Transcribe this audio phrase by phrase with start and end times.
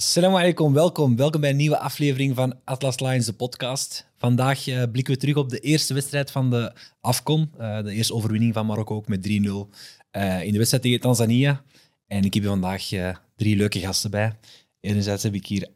[0.00, 1.16] Assalamu alaikum, welkom.
[1.16, 4.06] Welkom bij een nieuwe aflevering van Atlas Lions, de podcast.
[4.16, 7.50] Vandaag eh, blikken we terug op de eerste wedstrijd van de AFCON.
[7.58, 9.68] Eh, de eerste overwinning van Marokko ook met 3-0
[10.10, 11.62] eh, in de wedstrijd tegen Tanzania.
[12.06, 12.88] En ik heb hier vandaag
[13.36, 14.32] drie leuke gasten bij.
[14.80, 15.68] Enerzijds heb ik hier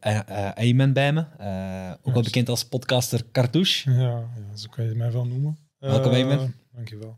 [0.55, 1.25] Ayman bij me,
[2.01, 3.91] ook wel bekend als podcaster Cartouche.
[3.91, 5.57] Ja, ja, zo kan je mij wel noemen.
[5.79, 6.53] Welkom, Ayman.
[6.71, 7.17] Dankjewel.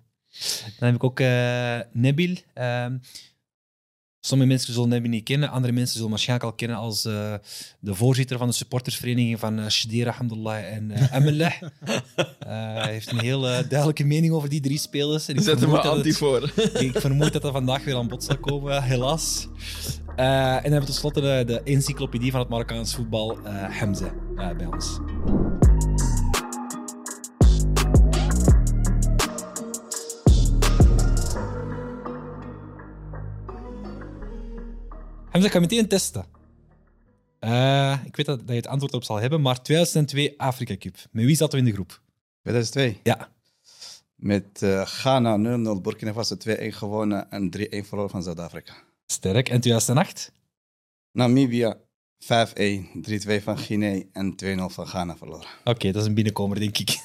[0.80, 1.20] Dan heb ik ook
[1.92, 2.36] Nabil.
[2.54, 2.98] Ehm,
[4.28, 7.34] sommige mensen zullen Nabil niet kennen, andere mensen zullen waarschijnlijk al kennen als eh,
[7.80, 11.54] de voorzitter van de supportersvereniging van uh, Shadira, Alhamdulillah en uh, Amelah.
[11.62, 11.98] Eh,
[12.48, 15.28] Hij heeft een heel eh, duidelijke mening over die drie spelers.
[15.28, 16.52] En Zet er maar vermoed dat anti het- voor.
[16.88, 19.48] Ik vermoed dat dat vandaag weer aan bod zal komen, helaas.
[20.16, 24.14] Eh, en dan hebben we tenslotte de, de encyclopedie van het Marokkaans voetbal, eh Hamza,
[24.38, 25.00] eh, bij ons.
[35.38, 36.26] Hamza, ik ga meteen testen.
[37.40, 40.96] Eh, ik weet dat, dat je het antwoord op zal hebben, maar 2002 Afrika Cup.
[41.12, 42.02] Met wie zaten we in de groep?
[42.42, 43.00] 2002.
[43.04, 43.30] Ja.
[44.16, 48.74] Met eh, Ghana 0-0, Burkina Faso 2-1 gewonnen en 3-1 verloren van Zuid-Afrika.
[49.06, 49.50] Sterk.
[49.50, 50.32] En 2008?
[51.12, 51.78] Namibia
[52.24, 55.48] 5-1, 3-2 van Guinea en 2-0 van Ghana verloren.
[55.64, 57.00] Oké, dat is een binnenkomer, denk ik.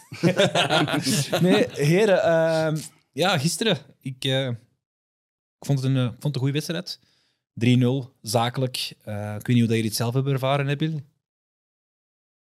[1.43, 2.23] nee, heren.
[2.23, 2.77] ehm,
[3.13, 3.79] ja, gisteren.
[4.01, 4.47] Ik, eh,
[5.59, 7.01] ik vond het een, vond het een goede wedstrijd.
[7.61, 8.95] 3-0, zakelijk.
[9.03, 11.01] Eh, ik weet niet hoe dat jullie het zelf hebben ervaren, Nabil.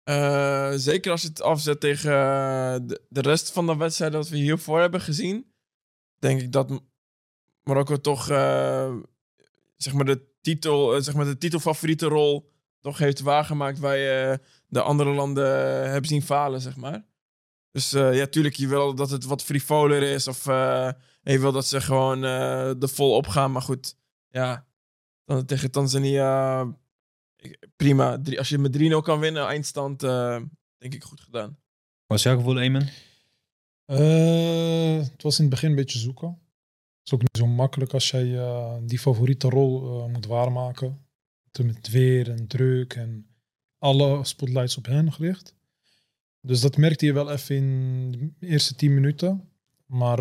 [0.03, 4.29] Eh, zeker als je het afzet tegen eh, de, de rest van de wedstrijd dat
[4.29, 5.53] we hiervoor hebben gezien.
[6.19, 6.83] Denk ik dat
[7.63, 8.25] Marokko toch
[9.77, 14.81] zeg maar de, titel, zeg maar de titelfavoriete rol toch heeft waargemaakt waar je de
[14.83, 15.47] andere landen
[15.91, 17.07] hebben zien falen, zeg maar.
[17.71, 21.81] Dus ja, tuurlijk, je wil dat het wat frivoler is of je wil dat ze
[21.81, 23.53] gewoon er vol opgaan.
[23.53, 23.97] Maar goed,
[24.29, 24.67] ja,
[25.25, 26.67] dan tegen Tanzania
[27.77, 28.21] prima.
[28.23, 30.41] Drie- als je met 3-0 kan winnen, eindstand, eh,
[30.79, 31.59] denk ik goed gedaan.
[32.07, 32.89] Wat is jouw gevoel, Eamon?
[33.85, 36.29] Eh, het was in het begin een beetje zoeken.
[36.29, 41.07] Het is ook niet zo makkelijk als jij eh, die favoriete rol eh, moet waarmaken.
[41.63, 43.27] Met weer en druk en
[43.79, 45.55] alle spotlights op hen gericht.
[46.41, 49.49] Dus dat merkte je wel even in de eerste tien minuten.
[49.87, 50.19] Maar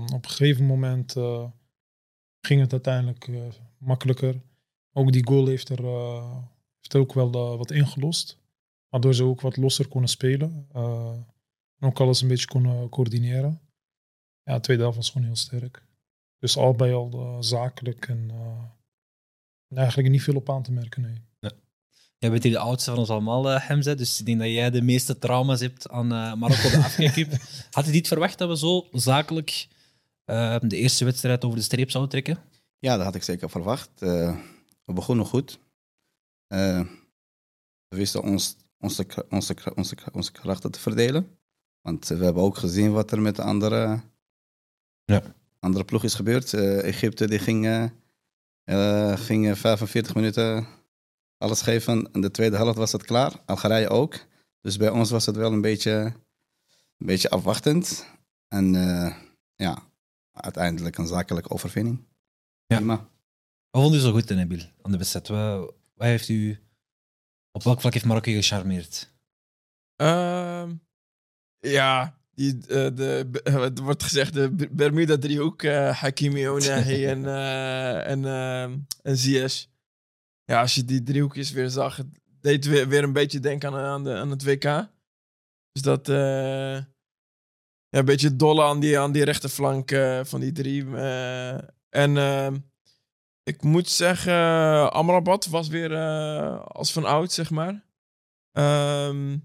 [0.00, 1.44] op een gegeven moment eh,
[2.40, 3.42] ging het uiteindelijk eh,
[3.84, 4.42] makkelijker.
[4.92, 6.36] Ook die goal heeft er, eh,
[6.76, 8.38] heeft ook wel eh, wat ingelost.
[8.88, 10.66] Waardoor ze ook wat losser konden spelen.
[10.72, 11.16] Eh,
[11.78, 13.60] en ook alles een beetje konden coördineren.
[14.42, 15.86] Ja, de tweede helft was gewoon heel sterk.
[16.38, 18.30] Dus al bij al zakelijk en
[19.74, 21.22] eigenlijk niet veel op aan te merken, nee.
[22.18, 23.94] Jij bent hier de oudste van ons allemaal, Hamza.
[23.94, 26.06] Dus ik denk dat jij de meeste trauma's hebt aan
[26.38, 27.36] Marokko de Afrika.
[27.70, 29.68] Had je niet verwacht dat we zo zakelijk
[30.24, 32.53] de eerste wedstrijd over de streep zouden trekken?
[32.84, 34.02] Ja, dat had ik zeker verwacht.
[34.02, 34.36] Eh,
[34.84, 35.58] we begonnen goed.
[36.46, 36.80] Eh,
[37.88, 41.38] we wisten ons, onze, onze, onze, onze krachten te verdelen.
[41.80, 44.00] Want eh, we hebben ook gezien wat er met de andere,
[45.04, 45.22] Ja.
[45.58, 46.54] andere ploeg is gebeurd.
[46.54, 47.90] Egypte die ging,
[49.14, 50.66] ging eh, 45 minuten
[51.38, 52.08] alles geven.
[52.12, 53.42] In de tweede helft was het klaar.
[53.46, 54.14] Algerije ook.
[54.60, 55.92] Dus bij ons was het wel een beetje,
[56.98, 58.06] een beetje afwachtend.
[58.48, 58.72] En
[59.54, 59.82] ja,
[60.32, 62.12] uiteindelijk een zakelijke overwinning.
[62.74, 62.80] Ja.
[62.80, 63.08] Prima.
[63.70, 65.28] Wat vond u zo goed, Nabil, aan de wedstrijd?
[65.28, 66.58] Wat, wat heeft u...
[67.52, 69.12] Op welk vlak heeft Marokko gecharmeerd?
[69.96, 70.74] Ehm,
[71.58, 75.62] ja, die, eh, de, eh, het wordt gezegd de Bermuda-driehoek.
[75.62, 78.62] eh Hakimi, Onahi en, eh, en, eh,
[79.02, 79.66] en Ziyech.
[80.44, 82.06] Ja, als je die driehoekjes weer zag, het
[82.40, 84.88] deed weer, weer een beetje denken aan, aan, de, aan het WK.
[85.72, 86.08] Dus dat...
[86.08, 86.76] eh,
[87.88, 90.84] ja, een beetje dolle aan die, aan die rechterflank eh, van die drie.
[91.94, 92.02] Eh.
[92.02, 92.58] en ehm,
[93.42, 97.84] ik moet zeggen, Amrabat was weer eh, als van oud, zeg maar.
[98.52, 99.36] Ehm,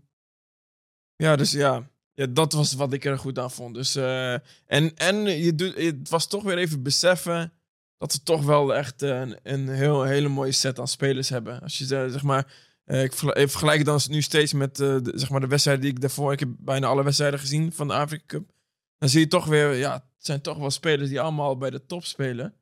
[1.16, 1.90] ja, dus ja.
[2.14, 3.76] ja, dat was wat ik er goed aan vond.
[3.76, 4.34] Dus, eh,
[4.66, 7.54] en en je doet, het was toch weer even beseffen
[7.98, 11.62] dat we toch wel echt een, een heel, hele mooie set aan spelers hebben.
[11.62, 12.54] Als je eh, zeg maar,
[12.86, 15.48] eh, ik vergel- ik vergelijk het dan nu steeds met eh, de, zeg maar de
[15.48, 18.52] wedstrijden die ik daarvoor, ik heb bijna alle wedstrijden gezien van de Afrika Cup.
[19.00, 21.86] Dan zie je toch weer, ja, het zijn toch wel spelers die allemaal bij de
[21.86, 22.54] top spelen.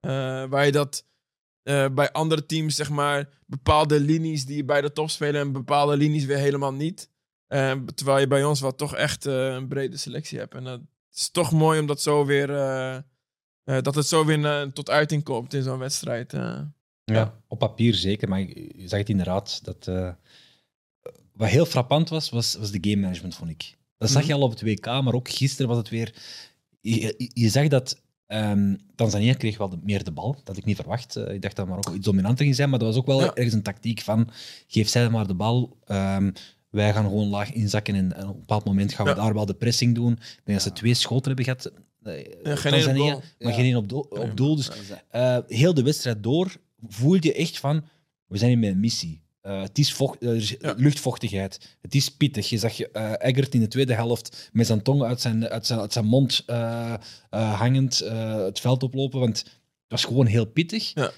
[0.00, 1.06] Eh, waar je dat
[1.62, 5.96] eh, bij andere teams, zeg maar, bepaalde linies die bij de top spelen en bepaalde
[5.96, 7.10] linies weer helemaal niet.
[7.46, 10.54] Eh, terwijl je bij ons wel toch echt een brede selectie hebt.
[10.54, 10.80] En dat
[11.12, 12.46] is toch mooi om dat zo weer,
[13.64, 16.32] dat het zo weer tot uiting komt in zo'n wedstrijd.
[16.32, 16.60] eh.
[17.04, 19.64] Ja, op papier zeker, maar je het inderdaad.
[19.64, 19.86] Dat,
[21.32, 23.76] wat heel frappant was, was, was de game management, vond ik.
[24.04, 26.14] Dat zag je al op het WK, maar ook gisteren was het weer...
[26.80, 30.32] Je, zag dat Ehm, Tanzania kreeg wel de- meer de bal.
[30.34, 31.16] Dat had ik niet verwacht.
[31.16, 33.34] Eh, ik dacht dat Marokko iets dominanter ging zijn, maar dat was ook wel Ja.
[33.34, 34.28] ergens een tactiek van
[34.66, 35.76] geef zij maar de bal.
[35.84, 36.30] Ehm,
[36.70, 39.46] wij gaan gewoon laag inzakken en, en op een bepaald moment gaan we daar wel
[39.46, 40.12] de pressing doen.
[40.12, 41.72] Ik denk dat ze twee schoten hebben gehad.
[42.02, 44.56] eh, ene Tanzania, maar geen één op, doel- Geen op doel.
[44.56, 44.70] Dus
[45.10, 46.56] eh, heel de wedstrijd door
[46.86, 47.84] voel je echt van,
[48.26, 49.22] we zijn hier met een missie.
[49.44, 50.74] Eh, het is vocht, Ja.
[50.76, 51.76] luchtvochtigheid.
[51.80, 52.48] Het is pittig.
[52.48, 55.78] Je zag eh Eggert in de tweede helft met zijn tong uit zijn, uit zijn,
[55.80, 56.94] uit zijn mond eh,
[57.30, 59.20] eh, hangend eh, het veld oplopen.
[59.20, 59.52] Want het
[59.88, 60.94] was gewoon heel pittig.
[60.94, 61.10] Ja.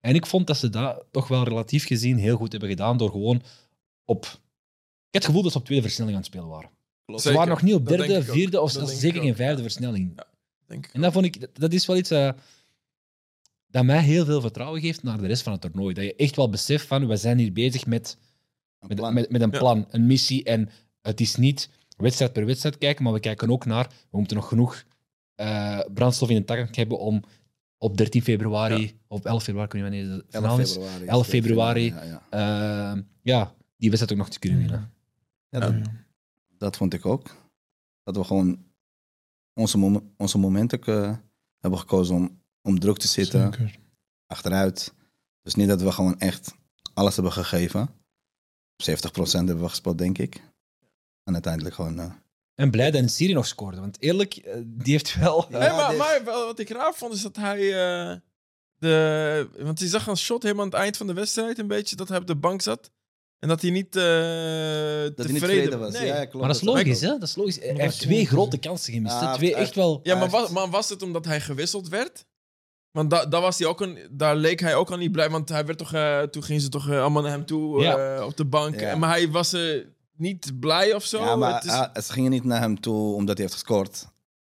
[0.00, 3.10] En ik vond dat ze dat toch wel relatief gezien heel goed hebben gedaan door
[3.10, 3.42] gewoon
[4.04, 4.24] op...
[4.24, 4.30] Ik
[5.10, 6.70] heb het gevoel dat ze op tweede versnelling aan het spelen waren.
[7.04, 7.22] klopt.
[7.22, 10.20] Ze waren nog niet op derde, denk vierde of denk zeker geen vijfde versnelling.
[10.66, 12.30] Denk ik En dat, vond ik, dat- dat is wel iets eh,
[13.72, 15.94] dat mij heel veel vertrouwen geeft naar de rest van het toernooi.
[15.94, 18.16] Dat je echt wel beseft van, we zijn hier bezig met,
[18.80, 19.14] Een met, plan.
[19.14, 19.58] met, met een Ja.
[19.58, 20.44] plan, een missie.
[20.44, 20.68] En
[21.02, 24.48] het is niet wedstrijd per wedstrijd kijken, maar we kijken ook naar, we moeten nog
[24.48, 24.84] genoeg
[25.34, 27.22] eh, brandstof in de tank hebben om
[27.78, 31.04] op 13 februari, of 11 februari, ik weet niet wanneer de 11 finale is, februari.
[31.06, 31.84] 11 is de februari.
[31.90, 32.92] finale, Ja, ja.
[32.94, 34.92] eh, ja, die wedstrijd ook nog te kunnen winnen.
[35.48, 35.74] Ja, dat,
[36.58, 37.36] dat vond ik ook.
[38.02, 38.64] Dat we gewoon
[39.54, 41.16] onze, mom- onze momenten eh,
[41.58, 43.78] hebben gekozen om, om druk te zitten, Zeker.
[44.26, 44.94] achteruit.
[45.42, 46.54] Dus niet dat we gewoon echt
[46.94, 47.88] alles hebben gegeven.
[48.90, 48.90] 70%
[49.32, 50.40] hebben we gespeeld, denk ik.
[51.24, 51.98] En uiteindelijk gewoon...
[51.98, 52.12] eh,
[52.54, 55.46] En blij dat Syrië nog scoorde, want eerlijk, eh, die heeft wel...
[55.50, 57.58] Ja, Nee, maar, dit- maar wat ik raar vond is dat hij.
[57.58, 58.16] eh,
[58.78, 61.96] de, want hij zag een shot helemaal aan het eind van de wedstrijd, een beetje,
[61.96, 62.90] dat hij op de bank zat.
[63.38, 65.92] En dat hij niet eh dat hij niet tevreden tevreden was.
[65.92, 66.06] Nee.
[66.06, 66.34] Ja, klopt.
[66.34, 67.08] Maar dat is logisch, hè?
[67.08, 67.58] Dat is logisch.
[67.58, 69.32] Hij heeft twee grote kansen gemist.
[69.34, 70.00] Twee hij echt wel...
[70.02, 72.24] Ja, maar Hij was, maar was het omdat hij gewisseld werd?
[72.92, 75.48] Want da, daar, was hij ook een, daar leek hij ook al niet blij, want
[75.48, 78.16] hij werd toch, eh, toen gingen ze toch eh, allemaal naar hem toe Ja.
[78.16, 78.80] eh, op de bank.
[78.80, 78.96] Ja.
[78.96, 79.84] Maar hij was eh,
[80.16, 81.18] niet blij of zo.
[81.24, 84.06] Ja, maar Het is- ah, ze gingen niet naar hem toe omdat hij heeft gescoord.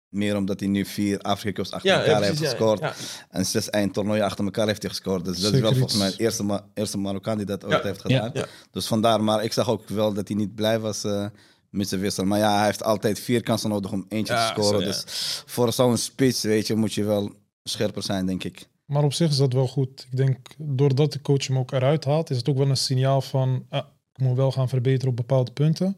[0.10, 2.80] Meer omdat hij nu vier Afrika Cups achter ja, elkaar ja, heeft gescoord.
[2.80, 2.94] ja.
[3.30, 5.26] En zes eindtoernooien achter elkaar heeft hij gescoord.
[5.26, 5.80] Dus dat is wel iets.
[5.80, 8.30] volgens mij de eerste, Ma eerste Marokkaan die dat ooit heeft gedaan.
[8.34, 8.46] Ja.
[8.72, 11.26] Dus vandaar, maar ik zag ook wel dat hij niet blij was eh,
[11.70, 12.26] met zijn wissel.
[12.26, 14.80] Maar ja, hij heeft altijd vier kansen nodig om eentje Ja, te scoren.
[14.80, 14.92] zo, ja.
[14.92, 15.04] Dus
[15.46, 17.34] voor zo'n spits, weet je, moet je wel
[17.70, 18.68] scherper zijn, denk ik.
[18.86, 20.08] Maar op zich is dat wel goed.
[20.12, 23.22] Ik denk, doordat de coach hem ook eruit haalt, is het ook wel een signaal
[23.22, 25.98] van, ah, ik moet wel gaan verbeteren op bepaalde punten.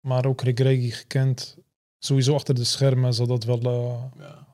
[0.00, 1.56] Maar ook Rick Regi gekend,
[1.98, 4.46] sowieso achter de schermen zal dat wel eh, Ja.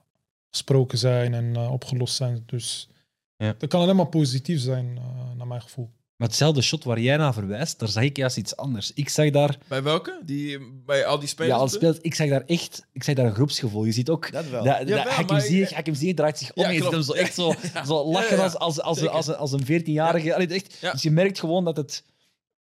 [0.50, 2.42] gesproken zijn en eh, opgelost zijn.
[2.46, 2.88] Dus
[3.36, 3.54] Ja.
[3.58, 5.90] dat kan alleen maar positief zijn, eh, naar mijn gevoel.
[6.16, 8.92] Maar hetzelfde shot waar jij naar verwijst, daar zag ik juist iets anders.
[8.92, 9.58] Ik zag daar...
[9.68, 10.20] Bij welke?
[10.24, 11.54] Die, bij al die spelers?
[11.54, 12.86] Ja, als speelt, ik zag daar echt...
[12.92, 13.84] Ik zag daar een groepsgevoel.
[13.84, 14.32] Je ziet ook...
[14.32, 14.64] Dat wel.
[14.64, 17.12] Dat, dat, Jawel, Hakim Ziyech- Hakim Ziyech draait zich om Ja, je ziet hem zo
[17.12, 17.84] echt zo, Ja.
[17.84, 20.34] zo lachen Ja, ja, als, als, als, als, als, een 14-jarige.
[20.34, 20.92] Allee, echt, Ja.
[20.92, 22.04] Dus je merkt gewoon dat het...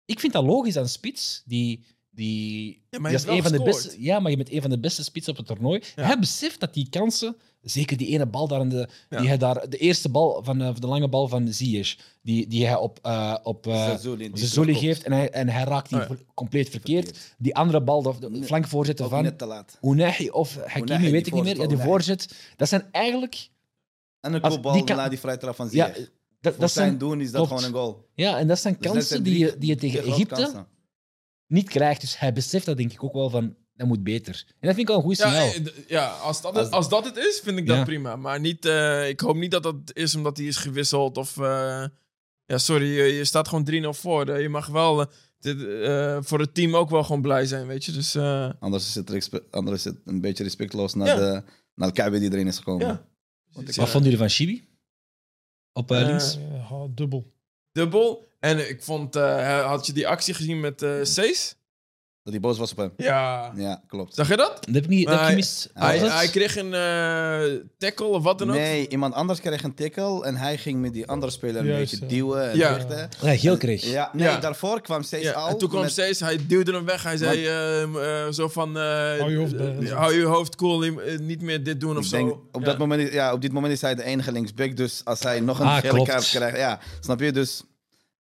[0.06, 1.86] Ik vind dat logisch aan spits, die...
[2.20, 4.80] die Ja, maar wel een van de beste, ja, maar je bent een van de
[4.80, 5.82] beste spitsen op het toernooi.
[5.96, 6.04] Ja.
[6.04, 9.18] Hij beseft dat die kansen, zeker die ene bal daar, in de, Ja.
[9.20, 12.66] die hij daar, de eerste bal van eh, de lange bal van Ziyech, die, die
[12.66, 14.78] hij op, eh op eh, Zazuli, terugkomt.
[14.78, 17.34] geeft en hij, en hij raakt die Oh compleet verkeerd.
[17.38, 18.58] Die andere bal, de, de
[19.04, 19.78] Ook van net te laat.
[19.82, 21.58] Unahi of Hakimi, Unahi, weet ik niet meer.
[21.62, 22.36] Ja, die voorzet.
[22.56, 23.50] Dat zijn eigenlijk...
[24.22, 26.10] En een Als kopbal die kan- na die vrije trap van Ja, Ziyech.
[26.42, 27.64] dat, Voor dat zijn doen is dat klopt.
[27.64, 28.06] gewoon een goal.
[28.16, 30.68] ja, en dat zijn Dus kansen zijn die, je, die je tegen Egypte kansen.
[31.50, 32.02] Niet krijgt.
[32.02, 34.44] Dus hij beseft dat denk ik ook wel van, dat moet beter.
[34.48, 35.48] En dat vind ik wel een goed Ja, signaal.
[35.48, 37.84] eh, d- ja als, dat Als- het, als dat het is, vind ik dat Ja.
[37.84, 38.16] prima.
[38.16, 41.18] Maar niet, eh, ik hoop niet dat dat is omdat hij is gewisseld.
[41.18, 41.86] Of, eh,
[42.46, 44.28] ja, sorry, je, je staat gewoon 3-0 voor.
[44.30, 45.08] Eh, je mag wel eh,
[45.40, 47.92] dit, eh, voor het team ook wel gewoon blij zijn, weet je.
[47.92, 51.16] Dus eh, Anders is, het anders is het een beetje respectloos naar, Ja.
[51.16, 51.44] de,
[51.76, 52.88] naar de KB die erin is gekomen.
[52.88, 53.06] ja.
[53.66, 54.68] Dus, Wat eh, vonden jullie van Chibi?
[55.74, 56.38] Op eh, Eh, links?
[56.38, 57.34] Eh, dubbel.
[57.72, 58.28] Dubbel.
[58.40, 61.56] En ik vond, eh, had je die actie gezien met eh Sees?
[62.32, 62.92] Dat hij boos was op hem.
[62.98, 63.52] Ja.
[63.56, 64.16] Ja, klopt.
[64.16, 64.58] Zag je dat?
[64.66, 65.70] Dat heb ik niet dat heb ik hij- gemist.
[65.74, 66.18] hij- Was Hij, het?
[66.18, 68.56] hij kreeg een eh, tackle of wat dan ook.
[68.56, 71.92] Nee, iemand anders kreeg een tackle en hij ging met die andere speler een Juist,
[71.92, 72.12] beetje ja.
[72.12, 72.74] duwen en Ja.
[72.74, 73.10] vechten.
[73.22, 73.84] Ja, geel kreeg.
[73.86, 74.38] Ja, nee, Ja.
[74.40, 75.48] daarvoor kwam steeds Ja, al.
[75.48, 77.04] en toen kwam met- steeds, hij duwde hem weg.
[77.04, 78.78] Hij zei ehm, eh, zo van...
[78.78, 78.84] eh,
[79.20, 82.10] Hou je hoofd eh, hou je hoofd cool, eh, niet meer dit doen of Ik
[82.10, 82.16] zo.
[82.18, 82.66] denk, op, Ja.
[82.66, 84.78] dat moment, is- ja, op dit moment is hij de enige linksback.
[84.78, 86.10] Dus als hij nog een Ah, gele klopt.
[86.10, 87.32] kaart krijgt, ja, snap je?
[87.32, 87.64] Dus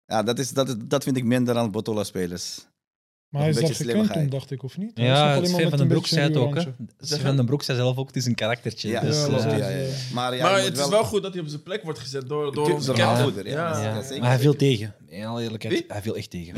[0.07, 2.67] ja, dat, is, dat, is, dat vind ik minder aan Botola-spelers.
[3.37, 4.91] Maar hij is een beetje Afrikaan toen, dacht ik, of niet?
[4.95, 6.59] Ja, maar Sven van den Broek zei het ook.
[7.01, 8.89] Sven van den Broek zei zelf ook, het is een karaktertje.
[8.89, 9.87] Ja, dus, Ja, klopt, eh, ja, ja.
[10.13, 12.29] Maar, ja, maar je het is wel- goed dat hij op zijn plek wordt gezet
[12.29, 13.45] door, door onze captain.
[13.45, 13.53] Ja.
[13.53, 13.83] Ja.
[13.83, 13.95] ja.
[13.95, 14.21] Ja, zeker.
[14.21, 14.95] maar hij viel tegen.
[15.09, 15.85] In alle eerlijkheid, Wie?
[15.89, 16.55] hij viel echt tegen.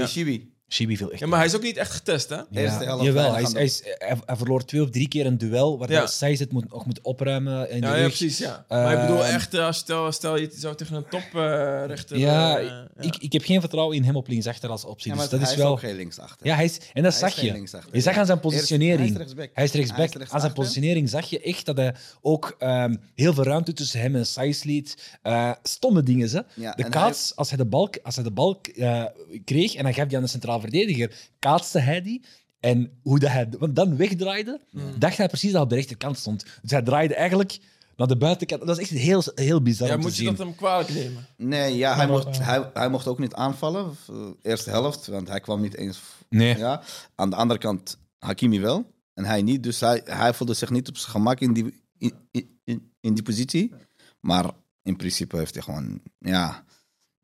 [0.70, 2.36] Shibi viel echt Ja, maar hij is ook niet echt getest, hè?
[2.52, 5.38] Eerste helft jawel, hij, is, hij, is, hij, hij verloor twee of drie keer een
[5.38, 6.00] duel waar Ja.
[6.00, 6.06] ja.
[6.06, 8.64] Saïs het moet, nog moet opruimen in de Ja, ja precies, ja.
[8.68, 12.18] maar ik bedoel Ehm, echt, eh, stel, stel je zou tegen een toprechter...
[12.18, 15.10] Ja, eh, Ik, ik heb geen vertrouwen in hem op linksachter als optie.
[15.10, 15.70] Ja, maar dus dat hij is wel.
[15.72, 16.46] ook geen linksachter.
[16.46, 17.66] ja, hij is, en dat Hij zag je.
[17.92, 18.98] Je zag aan zijn Eerst- positionering.
[18.98, 19.50] Hij is rechtsback.
[19.52, 20.12] Hij is rechtsback.
[20.12, 23.72] Hij is Aan zijn positionering zag je echt dat hij ook ehm, heel veel ruimte
[23.72, 25.16] tussen hem en Saïs liet.
[25.22, 26.44] Eh, stomme dingen, ze.
[26.54, 29.04] Ja, De kaats, als hij de bal, als hij de bal eh,
[29.44, 32.24] kreeg en dan gaf hij aan de centraal verdediger, kaatste hij die.
[32.60, 34.60] En hoe dat hij want dan wegdraaide,
[34.98, 36.44] dacht hij precies dat hij op de rechterkant stond.
[36.62, 37.58] Dus hij draaide eigenlijk
[37.96, 38.66] naar de buitenkant.
[38.66, 40.34] Dat is echt heel, heel bizar ja, om te moet je zien.
[40.34, 41.26] dat hem kwalijk nemen?
[41.36, 43.96] Nee, ja, hij, mocht, eh, hij, hij mocht ook niet aanvallen.
[44.42, 46.00] Eerste helft, want hij kwam niet eens.
[46.28, 46.56] Nee.
[46.56, 46.82] Ja.
[47.14, 48.92] Aan de andere kant, Hakimi wel.
[49.14, 49.62] En hij niet.
[49.62, 53.22] Dus hij, hij voelde zich niet op zijn gemak in die, in, in, in die
[53.22, 53.74] positie.
[54.20, 54.50] Maar
[54.82, 56.00] in principe heeft hij gewoon.
[56.18, 56.64] Ja,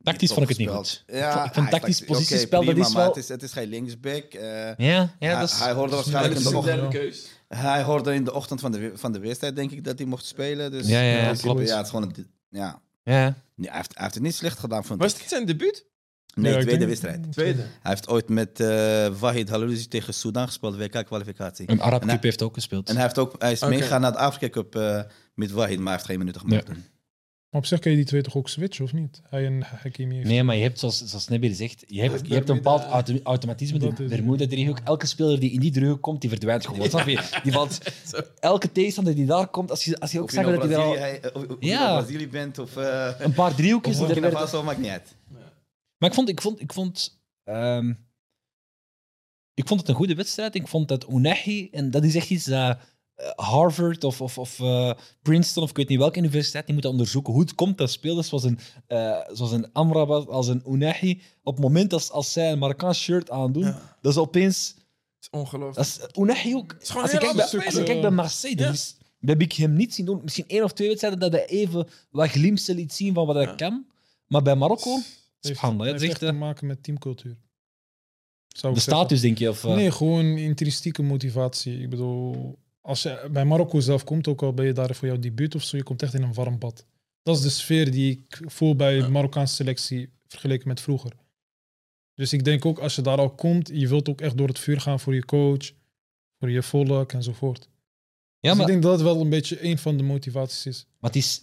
[0.04, 1.04] Tactisch vond ik het niet goed.
[1.06, 3.06] Ja, ik tactisch positiespel, dat is maar wel...
[3.06, 4.25] Het is, het is geen linksback.
[4.25, 5.58] eh, Ja, ja, hij, dat is...
[5.58, 6.76] hij hoorde waarschijnlijk in de ochtend.
[6.76, 7.26] derde keus.
[7.49, 10.25] Hij hoorde in de ochtend van de, van de wedstrijd, denk ik, dat hij mocht
[10.25, 10.70] spelen.
[10.70, 11.68] Dus Ja, ja, ja, principe, klopt.
[11.68, 12.80] ja, het is gewoon een, ja.
[13.04, 13.12] Ja.
[13.14, 15.18] Hij, heeft, hij heeft het niet slecht gedaan, vond Was ik.
[15.18, 15.84] dit zijn debuut?
[16.34, 17.32] Nee, tweede wedstrijd.
[17.32, 17.58] Tweede.
[17.61, 21.70] Hij heeft ooit met eh Wahid Halouzi tegen Sudan gespeeld, WK-kwalificatie.
[21.70, 22.88] Een Arab Cup heeft ook gespeeld.
[22.88, 23.70] En hij, heeft ook, hij is Oké.
[23.70, 25.00] meegegaan naar de Afrika Cup eh,
[25.34, 26.68] met Wahid, maar hij heeft geen minuten gemaakt.
[27.54, 29.23] Maar op zich kan je die twee toch ook switchen, of niet?
[29.28, 30.26] Hij en Hakimi heeft...
[30.28, 33.78] Nee, maar je hebt, zoals, zoals zegt, je hebt, je hebt een bepaald auto- automatisme.
[33.78, 34.78] De is- Bermuda-driehoek.
[34.84, 36.88] Elke speler die in die driehoek komt, die verdwijnt gewoon.
[36.88, 37.40] Snap je?
[37.42, 37.78] Die valt,
[38.40, 41.32] elke tegenstander die daar komt, als je, als je ook zag nou dat hij er
[41.32, 41.96] al je Ja.
[41.96, 44.00] Brazilië bent of, eh een paar driehoekjes...
[44.00, 45.16] of Burkina Faso, maakt niet uit.
[45.99, 47.88] Maar ik vond, ik vond, ik vond, ehm,
[49.54, 50.54] ik vond het een goede wedstrijd.
[50.54, 52.82] Ik vond dat Unahi, en dat is echt iets dat eh,
[53.37, 54.92] Harvard of, of, of eh,
[55.23, 58.28] Princeton of ik weet niet welke universiteit, die moeten onderzoeken hoe het komt dat spelers
[58.28, 62.52] zoals een, eh, zoals een Amrabat, als een Unahi, op het moment als, als zij
[62.52, 63.97] een Marokkaans shirt aandoen, Ja.
[64.00, 64.75] dat is opeens...
[64.75, 64.83] Dat
[65.21, 65.76] is ongelooflijk.
[65.76, 66.76] Dat is, Unahi ook.
[66.80, 67.85] is gewoon Als je, kijkt bij, als je speler.
[67.85, 69.04] kijkt bij Marseille, dat, Ja.
[69.21, 70.21] dat heb ik hem niet zien doen.
[70.23, 73.44] Misschien één of twee wedstrijden dat hij even wat glimpsen liet zien van wat hij
[73.44, 73.54] Ja.
[73.54, 73.87] kan.
[74.26, 75.06] Maar bij Marokko, heeft,
[75.40, 77.37] subhanallah, het heeft is echt echt, te eh, maken met teamcultuur.
[78.49, 78.99] Zou de zeggen.
[79.02, 79.49] status, denk je?
[79.49, 81.80] Of, eh, Nee, gewoon intrinsieke motivatie.
[81.80, 85.19] Ik bedoel, als je bij Marokko zelf komt, ook al ben je daar voor jouw
[85.19, 86.87] debuut of zo, je komt echt in een warm bad.
[87.23, 89.09] Dat is de sfeer die ik voel bij de.
[89.09, 91.12] Marokkaanse selectie vergeleken met vroeger.
[92.14, 94.59] Dus ik denk ook, als je daar al komt, je wilt ook echt door het
[94.59, 95.73] vuur gaan voor je coach,
[96.38, 97.69] voor je volk enzovoort.
[98.38, 100.87] ja, dus maar, ik denk dat het wel een beetje een van de motivaties is.
[100.99, 101.43] maar het is,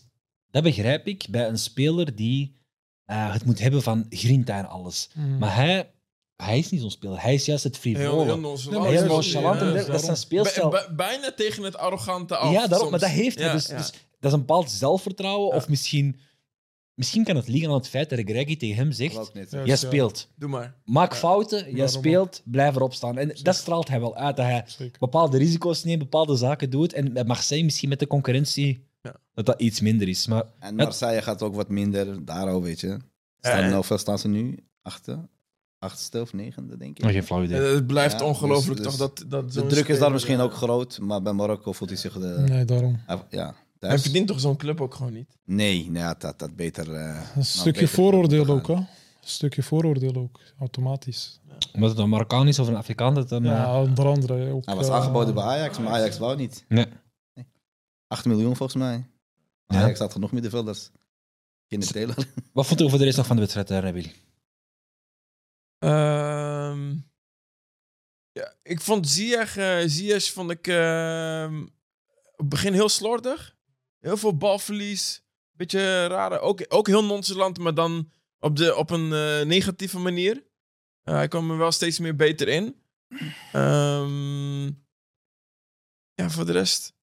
[0.49, 2.55] dat begrijp ik bij een speler die
[3.05, 5.09] eh, het moet hebben van grinta en alles.
[5.13, 5.37] Mm.
[5.37, 5.91] Maar hij,
[6.43, 7.21] hij is niet zo'n speler.
[7.21, 8.23] Hij is juist het Heel, frivole.
[8.23, 9.59] heel Heel, nonchalant.
[9.59, 10.69] Ja, dat- dat is zijn speelstijl.
[10.69, 12.51] Bij- bij- bijna tegen het arrogante af.
[12.51, 13.45] ja, maar dat heeft hij.
[13.47, 13.77] Ja, dus, ja.
[13.77, 15.49] dus dat is een bepaald zelfvertrouwen.
[15.49, 15.55] Ja.
[15.55, 16.15] Of misschien,
[16.93, 19.31] misschien kan het liggen aan het feit dat Gregi tegen hem zegt.
[19.33, 19.75] Jij ja.
[19.75, 20.27] speelt.
[20.35, 20.75] Doe maar.
[20.85, 21.17] Maak Ja.
[21.17, 23.17] fouten, jij speelt, blijf erop staan.
[23.17, 24.99] En dat straalt hij wel uit, dat hij Zeker.
[24.99, 26.93] bepaalde risico's neemt, bepaalde zaken doet.
[26.93, 29.15] En bij Marseille misschien met de concurrentie Ja.
[29.33, 30.27] dat dat iets minder is.
[30.27, 32.97] Maar En Marseille gaat ook wat minder daarover, weet je.
[33.39, 34.57] Staan, hoeveel staan ze nu?
[34.81, 35.19] Achter?
[35.81, 37.03] Achtste of negende, denk ik.
[37.03, 37.67] nog geen flauw idee.
[37.67, 40.43] Eh, Het blijft Ja, ongelooflijk dus- toch dat, dat De druk is daar misschien eh,
[40.43, 42.43] ook groot, maar bij Marokko voelt hij zich de...
[42.47, 42.99] Nee, daarom.
[43.29, 45.37] Ja, Hij verdient toch zo'n club ook gewoon niet?
[45.45, 46.93] Nee, nee ja, dat, dat beter...
[46.93, 48.73] eh, Een nou, stukje beter vooroordeel ook, hè?
[48.73, 48.87] Een
[49.21, 51.39] stukje vooroordeel ook, automatisch.
[51.73, 53.43] Omdat het een Marokkaan is of een Afrikaan, dat dan...
[53.43, 54.51] Ja, onder andere.
[54.51, 56.65] Ook, Hij was aangeboden bij Ajax, maar Ajax wou niet.
[56.67, 56.85] nee.
[58.07, 59.05] 8 miljoen volgens mij.
[59.67, 59.77] Ja.
[59.81, 60.89] Ajax had genoeg middenvelders.
[61.67, 62.15] Taylor.
[62.53, 64.03] Wat vond je voor de rest nog van de wedstrijd, Nabil?
[65.81, 66.95] Ehm,
[68.31, 71.61] ja, ik vond Ziyech, eh Ziyech vond ik ehm,
[72.31, 73.55] op het begin heel slordig.
[73.99, 75.23] Heel veel balverlies.
[75.51, 76.39] Beetje rare.
[76.39, 80.43] Ook, ook heel nonchalant, maar dan op, de, op een eh, negatieve manier.
[81.01, 82.81] Eh, hij kwam er wel steeds meer beter in.
[83.51, 84.65] Ehm,
[86.13, 86.93] ja, voor de rest.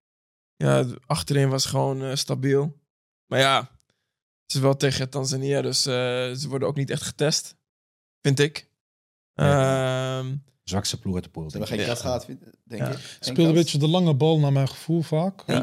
[0.56, 2.80] Ja, achterin was gewoon stabiel.
[3.26, 3.61] Maar ja,
[4.42, 7.56] het is wel tegen Tanzania, dus ze worden ook niet echt getest.
[8.20, 8.67] Vind ik.
[9.38, 11.50] Ehm, Zwakste ploeg uit de pool.
[11.50, 12.26] Ze hebben geen gehad,
[12.64, 12.90] denk Ja.
[12.90, 13.16] ik.
[13.21, 15.42] Speelde een beetje de lange bal naar mijn gevoel vaak.
[15.47, 15.57] Eh,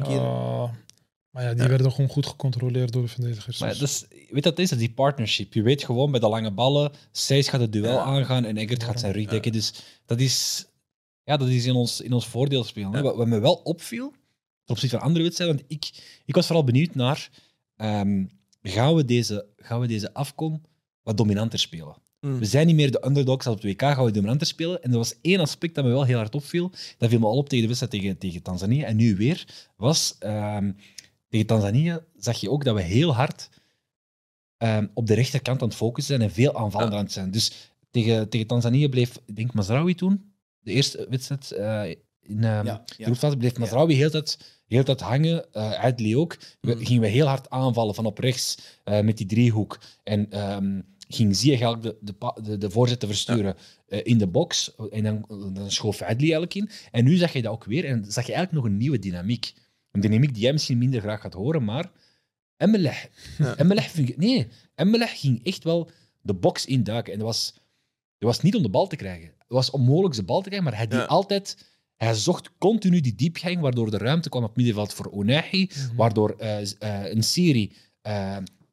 [1.30, 1.70] maar ja, die Ja.
[1.70, 3.60] werden gewoon goed gecontroleerd door de verdedigers.
[3.60, 5.54] Maar Dus- dat is, weet dat is, dat die partnership.
[5.54, 8.04] Je weet gewoon bij de lange ballen, Seys gaat het duel Ja.
[8.04, 9.30] aangaan en Eggert gaat zijn rug Ja.
[9.30, 9.52] dekken.
[9.52, 9.74] Dus
[10.06, 10.66] dat is,
[11.24, 13.04] ja, dat is in, ons, in ons voordeel spelen.
[13.04, 14.10] Wat, wat me wel opviel,
[14.64, 17.30] ten opzichte van andere wedstrijden, want ik, ik was vooral benieuwd naar,
[17.76, 18.26] ehm,
[18.62, 20.62] gaan, we deze, gaan we deze afkom
[21.02, 21.96] wat dominanter spelen?
[22.26, 22.40] Mm.
[22.40, 24.84] We zijn niet meer de underdogs als op het WK, gaan we dominanter spelen.
[24.84, 26.72] En er was één aspect dat me wel heel hard opviel.
[26.98, 28.86] Dat viel me al op tegen de wedstrijd tegen, tegen Tanzania.
[28.86, 29.46] En nu weer.
[29.78, 30.72] Was ehm,
[31.30, 33.50] tegen Tanzania zag je ook dat we heel hard
[34.58, 37.00] ehm, op de rechterkant aan het focussen zijn en veel aanvallender Ja.
[37.00, 37.32] aan het zijn.
[37.32, 41.84] Dus tegen, tegen Tanzania bleef, ik denk Mazraoui toen, de eerste wedstrijd eh,
[42.22, 42.48] in de
[43.04, 45.54] groepsfase, bleef Mazraoui heel tijd, heel tijd hangen.
[45.54, 46.38] eh Adli ook.
[46.62, 46.86] We, Mm.
[46.86, 49.80] Gingen we heel hard aanvallen van op rechts eh, met die driehoek.
[50.04, 50.30] En
[51.08, 53.56] ging Ziyech eigenlijk de, de, de, de voorzetten versturen
[53.88, 54.76] eh, in de box.
[54.92, 56.70] En dan, dan schoof Adli eigenlijk in.
[56.92, 57.86] En nu zag je dat ook weer.
[57.86, 59.54] En zag je eigenlijk nog een nieuwe dynamiek.
[59.92, 61.92] Een dynamiek die jij misschien minder graag gaat horen, maar
[62.58, 63.10] Emelech.
[63.38, 63.58] Ja.
[63.58, 65.90] Emelech vind ik- nee, Emelech ging echt wel
[66.22, 67.14] de box induiken.
[67.14, 67.54] En dat was,
[68.18, 69.28] dat was niet om de bal te krijgen.
[69.28, 73.60] Het was onmogelijk de bal te krijgen, maar hij, altijd, hij zocht continu die diepgang,
[73.60, 77.72] waardoor de ruimte kwam op het middenveld voor Onahi, waardoor eh, eh, een serie...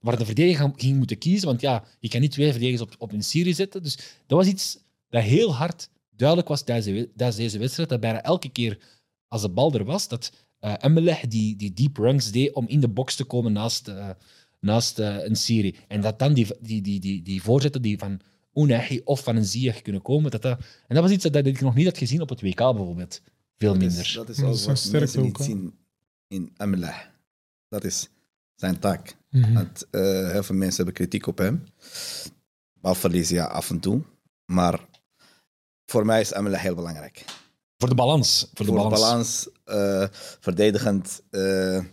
[0.03, 3.13] waar de verdediger ging- moeten kiezen, want ja, je kan niet twee verdedigers op, op
[3.13, 3.83] een serie zetten.
[3.83, 4.79] Dus dat was iets
[5.09, 8.79] dat heel hard duidelijk was tijdens, deze wedstrijd, dat bijna elke keer
[9.29, 12.81] als de bal er was, dat eh Emelech die, die deep runs deed om in
[12.81, 14.11] de box te komen naast, eh,
[14.61, 15.75] naast eh, een serie.
[15.89, 18.21] En dat dan die, die, die, die, die voorzetten die van
[18.55, 20.31] Unahi of van een Ziyech kunnen komen.
[20.31, 22.57] Dat dat, en dat was iets dat ik nog niet had gezien op het WK
[22.57, 23.23] bijvoorbeeld.
[23.57, 24.13] Veel Dat minder.
[24.15, 25.75] Dat is Dat ook is een wat mensen niet ook, zien
[26.29, 26.99] in Amelah.
[27.69, 28.09] Dat is
[28.55, 29.17] zijn taak.
[29.31, 29.53] Mhm.
[29.53, 31.65] Want, eh, heel veel mensen hebben kritiek op hem.
[32.81, 34.03] Balverlies, ja, af en toe.
[34.45, 34.81] Maar
[35.87, 37.25] voor mij is Amelah heel belangrijk.
[37.77, 38.51] Voor de balans.
[38.55, 39.01] Voor de Voor balans.
[39.01, 40.09] balans, eh,
[40.41, 41.85] verdedigend, eh,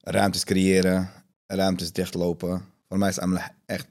[0.00, 1.10] ruimtes creëren,
[1.46, 2.64] ruimtes dichtlopen.
[2.88, 3.86] Voor mij is Amelah echt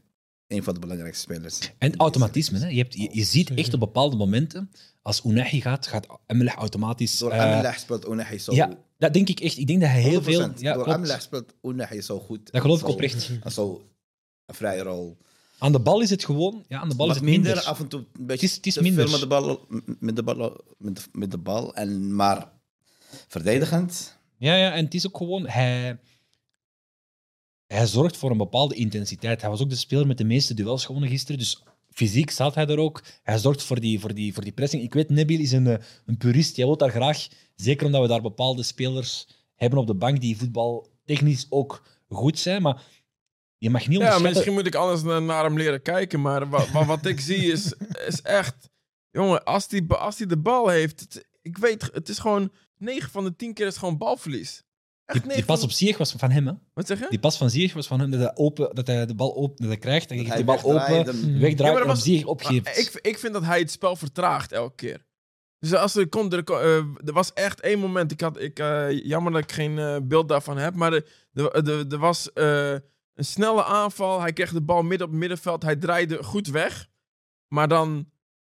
[0.49, 1.59] een van de belangrijkste spelers.
[1.77, 2.59] En automatisme.
[2.59, 2.67] Hè?
[2.67, 7.17] Je, hebt, je, je ziet echt op bepaalde momenten, als Unahi gaat, gaat Emelech automatisch...
[7.17, 9.57] Door eh, Amelah speelt Unahi zo ja, dat denk ik echt.
[9.57, 10.23] Ik denk dat hij heel 100%.
[10.23, 10.51] veel...
[10.57, 10.93] Ja, Door.
[10.93, 12.51] Amelah speelt Unahi zo goed.
[12.51, 13.31] Dat geloof ik oprecht.
[13.53, 13.81] Zo
[14.45, 15.17] een vrije rol.
[15.57, 16.65] Aan de bal is het gewoon...
[16.67, 17.61] Ja, aan de bal is het minder.
[17.63, 19.01] af en toe een beetje is- het is te minder.
[19.09, 19.65] veel met de bal,
[19.99, 22.51] met de bal, met de, met de bal en, maar
[23.27, 24.17] verdedigend.
[24.37, 25.47] Ja, ja, en het is ook gewoon...
[25.47, 25.99] Hij,
[27.73, 29.41] hij zorgt voor een bepaalde intensiteit.
[29.41, 32.67] Hij was ook de speler met de meeste duels gewonnen gisteren, dus fysiek staat hij
[32.67, 33.03] er ook.
[33.23, 34.83] Hij zorgt voor die, voor die, voor die pressing.
[34.83, 36.55] Ik weet, Nabil is een, eh, een purist.
[36.55, 40.37] Jij wil daar graag, zeker omdat we daar bepaalde spelers hebben op de bank die
[40.37, 42.83] voetbal technisch ook goed zijn, maar
[43.57, 44.31] je mag niet Ja, onderschatten...
[44.31, 46.21] misschien moet ik anders naar, hem leren kijken.
[46.21, 47.73] Maar wat, wat, wat ik zie is,
[48.07, 48.69] is echt...
[49.11, 50.99] Jongen, als hij als die de bal heeft...
[50.99, 52.51] Het, ik weet, het is gewoon...
[52.77, 54.63] 9 van de 10 keer is gewoon balverlies.
[55.11, 56.53] Die, 9 die pas op Ziyech was van hem, hè?
[56.73, 57.05] Wat zeg je?
[57.09, 59.55] Die pas van Ziyech was van hem, dat hij, open, dat hij de bal open,
[59.57, 61.95] dat hij krijgt, dan Dat hij de bal wegdraait, open, dan- wegdraait Ja, en op
[61.97, 62.77] Ziyech Maar opgeeft.
[62.77, 65.05] ik, ik vind dat hij het spel vertraagt elke keer.
[65.59, 68.11] Dus als er komt, er, ko- eh, er was echt één moment.
[68.11, 71.05] Ik had, ik, eh, jammer dat ik geen eh, beeld daarvan heb, maar er,
[71.91, 72.71] er, was eh,
[73.13, 74.21] een snelle aanval.
[74.21, 75.63] Hij kreeg de bal midden op het middenveld.
[75.63, 76.87] Hij draaide goed weg,
[77.47, 78.09] maar dan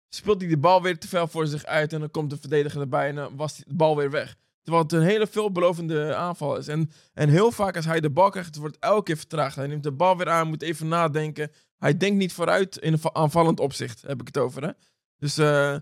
[0.10, 2.82] speelt hij de bal weer te veel voor zich uit en dan komt de verdediger
[2.82, 4.36] erbij en dan was de bal weer weg.
[4.64, 6.68] Terwijl het een hele veelbelovende aanval is.
[6.68, 9.56] En, en heel vaak als hij de bal krijgt, het wordt elke keer vertraagd.
[9.56, 11.52] Hij neemt de bal weer aan, moet even nadenken.
[11.78, 14.64] Hij denkt niet vooruit in een va- aanvallend opzicht, heb ik het over.
[14.64, 14.70] Hè?
[15.18, 15.76] Dus eh,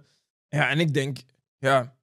[0.48, 1.18] ja, en ik denk,
[1.58, 1.96] ja,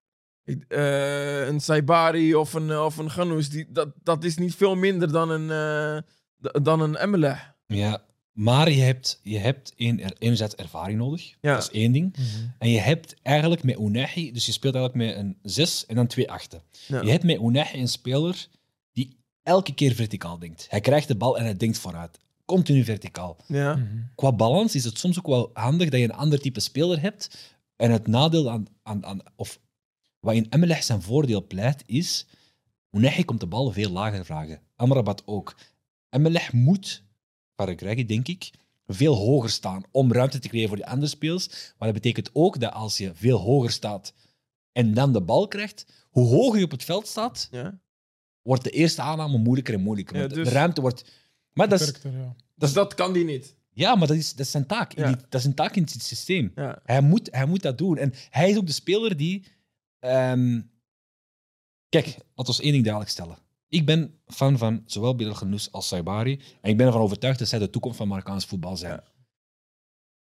[0.44, 4.74] ik, eh, een Saibari of een, of een Ghanous, die, dat, dat is niet veel
[4.74, 6.02] minder dan een,
[6.40, 7.52] d- dan een Emelech.
[7.66, 8.02] Ja,
[8.34, 11.34] maar je hebt, je hebt een, er, enerzijds ervaring nodig.
[11.40, 11.54] Ja.
[11.54, 12.16] Dat is één ding.
[12.16, 12.46] Mhm.
[12.58, 16.06] En je hebt eigenlijk met Unahi, dus je speelt eigenlijk met een zes en dan
[16.06, 16.62] twee achten.
[16.86, 17.00] Ja.
[17.00, 18.48] Je hebt met Unahi een speler
[18.92, 20.66] die elke keer verticaal denkt.
[20.70, 22.18] Hij krijgt de bal en hij denkt vooruit.
[22.44, 23.36] Continu verticaal.
[23.46, 23.74] Ja.
[23.74, 23.86] Mhm.
[24.14, 27.54] Qua balans is het soms ook wel handig dat je een ander type speler hebt.
[27.76, 29.60] En het nadeel aan, aan, aan of
[30.20, 32.26] wat in Emelech zijn voordeel pleit, is
[32.90, 34.60] Unahi komt de bal veel lager vragen.
[34.76, 35.56] Amrabat ook.
[36.10, 37.03] Emelech moet,
[37.54, 38.50] Paragragi denk ik,
[38.86, 41.48] veel hoger staan om ruimte te creëren voor die andere speels.
[41.78, 44.14] Maar dat betekent ook dat als je veel hoger staat
[44.72, 47.78] en dan de bal krijgt, hoe hoger je op het veld staat, ja.
[48.42, 50.16] wordt de eerste aanname moeilijker en moeilijker.
[50.16, 51.04] Ja, dus- De ruimte wordt...
[51.52, 51.92] Maar dat is.
[52.54, 53.56] Dus dat kan die niet.
[53.72, 54.92] ja, maar dat is, dat is zijn taak.
[54.94, 55.08] in Ja.
[55.12, 56.52] die- dat is een taak in het systeem.
[56.54, 56.80] Ja.
[56.84, 57.96] Hij moet, hij moet dat doen.
[57.96, 59.44] En hij is ook de speler die.
[59.98, 60.60] ehm,
[61.88, 63.38] Kijk, laten we één ding duidelijk stellen.
[63.74, 66.40] Ik ben fan van zowel Bilal Genoes als Saibari.
[66.60, 68.92] En ik ben ervan overtuigd dat zij de toekomst van Marokkaans voetbal zijn.
[68.92, 69.04] Ja.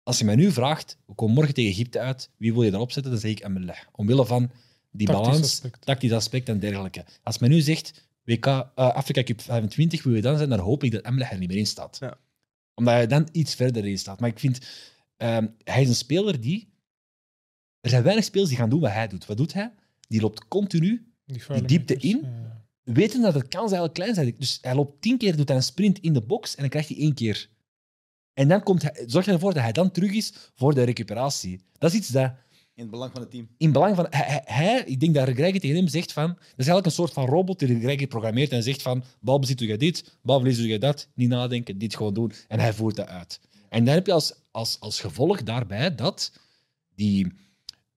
[0.04, 2.92] Als je mij nu vraagt, we komen morgen tegen Egypte uit, wie wil je daarop
[2.92, 3.88] zetten, dan zeg ik Emelech.
[3.92, 4.52] Omwille van
[4.92, 5.86] die Tactisch balans, aspect.
[5.86, 7.06] tactisch aspect en dergelijke.
[7.24, 10.60] Als men nu zegt, WK, eh, Afrika Cup 25, wie wil je dan zijn, dan
[10.60, 11.98] hoop ik dat Emelech er niet meer in staat.
[12.00, 12.18] Ja.
[12.76, 14.20] Omdat hij dan iets verder in staat.
[14.20, 14.60] Maar ik vind,
[15.18, 16.74] ehm, hij is een speler die...
[17.82, 19.26] Er zijn weinig spelers die gaan doen wat hij doet.
[19.26, 19.74] Wat doet hij?
[20.08, 22.26] Die loopt continu Die, diepte in?
[22.94, 24.36] Weten dat het kans eigenlijk klein zijn.
[24.38, 26.90] Dus hij loopt tien keer, doet hij een sprint in de box en dan krijgt
[26.90, 27.50] hij één keer.
[28.34, 31.62] En dan komt hij, zorgt hij ervoor dat hij dan terug is voor de recuperatie.
[31.78, 32.32] Dat is iets dat
[32.74, 33.48] In het belang van het team.
[33.58, 34.08] in belang van...
[34.10, 36.28] Hij, ik denk dat Reggie tegen hem zegt van...
[36.28, 39.04] Dat is eigenlijk een soort van robot die Reggie programmeert en zegt van...
[39.20, 41.08] Balbezit doe je dit, balverlies doe je dat.
[41.14, 42.32] Niet nadenken, dit gewoon doen.
[42.48, 43.40] En hij voert dat uit.
[43.70, 46.32] En dan heb je als, als, als gevolg daarbij dat
[46.96, 47.34] die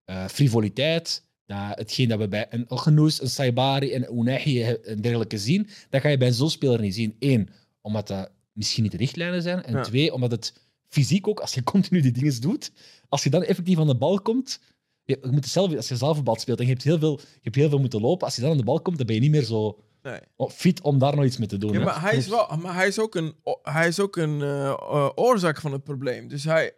[0.05, 1.23] eh, frivoliteit,
[1.59, 6.01] hetgeen dat we bij een Elgenoes, een Saibari en een Unahi en dergelijke zien, dat
[6.01, 7.17] ga je bij zo'n speler niet zien.
[7.19, 7.49] Eén,
[7.81, 9.63] omdat dat misschien niet de richtlijnen zijn.
[9.65, 9.83] En Ja.
[9.83, 10.53] twee, omdat het
[10.89, 12.73] fysiek ook, als je continu die dingen doet,
[13.09, 14.61] als je dan effectief aan de bal komt,
[15.05, 17.19] je, je moet zelf, als je zelf een bal speelt en je hebt, heel veel,
[17.21, 19.15] je hebt heel veel moeten lopen, als je dan aan de bal komt, dan ben
[19.15, 20.21] je niet meer zo Nee.
[20.49, 21.73] fit om daar nog iets mee te doen.
[21.73, 21.85] Ja, hè.
[21.85, 25.11] maar hij is, wel, maar hij is ook een, hij is ook een eh, eh,
[25.15, 26.29] oorzaak van het probleem.
[26.29, 26.73] Dus hij,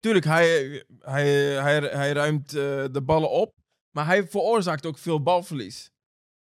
[0.00, 1.26] tuurlijk, hij, hij,
[1.62, 3.54] hij, hij ruimt eh, de ballen op,
[3.92, 5.90] maar hij veroorzaakt ook veel balverlies.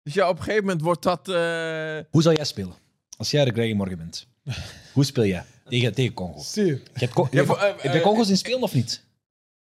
[0.02, 1.28] Dus ja, op een gegeven moment wordt dat.
[1.28, 2.74] eh, Hoe zal jij spelen?
[3.16, 4.26] Als jij de Greggy morgen bent.
[4.94, 6.40] Hoe speel jij tegen, tegen Congo?
[6.42, 6.66] Zeer.
[6.66, 9.04] Je hebt, Con- Ja, voor- eh, heb je eh, Congo's in spelen of niet?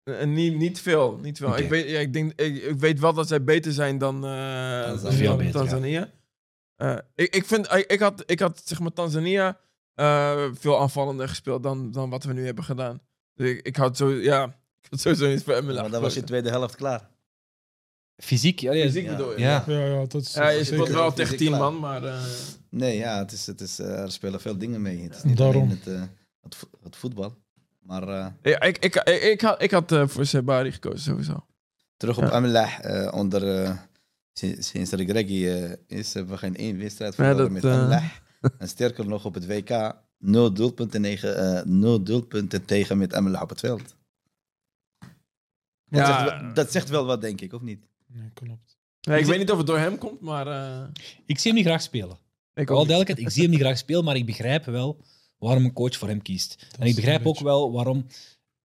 [0.03, 1.17] eh, niet, niet veel.
[1.21, 1.57] Niet veel.
[1.57, 4.31] Ik, weet, ja, ik, denk, ik, ik weet wel dat zij beter zijn dan eh,
[4.83, 5.17] Tanzania.
[5.17, 5.51] Veel dan beter.
[5.53, 6.09] Tanzania.
[6.75, 9.59] Eh, ik, ik, vind, ik, had, ik had zeg maar Tanzania
[9.93, 13.01] eh, veel aanvallender gespeeld dan, dan wat we nu hebben gedaan.
[13.33, 14.43] Dus ik, ik had zo, ja,
[14.81, 15.81] ik had sowieso niet voor Emila.
[15.81, 17.09] Maar dan was je tweede helft klaar.
[18.17, 18.59] Fysiek?
[18.59, 19.11] Ja, ja, Fysiek Ja.
[19.15, 19.39] bedoel je?
[19.39, 19.63] Ja.
[19.67, 20.73] Ja, ja, dat is Ja, je zeker.
[20.73, 22.03] speelt wel tegen tien man, maar...
[22.03, 22.19] eh,
[22.69, 25.03] Nee, ja, het is, het is, eh, er spelen veel dingen mee.
[25.03, 25.55] Het is niet Daarom.
[25.63, 26.01] alleen het, eh,
[26.41, 27.35] het, vo- het voetbal.
[27.81, 31.45] Maar eh, ja, ik, ik, ik, ik had, ik had eh, voor Sebari gekozen, sowieso.
[31.97, 32.31] terug op Ja.
[32.31, 33.73] Amelah, eh, onder,
[34.33, 38.03] sinds, sinds de Greggy eh, is, hebben we geen één wedstrijd verloren met Amelah.
[38.57, 43.41] En sterker nog, op het WK, nul doelpunten, negen, eh, nul doelpunten tegen met Amelah
[43.41, 43.95] op het veld.
[45.89, 46.05] Dat, Ja.
[46.27, 47.85] zegt, wel- dat zegt wel wat, denk ik, of niet?
[48.07, 48.77] Nee, klopt.
[48.99, 50.47] Ja, ik weet niet of het door hem komt, maar...
[50.47, 50.87] eh,
[51.25, 52.17] Ik zie hem niet graag spelen.
[52.53, 55.01] ik Wel duidelijkheid, ik zie hem niet graag spelen, maar ik begrijp wel
[55.37, 56.65] waarom een coach voor hem kiest.
[56.69, 58.05] Dat en ik begrijp ook beetje- wel waarom...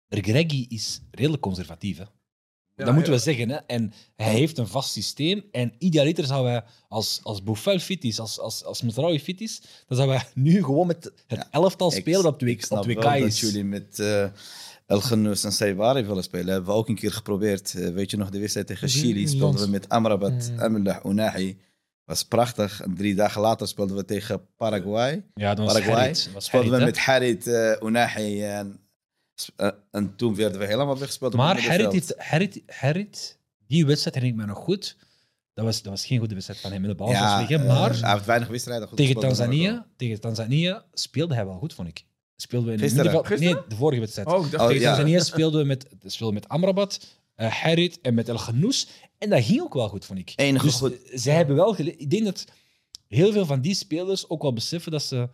[0.08, 2.04] Greggy is redelijk conservatief, hè.
[2.76, 3.18] Ja, dat moeten ja.
[3.18, 3.48] we zeggen.
[3.48, 3.56] Hè.
[3.56, 5.44] En hij heeft een vast systeem.
[5.50, 9.62] En idealiter zou hij, als, als Buffel fit is, als, als, als Mezraoui fit is,
[9.86, 12.78] dan zou hij nu gewoon met het Ja, elftal spelen dat op de, ik snap
[12.78, 13.40] op de WK wel dat is.
[13.40, 14.26] jullie met eh
[14.86, 16.46] El Ghannous en Saibari willen spelen.
[16.46, 17.74] Hebben we ook een keer geprobeerd.
[17.74, 20.60] Eh, weet je nog, de wedstrijd tegen Chili speelden we met Amrabat, Mhm.
[20.60, 21.58] Amelah, Unahi.
[22.04, 22.80] Was prachtig.
[22.82, 25.24] En drie dagen later speelden we tegen Paraguay.
[25.34, 26.00] Ja, dat was Paraguay.
[26.00, 26.30] Harit.
[26.32, 26.98] Was Speelden we met.
[26.98, 28.80] Harit, eh Unahi en,
[29.56, 31.34] eh, en toen werden we helemaal weggespeeld.
[31.34, 34.96] Maar Harit, heeft, Harit, Harit, die wedstrijd herinner ik me nog goed.
[35.54, 37.10] Dat was, dat was geen goede wedstrijd van hem in de bal.
[37.10, 39.20] ja, was maar hij heeft weinig wedstrijden goed tegen.
[39.20, 42.04] Tanzania, tegen Tanzania speelde hij wel goed, vond ik.
[42.36, 42.78] Speelden we in.
[43.40, 44.28] Nee, de vorige wedstrijd.
[44.28, 44.62] Oh, ik dacht...
[44.62, 44.94] Oh, tegen ja.
[44.94, 48.86] Tanzania speelden we met, speelden we met Amrabat, eh Harit en met El Ghannous.
[49.18, 50.32] En dat ging ook wel goed, vond ik.
[50.36, 51.02] Enige dus goed.
[51.02, 52.44] eh, zij hebben wel gele- Ik denk dat
[53.08, 55.28] heel veel van die spelers ook wel beseffen dat ze,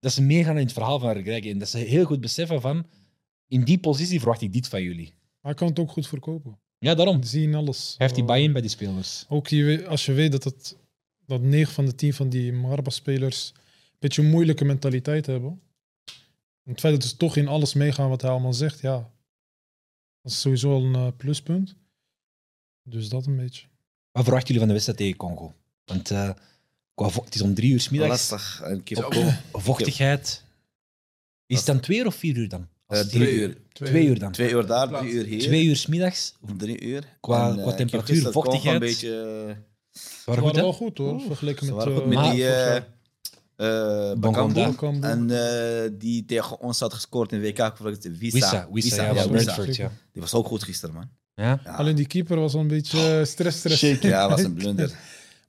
[0.00, 1.44] dat ze meegaan in het verhaal van Regreg.
[1.44, 2.86] En dat ze heel goed beseffen van,
[3.48, 5.14] in die positie verwacht ik dit van jullie.
[5.42, 6.58] Hij kan het ook goed verkopen.
[6.78, 7.20] Ja, daarom.
[7.20, 7.94] We zien alles.
[7.98, 9.24] Hij heeft die Eh, buy-in bij die spelers.
[9.28, 10.76] Ook je, weet- als je weet dat, het,
[11.26, 15.60] dat 9 van de 10 van die Marba-spelers een beetje een moeilijke mentaliteit hebben.
[16.66, 19.10] En het feit dat ze toch in alles meegaan wat hij allemaal zegt, ja.
[20.22, 21.74] Dat is sowieso een eh, pluspunt.
[22.82, 23.66] Dus dat een beetje.
[24.10, 25.54] Wat verwachten jullie van de wedstrijd tegen Congo?
[25.84, 26.30] Want eh,
[26.94, 28.30] qua het is om drie uur 's middags.
[28.30, 28.60] Lastig.
[28.64, 29.14] Een keer op
[29.62, 30.44] Vochtigheid.
[31.46, 32.68] Is het dan twee uur of vier uur dan?
[32.86, 33.58] Als het drie hier- uur.
[33.72, 34.32] Twee uur dan.
[34.32, 35.40] Twee uur daar, drie uur hier.
[35.40, 36.34] Twee uur 's middags.
[36.40, 37.16] Of drie uur.
[37.20, 38.74] Qua- En, qua temperatuur, vochtigheid.
[38.74, 39.08] Een beetje,
[39.90, 41.84] Ze Waren goed, wel goed hoor, vergeleken Ze met...
[41.84, 42.44] waren goed met maar- die
[43.56, 44.60] Bakambu.
[45.00, 47.56] En eh, die tegen ons had gescoord in WK.
[47.78, 48.08] Wissa.
[48.18, 49.26] Wissa, Wissa, ja, ja.
[49.28, 49.90] Brentford, ja.
[50.12, 51.08] Die was ook goed gisteren, man.
[51.34, 51.60] ja.
[51.64, 53.80] Ja, Alleen die keeper was een beetje eh, stress, stress.
[54.00, 54.92] ja was een blunder.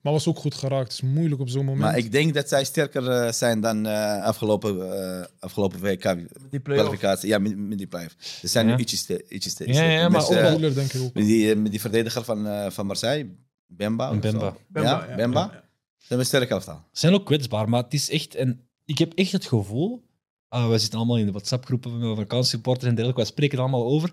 [0.01, 0.83] Maar was ook goed geraakt.
[0.93, 1.83] Het is moeilijk op zo'n moment.
[1.83, 6.15] Maar ik denk dat zij sterker zijn dan eh, afgelopen, eh, afgelopen WK.
[6.49, 6.59] Die.
[6.59, 7.29] Kwalificatie.
[7.29, 8.07] Ja, met, met die play
[8.41, 8.75] Ze zijn Ja.
[8.75, 11.13] nu ietsjes, te, ietsjes te, Ja, ja, maar ook wel- Moeilijk, denk ik ook.
[11.13, 13.29] met, die, met die verdediger van, eh, van Marseille,
[13.67, 14.13] Bemba.
[14.15, 14.39] Bemba.
[14.39, 14.57] zo.
[14.67, 15.63] Bemba, ja, Bemba.
[16.07, 16.75] Hebben een sterk elftal.
[16.91, 18.35] Ze zijn ook kwetsbaar, maar het is echt...
[18.35, 20.03] En ik heb echt het gevoel...
[20.47, 23.21] ah, we zitten allemaal in de WhatsApp-groepen van vakantiesupporters en dergelijke.
[23.21, 24.11] We spreken er allemaal over.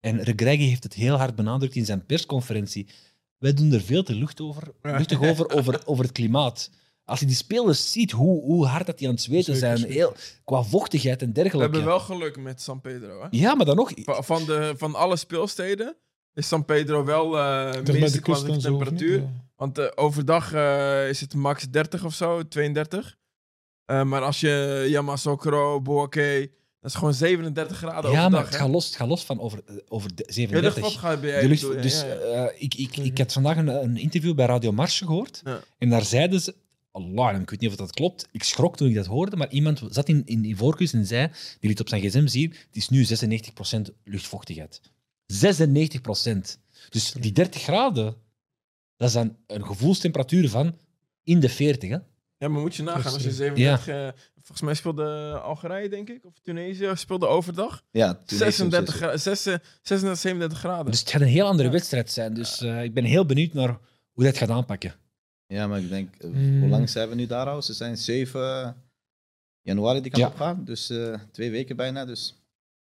[0.00, 2.86] En Regregi heeft het heel hard benadrukt in zijn persconferentie.
[3.38, 6.70] Wij doen er veel te lucht over, luchtig over, over, over het klimaat.
[7.04, 10.14] Als je die spelers ziet, hoe, hoe hard dat die aan het zweten zijn, heel,
[10.44, 11.72] qua vochtigheid en We dergelijke.
[11.76, 13.20] hebben wel geluk met San Pedro.
[13.22, 13.26] Hè?
[13.30, 13.92] Ja, maar dan nog...
[13.96, 15.96] Va- Van, de, van alle speelsteden
[16.34, 18.60] is San Pedro wel eh de kust qua niet?
[18.62, 19.20] temperatuur.
[19.20, 19.30] Ja.
[19.64, 23.16] Want eh, overdag eh, is het max 30 of zo, 32.
[23.84, 26.40] Eh, maar als je Yamasokro, Boaké,
[26.80, 28.44] dat is gewoon 37 graden ja, maar overdag.
[28.44, 28.58] het hè?
[28.60, 30.74] gaat los, het gaat los van over, over de Ja, de 37.
[30.76, 32.52] luchtvaart gaat bij De lucht- je, dus ja, ja.
[32.56, 35.40] ik, ik, ik had vandaag een, een interview bij Radio Marche gehoord.
[35.44, 35.60] Ja.
[35.78, 36.54] En daar zeiden ze...
[36.92, 38.28] Allah, ik weet niet of dat klopt.
[38.32, 41.28] Ik schrok toen ik dat hoorde, maar iemand zat in, in Ivoorkust en zei,
[41.60, 44.80] die liet op zijn gsm zien, het is nu 96% luchtvochtigheid.
[45.32, 46.58] 96%.
[46.90, 48.14] Dus die 30 graden,
[48.96, 50.78] dat is dan een gevoelstemperatuur van
[51.22, 51.90] in de 40.
[51.90, 51.98] Hè?
[52.36, 53.36] Ja, maar moet je nagaan als je Precies.
[53.36, 53.88] 37...
[53.88, 57.82] eh, volgens mij speelde Algerije, denk ik, of Tunesië, speelde overdag.
[57.90, 60.90] Ja, Tunesië 36, is- gra- 36, 36, 37 graden.
[60.90, 61.74] Dus het gaat een heel andere Ja.
[61.74, 62.34] wedstrijd zijn.
[62.34, 63.78] Dus eh, ik ben heel benieuwd naar
[64.12, 64.94] hoe dat gaat aanpakken.
[65.46, 66.60] Ja, maar ik denk, eh, Mm.
[66.60, 67.62] hoe lang zijn we nu daar al?
[67.62, 68.76] Ze zijn 7
[69.60, 70.28] januari die kant Ja.
[70.30, 70.64] op gaan.
[70.64, 72.04] Dus eh, twee weken bijna.
[72.04, 72.34] Dus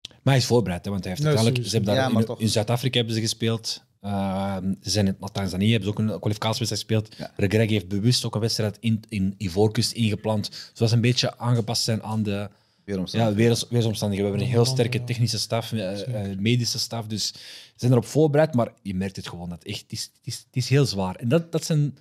[0.10, 1.66] Maar hij is voorbereid, hè, want hij heeft uiteindelijk...
[1.68, 2.40] Ze hebben daar Ja, maar in, toch.
[2.40, 3.84] in Zuid-Afrika hebben ze gespeeld.
[4.06, 7.16] Uh, ze zijn in Tanzania, hebben ze ook een kwalificatiewedstrijd gespeeld.
[7.18, 7.32] Ja.
[7.36, 10.70] Regreg heeft bewust ook een wedstrijd in, in Ivoorkust ingepland.
[10.74, 12.50] Zodat ze een beetje aangepast zijn aan de
[12.86, 14.32] weer ja, weers, weersomstandigheden.
[14.32, 17.08] We hebben een heel sterke technische staf, eh, eh, medische staf.
[17.08, 17.40] Dus ze
[17.76, 19.50] zijn erop voorbereid, maar je merkt het gewoon.
[19.50, 21.16] Dat echt, het, is, het, is, het is heel zwaar.
[21.16, 21.98] En dat, dat zijn...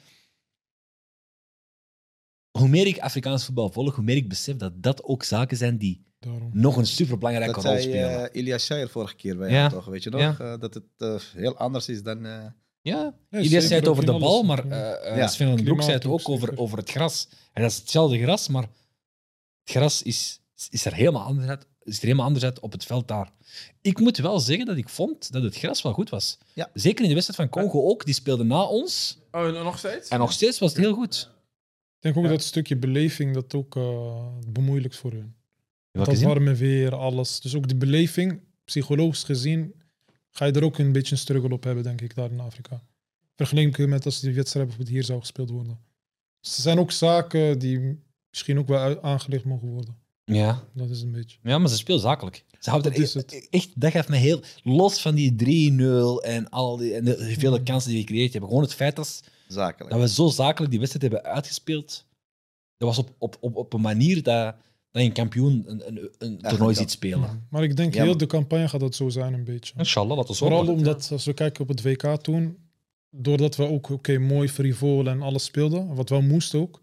[2.59, 5.79] Hoe meer ik Afrikaans voetbal volg, hoe meer ik besef dat dat ook zaken zijn
[5.79, 6.51] die Daarom.
[6.53, 8.31] nog een superbelangrijke Dat rol zei spelen.
[8.33, 9.55] eh Ilias Shire vorige keer bij Ja.
[9.61, 9.85] hem, toch?
[9.85, 10.21] Weet je nog?
[10.21, 10.37] Ja.
[10.39, 12.27] Eh, dat het eh, heel anders is dan...
[12.27, 12.45] eh,
[12.81, 14.67] Ja, Ja, zei het over de bal, maar
[15.17, 15.27] Ja.
[15.27, 17.29] Sven van den Broek zei het ook over, over het gras.
[17.53, 18.71] En dat is hetzelfde gras, maar het
[19.77, 23.09] gras is, is er helemaal anders uit, is er helemaal anders uit op het veld
[23.09, 23.33] daar.
[23.81, 26.39] Ik moet wel zeggen dat ik vond dat het gras wel goed was.
[26.53, 26.71] Ja.
[26.75, 29.19] Zeker in de wedstrijd van Congo ook, die speelde na ons.
[29.33, 30.09] Oh, en nog steeds?
[30.09, 31.31] En nog steeds was het heel goed.
[31.97, 32.31] Ik denk ook Ja.
[32.31, 35.35] dat stukje beleving dat ook eh bemoeilijkt voor hun.
[36.03, 37.41] Dat warme weer, alles.
[37.41, 39.75] Dus ook die beleving, psychologisch gezien,
[40.31, 42.83] ga je er ook een beetje een struggle op hebben, denk ik, daar in Afrika.
[43.37, 45.79] Vergeleken met als die wedstrijd bijvoorbeeld hier zou gespeeld worden.
[46.41, 49.97] Dus er zijn ook zaken die misschien ook wel uit- aangelegd mogen worden.
[50.25, 50.65] Ja.
[50.73, 51.39] Dat is een beetje.
[51.43, 52.45] ja, maar ze speelt zakelijk.
[52.59, 53.49] Ze houden er Dat echt, het.
[53.51, 54.41] echt, dat geeft me heel...
[54.63, 55.33] Los van die
[55.73, 58.49] 3-0 en, al die, en de vele kansen die we gecreëerd hebben.
[58.51, 59.91] Gewoon het feit dat, zakelijk.
[59.91, 62.07] dat we zo zakelijk die wedstrijd hebben uitgespeeld.
[62.77, 64.55] Dat was op, op, op, op een manier dat,
[64.95, 67.47] dat je een kampioen een, een, een toernooi ziet spelen.
[67.51, 69.75] Maar ik denk Ja, heel de campagne gaat dat zo zijn een beetje.
[69.77, 72.57] Inshallah, laten we Vooral omdat, als we kijken op het WK toen,
[73.11, 76.83] doordat we ook oké mooi frivol en alles speelden, wat wel moest ook.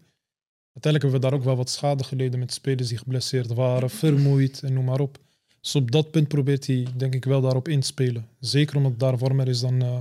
[0.72, 4.62] Uiteindelijk hebben we daar ook wel wat schade geleden met spelers die geblesseerd waren, vermoeid
[4.62, 5.18] en noem maar op.
[5.60, 8.28] Dus op dat punt probeert hij, denk ik, wel daarop in te spelen.
[8.40, 10.00] Zeker omdat het daar warmer is dan eh,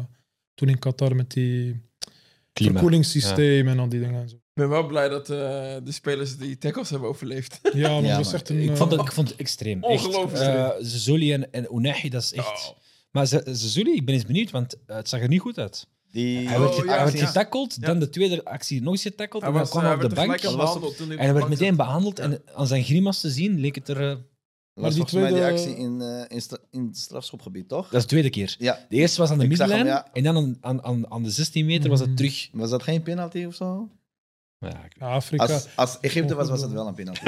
[0.54, 1.82] toen in Qatar met die
[2.54, 2.72] Klima.
[2.72, 4.22] verkoelingssysteem en al die dingen.
[4.22, 4.41] en zo.
[4.54, 5.38] Ik ben wel blij dat eh,
[5.84, 7.60] de spelers die tackles hebben overleefd.
[7.74, 8.34] Ja, maar Ja, dat man.
[8.34, 8.60] echt een...
[8.62, 9.84] Ik eh, vond het, ik vond het extreem.
[9.84, 10.06] Echt.
[10.06, 12.48] Ongelooflijk Eh, Zezuli en, en Unahi, dat is echt...
[12.70, 12.78] Oh.
[13.12, 15.88] Maar Ze- Zezuli, ik ben eens benieuwd, want eh, het zag er niet goed uit.
[16.12, 17.26] Die, Hij Oh, werd, ge- ja, hij werd ja.
[17.26, 17.88] getackeld, Ja.
[17.88, 20.16] dan de tweede actie nog eens getackeld, Hij en dan kwam eh, hij op de
[20.16, 20.42] bank.
[20.42, 24.10] behandeld En hij werd meteen behandeld en aan zijn grimas te zien leek het er...
[24.10, 24.16] eh,
[24.74, 27.84] was die volgens mij die tweede- actie in, eh, in, stra- in het strafschopgebied, toch?
[27.86, 28.56] dat is de tweede keer.
[28.60, 28.86] Ja.
[28.90, 30.08] De eerste was aan de middenlijn ja.
[30.14, 32.16] en dan aan, aan, aan, aan de 16 meter was het Mm.
[32.16, 32.50] terug.
[32.54, 33.90] Was dat geen penalty of zo?
[34.62, 35.44] Ja, ik- ja, Afrika.
[35.54, 37.24] Als, als Egypte was, was het wel een penalty.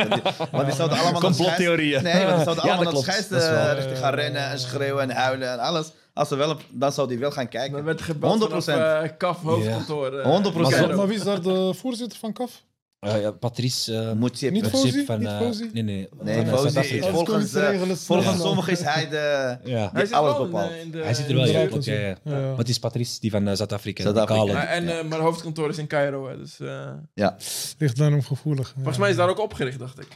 [0.51, 2.03] Want die, zouden allemaal Complottheorieën.
[2.03, 5.51] Nee, want die zouden allemaal naar wel- eh, richting gaan rennen en schreeuwen en huilen
[5.51, 5.91] en alles.
[6.13, 7.71] Als ze wel op, dan zou die wel gaan kijken.
[8.01, 8.45] gebeld 100%.
[8.77, 10.19] vanaf uh, KAF hoofdkantoor.
[10.19, 10.55] eh, 100%.
[10.55, 12.63] in maar, maar wie is daar de voorzitter van CAF?
[13.03, 13.97] Eh, ja, Patrice...
[13.97, 14.83] eh, Moet je Niet van...
[14.83, 15.39] Niet eh,
[15.73, 16.09] nee, nee.
[16.21, 19.57] Nee, van, is volgens, volgens sommigen is hij de...
[19.63, 19.89] Ja.
[19.93, 20.71] Hij zit alles wel in, bepaalt.
[20.71, 21.81] in de, Hij zit er wel in.
[21.81, 22.17] Ja.
[22.23, 24.03] Maar het is Patrice, die van Zuid-Afrika.
[24.03, 24.65] Zuid-Afrika.
[24.65, 26.37] en, maar het hoofdkantoor is in Cairo.
[26.37, 27.37] Dus, eh, Ja,
[27.77, 28.71] Ligt daarom gevoelig.
[28.75, 30.07] volgens mij is daar ook opgericht, dacht ik.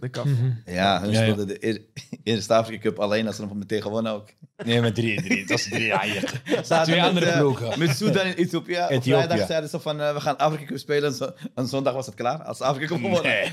[0.00, 0.24] De KAF.
[0.24, 0.50] Mhm.
[0.66, 1.22] ja hun Ja, ja.
[1.24, 1.80] speelden de eer-
[2.24, 4.28] Eerste Afrika Cup alleen als ze hem meteen gewonnen ook.
[4.64, 5.46] Nee, met drie, drie.
[5.46, 5.64] Dat is.
[5.64, 5.90] Ze
[6.52, 7.78] hadden Twee met, andere eh, ploegen.
[7.78, 8.72] Met Sudan en Ethiopië.
[8.82, 9.24] Op Ethiopië.
[9.26, 11.14] vrijdag zeiden ze van eh, we gaan Afrika Cup spelen.
[11.54, 12.42] En zondag was het klaar.
[12.42, 13.52] Als Afrika Cup gewonnen.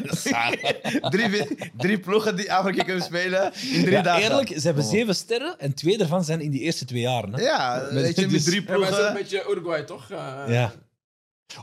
[1.09, 4.23] Drie, drie ploegen die Afrika Cup spelen in drie Ja, dagen.
[4.23, 7.33] eerlijk, ze hebben zeven sterren en twee daarvan zijn in die eerste twee jaren.
[7.33, 7.41] Hè?
[7.41, 9.37] Ja, Met- weet je, met dus- drie Ja, maar het is ook een ploegen.
[9.39, 10.11] beetje Uruguay, toch?
[10.11, 10.71] Eh, Ja.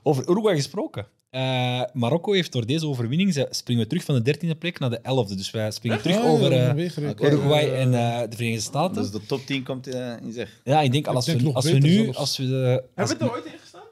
[0.03, 1.07] Over Uruguay gesproken.
[1.31, 4.91] Eh, Marokko heeft door deze overwinning, ze springen we terug van de dertiende plek naar
[4.91, 5.35] de elfde.
[5.35, 6.89] Dus wij springen terug Ah, ja, over eh.
[7.21, 9.03] Uruguay en eh, de Verenigde Staten.
[9.03, 10.61] Dus de top 10 komt in zeg.
[10.65, 12.03] ja, ik denk, als, denk we, nog als we nu...
[12.03, 12.19] zelfs.
[12.19, 13.83] Als we de, Hebben we er ooit in gestaan?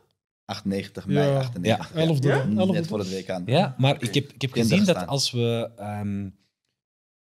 [0.44, 1.38] 98 mei, Ja.
[1.38, 1.94] 98.
[1.94, 2.28] Elfde.
[2.28, 2.48] Ja?
[2.56, 2.72] elfde.
[2.72, 3.40] Net voor het WK.
[3.46, 6.28] ja, maar ik heb, ik heb gezien dat als we ehm,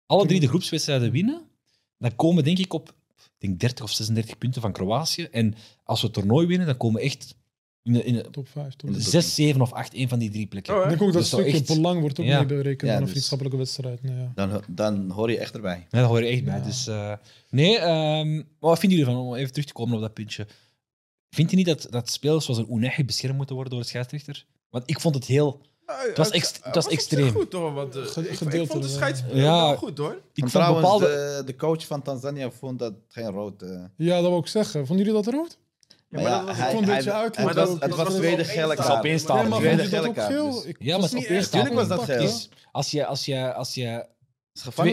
[0.06, 1.42] alle drie de groepswedstrijden winnen,
[1.98, 2.94] dan komen we denk ik op
[3.40, 5.24] ik denk 30 of 36 punten van Kroatië.
[5.24, 7.36] En als we het toernooi winnen, dan komen we echt
[7.84, 8.74] in de, in de Top 5.
[8.76, 10.74] Top In de 6, 7 of 8, één van die drie plekken.
[10.74, 10.90] Oh, Ik hè?
[10.90, 12.38] denk ook dat Dus stukje echt- belang wordt ook Ja.
[12.38, 14.04] mee berekend Ja, aan een dus- vriendschappelijke wedstrijd.
[14.04, 14.32] Nee, ja.
[14.36, 15.78] Dan, dan hoor je echt erbij.
[15.90, 16.62] Ja, daar hoor je echt bij.
[16.62, 17.14] Dus, eh,
[17.50, 20.48] nee, ehm, maar wat vinden jullie van, om even terug te komen op dat puntje?
[21.30, 24.46] Vindt je niet dat, dat spelers zoals een Unai beschermd moeten worden door de scheidsrechter?
[24.70, 25.62] Want ik vond het heel...
[25.86, 27.32] Het was ext- het was extreem.
[27.32, 27.74] goed hoor.
[27.74, 29.66] Want, eh, Ge- ik, ik vond de scheidsspel Ja.
[29.68, 30.12] wel goed hoor.
[30.12, 31.06] Ik En vond trouwens, bepaalde...
[31.06, 33.62] de, de coach van Tanzania vond dat geen rood.
[33.62, 33.84] eh.
[33.98, 34.88] ja, dat wil ik zeggen.
[34.88, 35.58] Vonden jullie dat rood?
[36.12, 38.16] Ja, maar ja, dat was hij- hij- uit het Maar was, dat- het was was
[38.16, 38.90] tweede gele kaart.
[38.98, 39.04] Op.
[39.04, 39.12] Nee,
[39.60, 40.14] Tweede gele.
[40.66, 41.12] Ik- Ja, maar op
[41.74, 42.22] was dat geel.
[42.22, 44.06] Is- Als je, als je, als je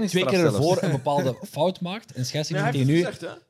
[0.08, 3.02] twee, keer ervoor een bepaalde fout maakt en scheidsrechter hij het nu,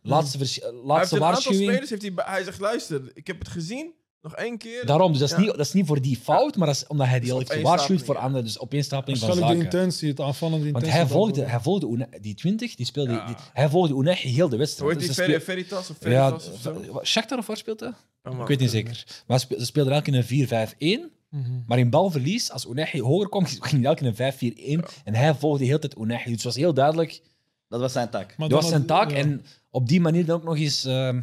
[0.02, 1.62] laatste, Hij heeft laatste een aantal waarschuwing...
[1.70, 3.92] spelers heeft hij, hij zegt luister, ik heb het gezien.
[4.22, 4.86] Nog één keer.
[4.86, 5.40] Daarom, dus dat is, Ja.
[5.42, 7.38] niet, dat is niet voor die fout, maar dat is omdat hij die Dus al
[7.38, 8.20] heeft gewaarschuwd voor ja.
[8.20, 8.44] anderen.
[8.44, 9.80] Dus opeenstapeling van Waarschijnlijk de zaken.
[9.88, 10.98] intentie, het aanvallende Want intentie.
[11.00, 13.26] hij dat volgde, hij volgde Una- die 20, die speelde, Ja.
[13.26, 14.90] die- hij volgde Unechi heel de Hoe wedstrijd.
[14.90, 15.08] heet die?
[15.08, 16.92] Dus speel- Veritas of ja, Veritas of zo?
[16.92, 17.92] wat- Shakhtar of waar speelt hij?
[18.40, 19.22] Ik weet niet zeker.
[19.26, 21.10] Maar ze speel- ze speelden elk in een 4-5-1.
[21.30, 21.50] Mhm.
[21.66, 24.84] Maar in balverlies, als Unechi hoger kwam, ging hij elk in een 5-4-1.
[25.04, 26.24] En hij volgde de hele tijd Unechi.
[26.24, 27.22] Dus het was heel duidelijk,
[27.68, 28.34] Dat was zijn tak.
[28.36, 29.10] Maar dat was zijn taak.
[29.10, 29.16] ja.
[29.16, 30.84] En op die manier dan ook nog eens...
[30.84, 31.22] ehm, Dan had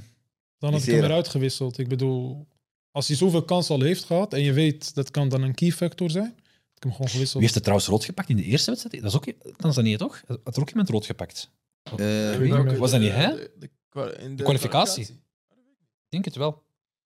[0.59, 1.01] ik hem Viseren.
[1.01, 1.77] weer uitgewisseld.
[1.77, 2.47] Ik bedoel,
[2.95, 5.71] als hij zoveel kansen al heeft gehad en je weet dat kan dan een key
[5.71, 6.35] factor zijn,
[6.75, 7.33] ik hem gewoon gewisseld.
[7.33, 9.03] wie heeft er trouwens rood gepakt in de eerste wedstrijd?
[9.03, 10.23] Dat is ook Tanzania, toch?
[10.43, 11.49] Had er ook iemand rood gepakt?
[11.83, 12.53] Eh, wie?
[12.53, 12.77] niet.
[12.77, 13.35] Was dat niet, hè?
[13.35, 15.03] De, de, kwa- in de kwalificatie.
[15.03, 16.63] Ik denk het wel.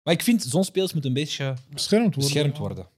[0.03, 2.25] Maar ik vind, zo'n spelers moeten een beetje beschermd worden.
[2.25, 2.61] beschermd ja.
[2.61, 2.89] worden.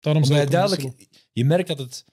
[0.00, 1.08] Daarom Omdat zou je duidelijk...
[1.32, 2.04] Je merkt dat het...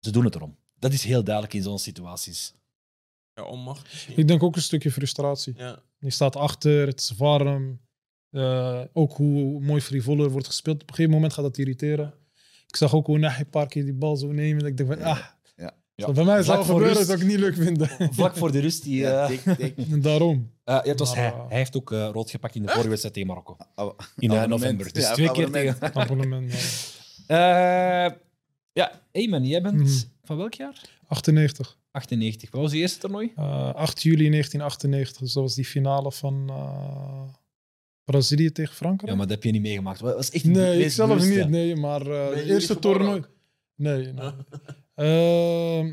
[0.00, 0.56] Ze doen het erom.
[0.78, 2.54] Dat is heel duidelijk in zo'n situaties.
[3.34, 4.06] Ja, onmacht.
[4.16, 5.54] Ik denk ook een stukje frustratie.
[5.56, 5.82] Ja.
[5.98, 7.80] Je staat achter, het is warm.
[8.30, 10.82] Eh, ook hoe mooi frivoler wordt gespeeld.
[10.82, 12.14] Op een gegeven moment gaat dat irriteren.
[12.66, 14.58] Ik zag ook hoe Nahi een paar keer die bal zo nemen.
[14.58, 15.18] Dat ik denk van, ah,
[15.56, 15.74] Ja.
[15.96, 17.06] zou bij mij zou gebeuren, rust.
[17.06, 17.88] zou ik niet leuk vinden.
[18.18, 18.96] Vlak voor de rust, die...
[19.00, 19.70] Ja, eh,
[20.02, 20.50] Daarom.
[20.64, 21.44] eh, ja, het was Maar, hij.
[21.48, 23.56] Hij heeft ook eh, rood gepakt in de vorige wedstrijd tegen Marokko.
[23.74, 24.12] Abonnement.
[24.16, 24.60] In eh, Abonnement.
[24.62, 24.92] november.
[24.92, 25.80] Dus Ja, twee keer abonnement.
[25.80, 25.94] tegen...
[26.02, 26.52] Abonnement.
[27.26, 28.06] ja.
[28.06, 28.12] Eh,
[28.72, 29.98] ja, Eamon, jij bent Mhm.
[30.24, 30.80] van welk jaar?
[31.06, 31.78] 98.
[31.90, 32.50] 98.
[32.50, 33.32] Wat was je eerste toernooi?
[33.36, 35.20] Eh, 8 juli 1998.
[35.20, 37.22] Dus dat was die finale van eh,
[38.10, 39.10] Brazilië tegen Frankrijk.
[39.10, 40.00] Ja, maar dat heb je niet meegemaakt.
[40.00, 41.36] Dat was echt nee, ik zelf bewust, niet.
[41.38, 41.46] ja.
[41.46, 43.22] Nee, maar eh, de eerste toernooi.
[43.76, 44.30] Nee, nee.
[44.94, 45.86] Ehm,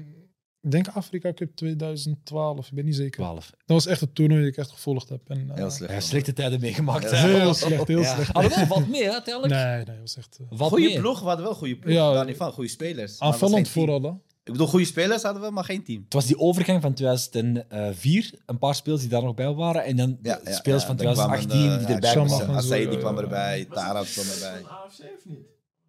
[0.62, 2.68] ik denk Afrika Cup 2012.
[2.68, 3.12] Ik ben niet zeker.
[3.22, 3.50] 12.
[3.50, 5.22] Dat was echt het toernooi dat ik echt gevolgd heb.
[5.28, 5.80] En, eh, Heel slecht.
[5.86, 7.10] Hij heeft slechte tijden meegemaakt.
[7.12, 7.18] Ja.
[7.28, 8.14] Heel slecht, heel Ja.
[8.16, 8.34] slecht.
[8.34, 9.54] Alhoewel, valt mee, hè, uiteindelijk.
[9.54, 10.40] Nee, nee, dat was echt...
[10.52, 11.94] eh, Goede ploeg, we hadden wel goede ploeg.
[11.94, 12.14] Ja.
[12.14, 13.20] Daar niet van, goede spelers.
[13.20, 14.12] Aanvallend vooral, hè.
[14.46, 16.02] Ik bedoel, goede spelers hadden we, maar geen team.
[16.04, 18.34] Het was die overgang van 2004.
[18.46, 19.84] Een paar spelers die daar nog bij waren.
[19.84, 22.16] En dan Ja, de ja, spelers ja, van dan kwamen 2018 de- die erbij ja,
[22.16, 22.56] Shammah kwamen.
[22.56, 22.98] en zo, Assaidi ja.
[23.00, 24.62] kwam erbij, Tarab kwam erbij.
[24.70, 25.40] AFC of niet?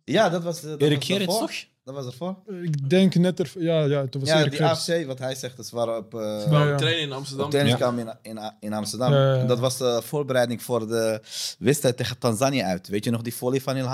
[0.05, 1.53] Ja, dat was, dat Erik Gerrits, toch?
[1.85, 2.37] Dat was ervoor.
[2.63, 3.53] Ik denk net er...
[3.59, 4.89] Ja, ja, toen was Ja, Erik die Gerrits.
[4.91, 6.77] AFC, wat hij zegt, dat waren op, eh Ja, ja.
[6.77, 7.51] trainen in Amsterdam.
[7.51, 9.13] trainingskamp in, in, in Amsterdam.
[9.13, 9.45] Ja, ja, ja.
[9.45, 11.21] Dat was de voorbereiding voor de
[11.59, 12.89] wedstrijd tegen Tanzania uit.
[12.89, 13.87] Weet je nog die volley van El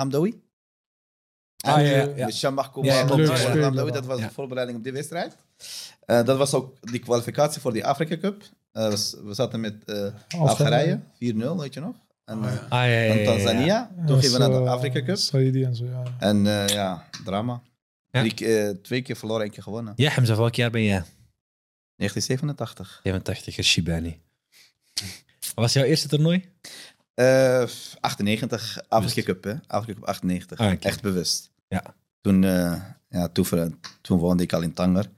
[1.65, 2.29] Ah, ja, ja.
[2.31, 3.03] Shambach ja.
[3.03, 4.27] Dat was Ja.
[4.27, 5.35] de voorbereiding op die wedstrijd.
[6.05, 8.43] Eh, dat was ook die kwalificatie voor die Afrika Cup.
[8.71, 8.89] Eh,
[9.23, 11.95] we, zaten met eh, Algerije, 4-0, weet je nog?
[12.25, 12.65] En, Oh, ja.
[12.69, 13.25] Ah, ja, ja, en ja, ja.
[13.25, 13.91] Tanzania.
[14.05, 15.15] Toen gingen we naar de Afrika Cup.
[15.17, 16.03] Saidi en zo, ja.
[16.19, 17.61] En eh, ja, drama.
[18.11, 18.19] Ja.
[18.19, 19.93] Drie, ke- eh, twee keer verloren, één keer gewonnen.
[19.95, 21.03] Ja, Hamza, welk jaar ben jij?
[21.95, 22.99] 1987.
[23.03, 24.19] 87, Shibani.
[25.39, 26.49] Wat was jouw eerste toernooi?
[27.13, 27.63] Eh,
[27.99, 29.53] 98, Afrika Cup, hè?
[29.67, 30.59] Afrika Cup 98.
[30.59, 30.73] Ah.
[30.79, 31.51] Echt bewust.
[31.73, 31.95] Ja.
[32.21, 33.27] Toen, eh, ja,
[34.01, 35.09] toen, woonde ik al in Tanger.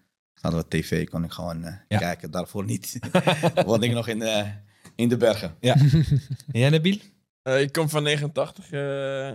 [0.41, 1.97] Hadden we tv, kon ik gewoon eh, Ja.
[1.97, 2.31] kijken.
[2.31, 2.99] Daarvoor niet.
[3.65, 4.49] woonde ik nog in, eh,
[4.95, 5.55] in de bergen.
[5.59, 6.97] En jij, Nabil?
[7.41, 9.27] Eh, ik kom van 89 eh,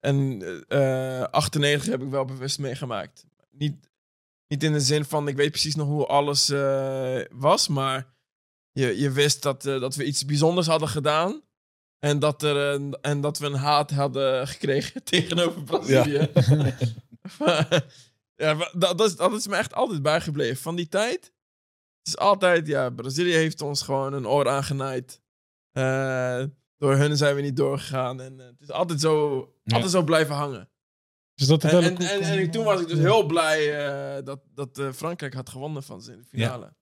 [0.00, 3.24] en eh 98 heb ik wel bewust meegemaakt.
[3.50, 3.88] Niet,
[4.48, 8.06] niet in de zin van ik weet precies nog hoe alles eh, was, maar
[8.72, 11.42] je, je wist dat, eh, dat we iets bijzonders hadden gedaan.
[12.04, 16.28] En dat, er een, en dat we een haat hadden gekregen tegenover Brazilië.
[18.36, 20.56] Ja, maar dat, dat, is, dat is me echt altijd bijgebleven.
[20.56, 21.20] Van die tijd.
[21.98, 25.20] Het is altijd, ja, Brazilië heeft ons gewoon een oor aangenaaid.
[25.72, 26.44] Eh,
[26.78, 28.20] door hun zijn we niet doorgegaan.
[28.20, 29.74] En eh, het is altijd zo, Ja.
[29.74, 30.70] altijd zo blijven hangen.
[31.34, 33.02] Dus dat En, en, en, toen was ik dus ja.
[33.02, 36.74] heel blij eh, dat, dat Frankrijk had gewonnen van ze in de finale.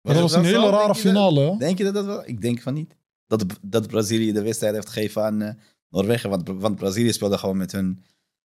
[0.00, 1.58] Maar dat was een hele rare finale?
[1.58, 2.26] Denk je dat dat wel?
[2.26, 2.98] Ik denk van niet.
[3.38, 5.54] Dat, dat Brazilië de wedstrijd heeft gegeven aan eh,
[5.88, 6.30] Noorwegen.
[6.30, 8.02] Want, want Brazilië speelde gewoon met hun,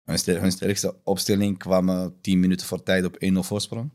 [0.05, 1.59] hun, ster- hun sterkste opstelling.
[1.59, 3.91] Kwamen 10 minuten voor tijd op 1-0 voorsprong.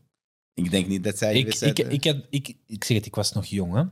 [0.54, 1.78] Ik denk niet dat zij Ik, wedstrijd...
[1.78, 3.74] ik, eh, ik, had, ik, ik zeg het, ik was nog jong.
[3.74, 3.84] Hè.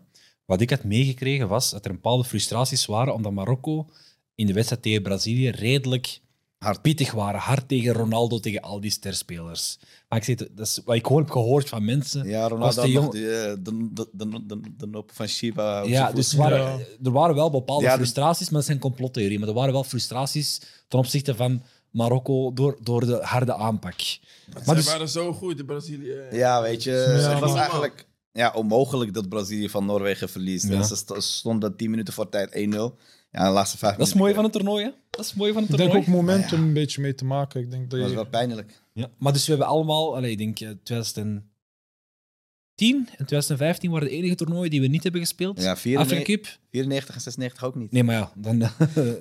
[0.44, 3.90] Wat ik had meegekregen was dat er een bepaalde frustraties waren omdat Marokko
[4.35, 6.20] in de wedstrijd tegen Brazilië redelijk
[6.64, 6.83] Hard.
[6.83, 7.40] pittig waren.
[7.40, 9.79] Hard tegen Ronaldo, tegen al die sterspelers.
[10.09, 12.29] Maar ik zeg, dat is wat ik gewoon heb gehoord van mensen.
[12.29, 13.59] Ja, Ronaldo de jong- eh, de,
[13.92, 15.83] de, de, de, de noppen van Shiba.
[15.83, 16.38] Ja, dus voet.
[16.38, 16.85] waren, Ja.
[17.05, 19.40] er waren wel bepaalde Ja, de- frustraties, maar dat zijn complottheorieën.
[19.40, 23.96] Maar er waren wel frustraties ten opzichte van Marokko door, door de harde aanpak.
[24.66, 26.16] Maar dus- waren zo goed, de Brazilië.
[26.31, 30.68] Ja, weet je, Ja, het was eigenlijk ja, onmogelijk dat Brazilië van Noorwegen verliest.
[30.68, 30.75] Ja.
[30.75, 32.96] En ze st- stonden 10 minuten voor tijd 1-0.
[33.33, 34.90] Ja, de laatste vijf Dat is mooi van het toernooi, hè?
[35.11, 36.11] Dat is mooi van het Ik denk toernooi.
[36.11, 36.69] ook momentum Ja, ja.
[36.69, 37.61] een beetje mee te maken.
[37.61, 38.14] Ik denk dat Dat was je...
[38.14, 38.83] wel pijnlijk.
[38.93, 41.49] Ja, maar dus we hebben allemaal, allee, ik denk eh, 2010 2010
[42.88, 45.62] en 2015 waren de enige toernooien die we niet hebben gespeeld.
[45.62, 46.59] Ja, Afrika 94, Cup.
[46.71, 47.93] 94 en 96 ook niet.
[47.93, 48.69] Nee, maar ja, dan Weet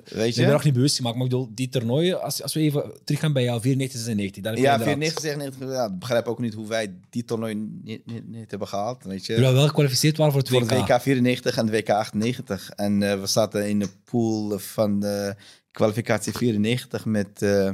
[0.04, 0.46] ik ben je?
[0.46, 1.16] nog niet bewust gemaakt.
[1.16, 4.42] Maar ik bedoel, die toernooien, als, als we even teruggaan bij jou, 94, 96.
[4.42, 5.76] Daar heb je Ja, inderdaad- 94, 96.
[5.76, 9.04] Ja, ik begrijp ook niet hoe wij die toernooi niet, niet, niet hebben gehaald.
[9.04, 9.32] Weet je?
[9.32, 10.70] Terwijl we wel gekwalificeerd waren voor het Voor WK.
[10.70, 12.70] het WK 94 en WK 98.
[12.70, 15.34] En eh, we zaten in de pool van de
[15.70, 17.70] kwalificatie 94 met eh,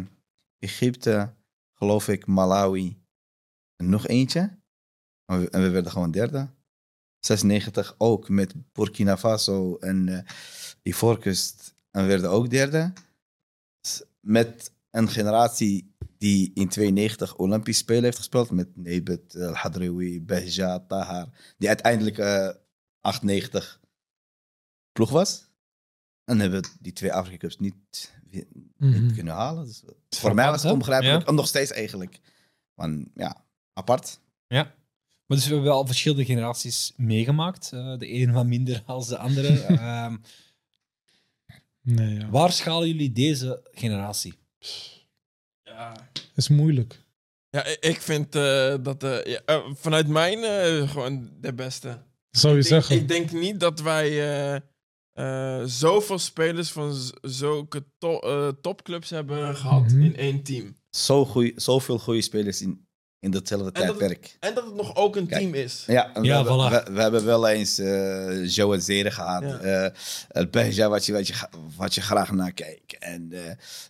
[0.58, 1.32] Egypte,
[1.74, 2.96] geloof ik, Malawi
[3.76, 4.58] en nog eentje.
[5.26, 6.48] En we, en we werden gewoon derde.
[7.20, 10.20] 96 ook met Burkina Faso en eh
[10.82, 11.74] Ivoorkust.
[11.90, 12.92] En we werden ook derde.
[14.20, 18.50] Met een generatie die in 92 Olympisch Spelen heeft gespeeld.
[18.50, 21.54] Met Nebet, El Hadraoui, Behja, Tahar.
[21.58, 22.48] Die uiteindelijk eh
[23.00, 23.80] 98
[24.92, 25.48] ploeg was.
[26.24, 27.74] En hebben we die twee Afrika Cups niet,
[28.30, 28.46] niet
[28.76, 29.14] Mhm.
[29.14, 29.64] kunnen halen.
[29.64, 31.20] Dus voor mij was het onbegrijpelijk.
[31.20, 31.26] Ja.
[31.26, 32.20] En nog steeds eigenlijk.
[32.74, 34.20] Want ja, apart.
[34.46, 34.74] Ja.
[35.26, 37.70] Maar dus we hebben wel verschillende generaties meegemaakt.
[37.72, 39.48] Eh, de ene wat minder als de andere.
[39.60, 40.16] Ehm,
[41.82, 42.28] Nee, ja.
[42.30, 44.34] waar schalen jullie deze generatie?
[45.62, 47.04] Ja, is moeilijk.
[47.50, 52.02] ja ik- vind eh, dat eh, ja, vanuit mijn eh, gewoon de beste.
[52.30, 52.96] Zou je Ik denk, zeggen.
[53.02, 54.60] ik denk niet dat wij eh,
[55.12, 60.02] eh, zoveel spelers van zulke to- eh, topclubs hebben gehad Mhm.
[60.02, 60.76] in één team.
[60.90, 62.85] Zo goeie, zoveel goede spelers in,
[63.26, 64.36] in datzelfde En dat- tijdperk.
[64.40, 65.40] En dat het nog ook een Kijk.
[65.40, 65.84] team is.
[65.86, 66.52] Ja, we, Ja, hebben,
[66.82, 66.84] voilà.
[66.86, 69.42] we, we hebben wel eens uh, Joe Zere gehad.
[69.42, 69.58] Ja.
[69.58, 69.90] eh
[70.28, 71.34] El Behja, wat je, wat, je,
[71.76, 72.98] wat je graag naar kijkt.
[72.98, 73.40] En eh,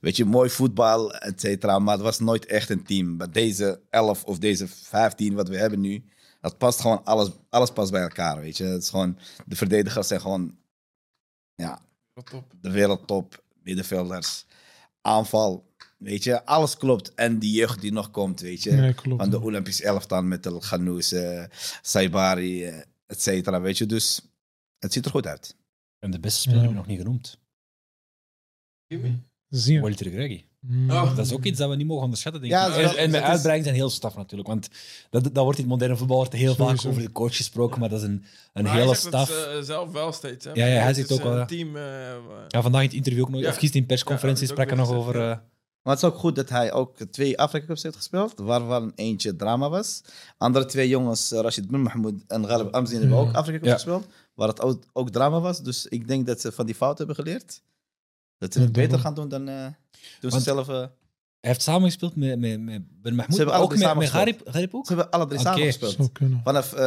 [0.01, 1.79] weet je, mooi voetbal, et cetera.
[1.79, 3.17] Maar het was nooit echt een team.
[3.17, 6.05] Maar deze 11 of deze 15 wat we hebben nu,
[6.41, 8.41] dat past gewoon alles, alles past bij elkaar.
[8.41, 10.57] Weet je, het is gewoon, de verdedigers zijn gewoon
[11.55, 11.79] ja,
[12.15, 12.45] Wat top.
[12.61, 14.45] de wereldtop, middenvelders,
[15.01, 15.65] aanval.
[15.97, 17.15] Weet je, alles klopt.
[17.15, 18.73] En die jeugd die nog komt, weet je.
[18.73, 19.21] Nee, klopt.
[19.23, 21.45] Van de Olympisch elftal met El Ghanous, eh
[21.83, 22.77] Saibari, eh,
[23.07, 23.61] et cetera.
[23.61, 24.21] Weet je, dus
[24.79, 25.57] het ziet er goed uit.
[25.99, 26.63] En de beste speler Ja.
[26.63, 27.39] heb ik nog niet genoemd.
[29.49, 29.81] Zie je.
[29.81, 30.45] Walter Greggy.
[30.61, 30.91] Mm.
[30.91, 31.17] Oh.
[31.17, 32.75] Dat is ook iets dat we niet mogen onderschatten, denk Ja, ik.
[32.75, 34.49] En, en is- uitbreiding zijn heel staf natuurlijk.
[34.49, 34.69] Want
[35.11, 37.89] dat, dat wordt in het moderne voetbal wordt heel vaak over de coach gesproken, maar
[37.89, 39.29] dat is een, een Maar hele hij zegt staf.
[39.29, 40.45] het eh, zelf wel steeds.
[40.45, 40.51] Hè?
[40.53, 41.77] Ja, ja, hij zegt is ook wel, team.
[41.77, 41.83] eh,
[42.49, 43.49] Ja, vandaag in het interview ook nog, Ja.
[43.49, 45.21] of gisteren in persconferentie Ja, sprak hij nog over...
[45.31, 45.39] eh,
[45.87, 49.37] Maar het is ook goed dat hij ook twee Afrika Cups heeft gespeeld, waarvan eentje
[49.37, 50.03] drama was.
[50.39, 53.73] Andere twee jongens, eh, Rashid Ben Mahmoud en Ghalib Amzin, hebben ook Afrika Cups Ja.
[53.75, 55.63] gespeeld, waar het ook, ook drama was.
[55.63, 57.63] Dus ik denk dat ze van die fout hebben geleerd.
[58.39, 60.69] Dat ze het beter gaan doen dan ze Want- zelf...
[60.69, 60.75] eh,
[61.41, 64.09] hij heeft samengespeeld met, met, met Ben Mahmoud, Ze hebben ook met, met.
[64.11, 64.87] Garib, Garib ook?
[64.87, 65.97] ze hebben alle drie samen gespeeld.
[66.45, 66.79] Vanaf uh,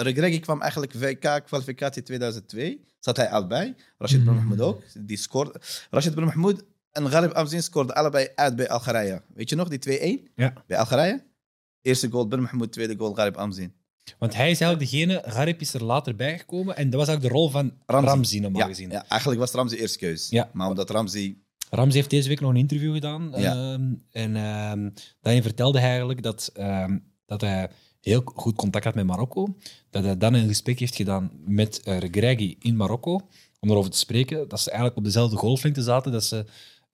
[0.00, 2.84] Regregi kwam eigenlijk WK-kwalificatie 2002.
[2.98, 3.74] Zat hij al bij.
[3.98, 4.46] Rashid Ben Mhm.
[4.46, 4.82] Mahmoud ook.
[4.98, 5.60] Die scoorde.
[5.90, 9.22] Rashid Ben Mahmoud en Ghalib Amzin scoorden allebei uit bij Algerije.
[9.34, 9.78] Weet je nog, die
[10.28, 10.52] 2-1 Ja.
[10.66, 11.24] bij Algerije?
[11.82, 13.72] Eerste goal Ben Mahmoud, tweede goal Ghalib Amzin.
[14.18, 17.40] Want hij is eigenlijk degene, Garib is er later bijgekomen en dat was eigenlijk de
[17.40, 18.08] rol van Ramzi.
[18.10, 18.90] Ramzi, normaal Ja, gezien.
[18.90, 20.28] ja, eigenlijk was Ramzi eerste keus.
[20.30, 20.50] Ja.
[20.52, 21.40] Maar omdat Ramzi...
[21.70, 23.32] Ramzi heeft deze week nog een interview gedaan.
[23.36, 23.52] Ja.
[23.72, 24.90] ehm, en ehm,
[25.20, 27.70] daarin vertelde hij eigenlijk dat, ehm, dat hij
[28.00, 29.56] heel goed contact had met Marokko.
[29.90, 33.20] Dat hij dan een gesprek heeft gedaan met uh, Regragui in Marokko.
[33.60, 34.48] Om erover te spreken.
[34.48, 36.12] Dat ze eigenlijk op dezelfde golflengte zaten.
[36.12, 36.44] Dat ze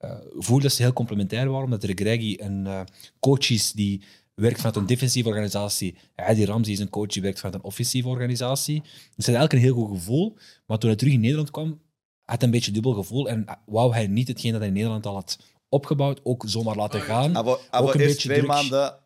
[0.05, 1.64] uh, voelden dat ze heel complementair waren.
[1.64, 2.80] Omdat Regragui een uh,
[3.20, 4.03] coach is die
[4.34, 5.96] werkt vanuit een defensieve organisatie.
[6.14, 8.80] Hij, Ramzi is een coach die werkt vanuit een offensieve organisatie.
[9.16, 10.36] Dus hij had eigenlijk een heel goed gevoel.
[10.66, 11.80] Maar toen hij terug in Nederland kwam,
[12.24, 13.28] had hij een beetje dubbel gevoel.
[13.28, 15.38] En wou hij niet hetgeen dat hij in Nederland al had
[15.68, 17.34] opgebouwd, ook zomaar laten gaan.
[17.34, 18.51] Hij wou- hij Ook een eerst beetje twee druk.
[18.51, 18.99] maanden...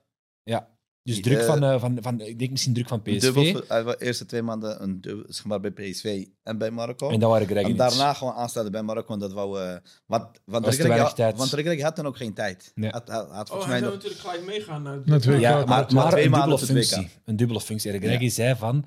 [0.44, 0.68] Ja.
[1.04, 3.32] Dus druk eh, van, eh, van, van, ik denk misschien druk van een PSV.
[3.34, 7.10] Dubbel, hij wou eerst twee maanden een dubbel, zeg maar, bij PSV en bij Marokko.
[7.10, 9.08] En dat waren Greg En daarna gewoon aanstellen bij Marokko.
[9.08, 9.76] Want dat wou, eh,
[10.06, 11.36] want, want, had- tijd.
[11.36, 12.72] want had dan ook geen tijd.
[12.74, 12.90] Nee.
[12.90, 14.02] Had, had, had Oh, volgens hij mij zou nog...
[14.02, 15.40] natuurlijk gelijk meegaan naar WK.
[15.40, 16.94] Ja, maar, maar maar, twee een maanden dubbele het WK.
[16.94, 17.20] functie.
[17.24, 17.90] Een dubbele functie.
[17.90, 18.84] Regragui zei van...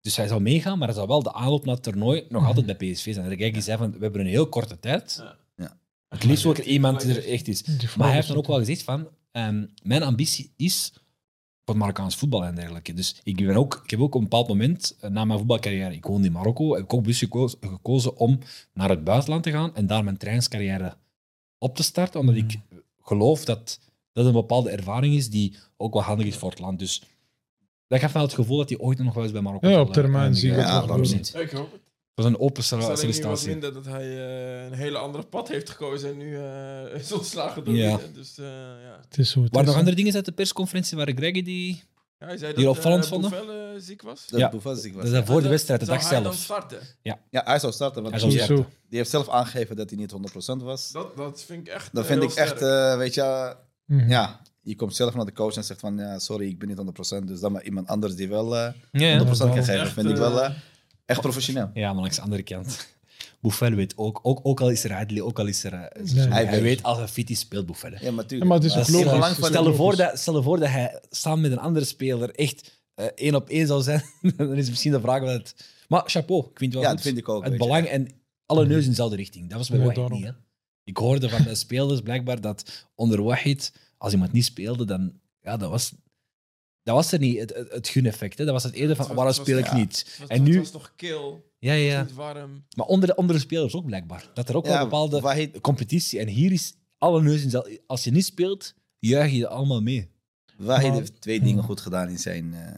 [0.00, 2.66] Dus hij zou meegaan, maar hij zou wel de aanloop naar het toernooi nog altijd
[2.66, 3.28] bij PSV zijn.
[3.28, 5.16] Regragui zei van, we hebben een heel korte tijd.
[5.18, 5.36] Ja.
[5.56, 5.78] Ja.
[6.08, 7.64] Het liefst ook er iemand die er echt is.
[7.96, 10.92] Maar hij heeft dan ook wel gezegd van, ehm, mijn ambitie is
[11.64, 12.92] voor het Marokkaans voetbal en dergelijke.
[12.92, 15.94] Dus ik, ben ook, ik heb ook op een bepaald moment, eh, na mijn voetbalcarrière,
[15.94, 18.38] ik woonde in Marokko, heb ik ook bewust gekozen, gekozen om
[18.72, 20.96] naar het buitenland te gaan en daar mijn trainingscarrière
[21.58, 22.58] op te starten, omdat ik
[23.00, 23.80] geloof dat
[24.12, 26.78] dat een bepaalde ervaring is die ook wel handig is voor het land.
[26.78, 27.02] Dus
[27.86, 29.92] dat gaf mij het gevoel dat hij ooit nog wel eens bij Marokko Ja, op
[29.92, 31.68] termijn zie je dat wel
[32.14, 33.48] was een open Stel ik nu wat sollicitatie.
[33.48, 37.64] minder dat hij eh, een hele andere pad heeft gekozen en nu eh is ontslagen
[37.64, 37.98] door Ja.
[38.14, 38.98] Dus eh, ja.
[39.08, 39.42] Het is zo.
[39.42, 41.82] Het Waren nog andere dingen uit de persconferentie waar Greggy die...
[42.18, 42.26] ja.
[42.26, 43.82] Hij zei Die dat opvallend vonden?
[43.82, 44.26] Ziek was.
[44.28, 44.50] Dat Ja.
[44.74, 45.10] Ziek was.
[45.10, 46.44] Dat is voor de wedstrijd, de Zou dag hij dan zelf.
[46.44, 46.78] starten?
[47.02, 48.02] Ja, hij zou starten.
[48.02, 48.66] Want Hij zou die, starten.
[48.88, 50.12] Die heeft zelf aangegeven dat hij niet
[50.60, 50.90] 100% was.
[50.92, 52.92] Dat, dat vind ik echt Dat vind heel ik echt, sterk.
[52.92, 53.56] eh, weet je,
[53.86, 54.08] Mhm.
[54.10, 56.76] ja, je komt zelf naar de coach en zegt van, ja, sorry, ik ben niet
[56.76, 57.28] 100%.
[57.28, 59.24] Dus dan maar iemand anders die wel eh 100% Ja, ja.
[59.24, 59.86] kan Ja, geven.
[59.86, 60.40] vind ik wel
[61.04, 61.70] echt professioneel.
[61.74, 62.92] ja, maar langs de andere kant.
[63.40, 65.72] Buffel weet ook, ook, ook al is er Adli, ook al is er...
[65.72, 66.26] eh, Nee.
[66.28, 67.90] hij, Hij weet, als hij fit is, speelt Buffel.
[67.90, 68.04] hè.
[68.04, 68.42] Ja, maar tuurlijk.
[68.42, 69.08] Ja, maar het is Dat ook is logisch.
[69.10, 71.58] heel belang van Stel je, voor dat, stel je voor dat hij samen met een
[71.58, 74.02] andere speler echt eh, één op één zou zijn.
[74.36, 75.54] dan is misschien de vraag wat het...
[75.88, 76.96] Maar chapeau, ik vind het wel Ja, goed.
[76.96, 77.42] dat vind ik ook.
[77.44, 77.58] Het je.
[77.58, 78.08] belang en
[78.46, 79.48] alle neus in dezelfde richting.
[79.48, 80.24] Dat was bij Wahid niet.
[80.24, 80.30] Hè?
[80.84, 85.56] Ik hoorde van de spelers blijkbaar dat onder Wahid, als iemand niet speelde, dan ja,
[85.56, 85.92] dat was,
[86.84, 88.38] dat was er niet het, het, het gun-effect.
[88.38, 88.44] hè.
[88.44, 89.74] Dat was het eerder van Het waarom het speel ik ja.
[89.76, 89.98] niet.
[89.98, 92.02] Het was, En het nu- was toch kil, Ja, ja, ja.
[92.02, 92.64] niet warm.
[92.76, 94.30] Maar onder de andere spelers ook blijkbaar.
[94.34, 96.18] Dat er ook wel Ja, een bepaalde competitie.
[96.18, 97.80] En hier is alle neus in.
[97.86, 100.10] Als je niet speelt, juich je allemaal mee.
[100.56, 102.76] Wahid Maar- heeft twee dingen goed gedaan in zijn, eh,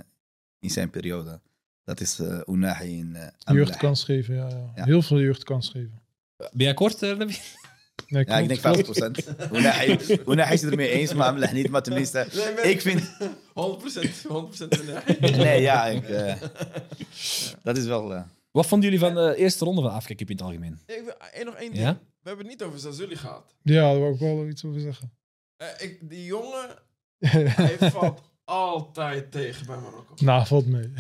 [0.59, 1.41] in zijn periode.
[1.85, 3.65] Dat is eh Unahi en eh Amlah.
[3.67, 4.73] Jeugdkans geven, ja, ja.
[4.77, 4.85] Ja.
[4.85, 6.01] Heel veel jeugdkans geven.
[6.37, 7.37] Ben je akkoord, eh, Nabi?
[8.07, 9.01] Nee, Ja, ik denk klopt,
[9.51, 9.53] 50%.
[9.53, 11.69] Unahi Unahi is het ermee eens, maar Amlah niet.
[11.71, 13.01] Maar tenminste, Nee, maar- ik vind...
[13.55, 14.69] 100%, 100%
[15.21, 15.31] nee.
[15.31, 16.35] Nee, ja, ik, eh,
[17.63, 18.15] dat is wel...
[18.15, 20.79] eh, Wat vonden jullie van de eerste ronde van Afrika Cup in het algemeen?
[20.87, 21.83] Ik wil eh, nog één ding.
[21.85, 21.93] Ja?
[22.23, 23.55] We hebben het niet over Zazuli gehad.
[23.63, 25.13] Ja, daar wil ik wel iets over zeggen.
[25.57, 26.69] Eh, ik, die jongen,
[27.19, 30.15] hij valt altijd tegen bij Marokko.
[30.25, 30.93] nou, valt mee.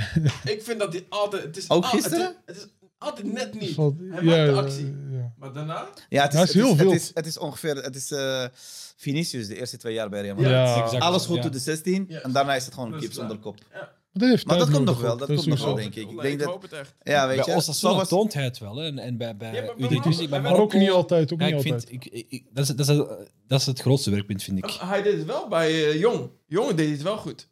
[0.44, 1.42] Ik vind dat hij altijd...
[1.42, 2.36] Het is Ook al- het is- gisteren?
[2.46, 2.66] Het is,
[2.98, 3.74] altijd net niet.
[3.74, 4.94] Valt, Hij ja, maakt de ja, actie.
[5.26, 5.32] Ja.
[5.38, 5.88] Maar daarna...
[6.08, 6.90] Ja, het is, is heel het veel.
[6.90, 7.76] Het is, het is ongeveer...
[7.76, 8.44] Het is eh
[8.96, 10.76] Vinicius de eerste twee jaar bij Real Ja, Madrid.
[10.76, 11.02] Ja, exact.
[11.02, 11.42] Alles goed Ja.
[11.42, 12.20] tot de 16 Ja.
[12.20, 13.58] en daarna is het gewoon een Dus kip zonder kop.
[14.12, 16.10] Dat heeft Maar dat komt nog wel, dat is komt nog wel, denk ik.
[16.10, 16.94] Ik denk dat- hoop het echt.
[17.02, 17.54] Ja, weet Bij je.
[17.54, 18.76] Osasuna zoals- toont hij het wel.
[18.76, 18.86] Hè?
[18.86, 21.32] En, en bij, bij Ja, maar bij U23, bij Marokko- bij Maar ook niet altijd,
[21.32, 21.92] ook niet altijd.
[21.92, 22.96] ik, ik, ik- dat, is, dat, is,
[23.46, 24.70] dat is het grootste werkpunt, vind ik.
[24.70, 26.30] Hij deed het wel bij eh, Jong.
[26.46, 27.48] Jong deed het wel goed.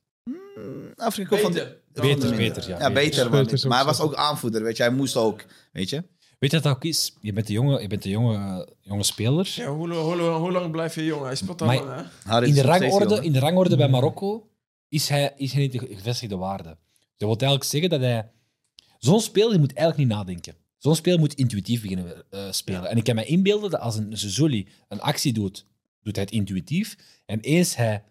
[0.97, 1.83] Afrika van de...
[1.93, 2.15] Beter.
[2.21, 2.79] Beter, beter, ja.
[2.79, 4.83] Ja, beter, is Maar hij was ook aanvoerder, weet je.
[4.83, 6.05] Hij moest ook, weet je.
[6.39, 7.17] Weet je dat ook is?
[7.21, 9.53] Je bent een jonge, je bent een jonge, eh, jonge speler.
[9.57, 11.23] Ja, hoe, hoe, hoe, hoe lang blijf je jong?
[11.23, 12.47] Hij speelt al lang, hè?
[12.47, 14.51] In de, rangorde, in de rangorde bij Marokko
[14.89, 16.77] is hij, is hij niet de gevestigde waarde.
[17.17, 18.31] Dat wil eigenlijk zeggen dat hij...
[18.99, 20.55] Zo'n speler moet eigenlijk niet nadenken.
[20.79, 22.91] Zo'n speler moet intuïtief beginnen eh, spelen.
[22.91, 25.67] En ik kan me inbeelden dat als een Zuzuli een actie doet,
[26.03, 26.97] doet hij het intuïtief.
[27.27, 28.05] En eens hij,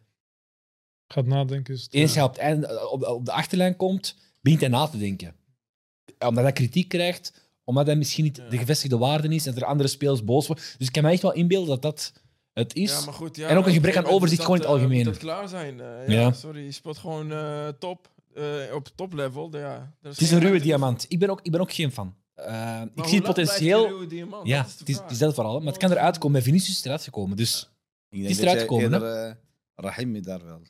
[1.07, 1.73] Gaat nadenken.
[1.73, 4.87] Is het, eens hij op, het einde, op, op de achterlijn komt, begint hij na
[4.87, 5.35] te denken.
[6.19, 8.49] Omdat hij kritiek krijgt, omdat hij misschien niet Ja.
[8.49, 10.65] de gevestigde waarde is en er andere spelers boos worden.
[10.77, 12.13] Dus ik kan me echt wel inbeelden dat dat
[12.53, 12.91] het is.
[12.91, 15.03] Ja, maar goed, ja, En ook een gebrek aan overzicht gewoon in het eh, algemeen.
[15.03, 15.79] moet dat klaar zijn.
[15.81, 16.31] eh, ja, Ja.
[16.31, 18.11] Sorry, je speelt gewoon eh, top.
[18.35, 18.43] eh,
[18.75, 19.57] op toplevel.
[19.57, 21.05] Ja, Het is een ruwe diamant.
[21.09, 22.15] Ik ben ook, ik ben ook geen fan.
[22.39, 24.01] Uh, ik zie het potentieel.
[24.11, 25.57] Ja, Ja, het is, het is dat vooral.
[25.59, 26.31] Maar het kan eruit komen.
[26.31, 27.37] Bij Vinicius is het eruit gekomen.
[27.37, 27.69] Dus
[28.09, 29.33] Ik denk is dat eruit gekomen, eerder, eh,
[29.75, 30.61] Rahimi daar wel.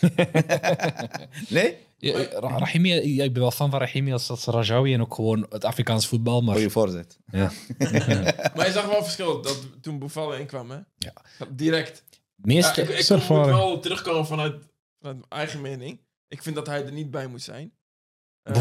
[1.48, 1.76] nee?
[2.10, 5.14] Ja, Ra- Rahimi, ja, ik ben wel fan van Rahimi als, als Rajawi en ook
[5.14, 6.40] gewoon het Afrikaans voetbal.
[6.40, 7.18] Maar Goeie voorzet.
[7.32, 7.50] ja.
[8.56, 10.78] Maar je zag wel verschil dat toen Buffalo inkwam, hè?
[10.98, 11.12] Ja.
[11.50, 12.04] Direct.
[12.08, 14.52] Ja, meeste, ik ik moet wel terugkomen vanuit,
[14.98, 16.00] vanuit mijn eigen mening.
[16.28, 17.72] Ik vind dat hij er niet bij moet zijn.
[18.42, 18.54] Eh,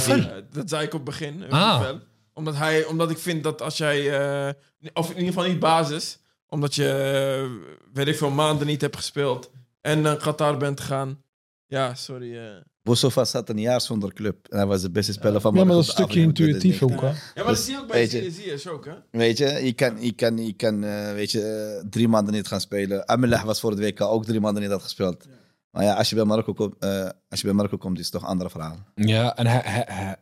[0.51, 1.43] dat zei ik op het begin.
[1.43, 1.89] eh, Ah.
[2.33, 4.19] Omdat, hij, omdat ik vind dat als jij...
[4.47, 4.53] eh,
[4.93, 6.19] of in ieder geval niet basis.
[6.47, 9.51] Omdat je, eh, weet ik veel, maanden niet hebt gespeeld.
[9.81, 11.23] En naar Qatar bent gegaan.
[11.65, 12.63] Ja, sorry.
[12.83, 14.47] Boussoufa zat een jaar zonder club.
[14.47, 17.01] En hij was de beste speler van Ja, maar dat is een stukje intuïtief ook,
[17.01, 17.07] hè?
[17.07, 18.93] Ja, maar Dus, dat zie je ook bij Ziyech ook, hè?
[19.11, 22.61] Weet je, je kan, je kan, je kan eh, weet je, drie maanden niet gaan
[22.61, 23.07] spelen.
[23.07, 25.27] Amelah was voor het WK ook drie maanden niet had gespeeld.
[25.71, 28.13] Maar ja, als je bij Marokko, komt, eh, als je bij Marokko komt, is het
[28.13, 28.77] toch een ander verhaal.
[28.95, 30.15] ja, en hij, hij, hij,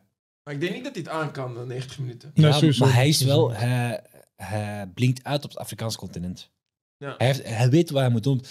[0.44, 2.32] Maar ik denk niet dat hij het aan kan, de 90 minuten.
[2.34, 2.86] Nee, ja, sowieso.
[2.86, 4.04] maar hij is wel, hij,
[4.36, 6.50] hij blinkt uit op het Afrikaans continent.
[6.98, 7.16] Ja.
[7.18, 8.44] Hij, heeft, hij weet wat hij moet doen.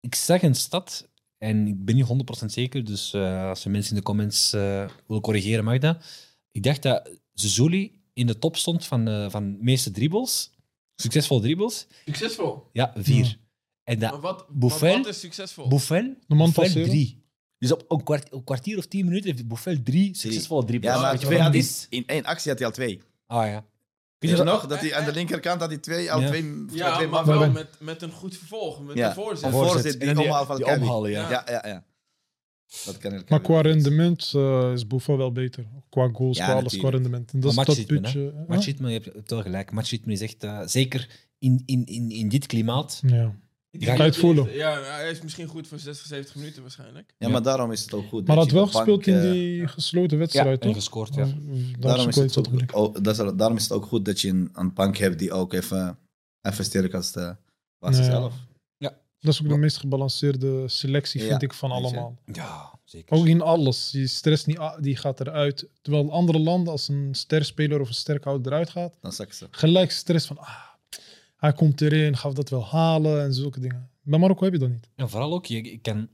[0.00, 1.08] Ik zag een stad,
[1.42, 2.06] en ik ben niet
[2.42, 6.04] 100% zeker, dus eh, als er mensen in de comments eh, willen corrigeren, mag dat.
[6.50, 10.50] Ik dacht dat Zuzuli in de top stond van, eh van de meeste dribbles,
[10.96, 11.86] succesvolle dribbles.
[12.04, 12.68] Succesvol.
[12.72, 13.24] Ja, vier.
[13.24, 13.36] Ja.
[13.84, 15.68] En dat Maar wat, maar wat is succesvol?
[15.68, 17.24] Buffel, De man Buffel drie.
[17.58, 20.94] Dus op een, kwart, een kwartier of tien minuten heeft Buffel drie succesvolle dribbles.
[20.94, 21.86] Ja, maar je twee had is?
[21.90, 23.00] in één actie had hij al twee.
[23.26, 23.64] Ah ja.
[24.20, 24.66] Weet je nog?
[24.66, 26.26] Dat hij aan de linkerkant had hij twee, al Ja.
[26.26, 28.80] twee, ja, twee maar wel met, met een goed vervolg.
[28.82, 29.08] Met Ja.
[29.08, 29.44] een voorzet.
[29.44, 30.00] Een Voorzet.
[30.00, 30.80] die omhaal van die Kabi.
[30.82, 31.30] omhalen, ja.
[31.30, 31.84] Ja, ja, ja.
[32.84, 35.64] Dat kan heel Maar qua rendement eh, is Buffon wel beter.
[35.88, 37.32] Qua goals, Ja, qua alles, qua rendement.
[37.32, 38.32] En dat is Maar dat matchritme, putje.
[38.36, 38.44] hè?
[38.54, 39.72] Matchritme, je hebt het wel gelijk.
[39.72, 41.08] Matchritme is echt, eh, zeker
[41.38, 43.02] in, in, in, in dit klimaat.
[43.06, 43.34] Ja.
[43.72, 44.52] Ja, kan je dat het hij- voelen?
[44.54, 47.14] Ja, hij is misschien goed voor 60, 70 minuten waarschijnlijk.
[47.18, 48.26] Ja, maar daarom is het ook goed.
[48.26, 50.74] Maar dat had wel gespeeld in eh, die gesloten Ja, wedstrijd, en toch?
[50.76, 51.24] gescoord, ja.
[51.24, 51.34] Daar
[51.78, 52.38] Daarom is, het
[52.72, 55.52] ook, is, daarom is het ook goed dat je een, een bank hebt die ook
[55.52, 55.98] even,
[56.42, 57.36] even sterk als de
[57.78, 58.10] basis Ja.
[58.12, 58.34] zelf.
[59.22, 62.18] Dat is ook de meest gebalanceerde selectie, vind Ja, ik, van allemaal.
[62.32, 63.16] Ja, zeker.
[63.16, 63.90] Ook in alles.
[63.90, 65.68] Die stress niet, die gaat eruit.
[65.82, 69.26] Terwijl andere landen, als een sterspeler of een sterkhouder eruit gaat, Dan ze.
[69.50, 70.58] gelijk stress van, ah,
[71.40, 73.90] hij komt erin, gaat dat wel halen en zulke dingen.
[74.02, 74.88] Bij Marokko heb je dat niet.
[74.96, 76.08] En vooral ook, je, je kan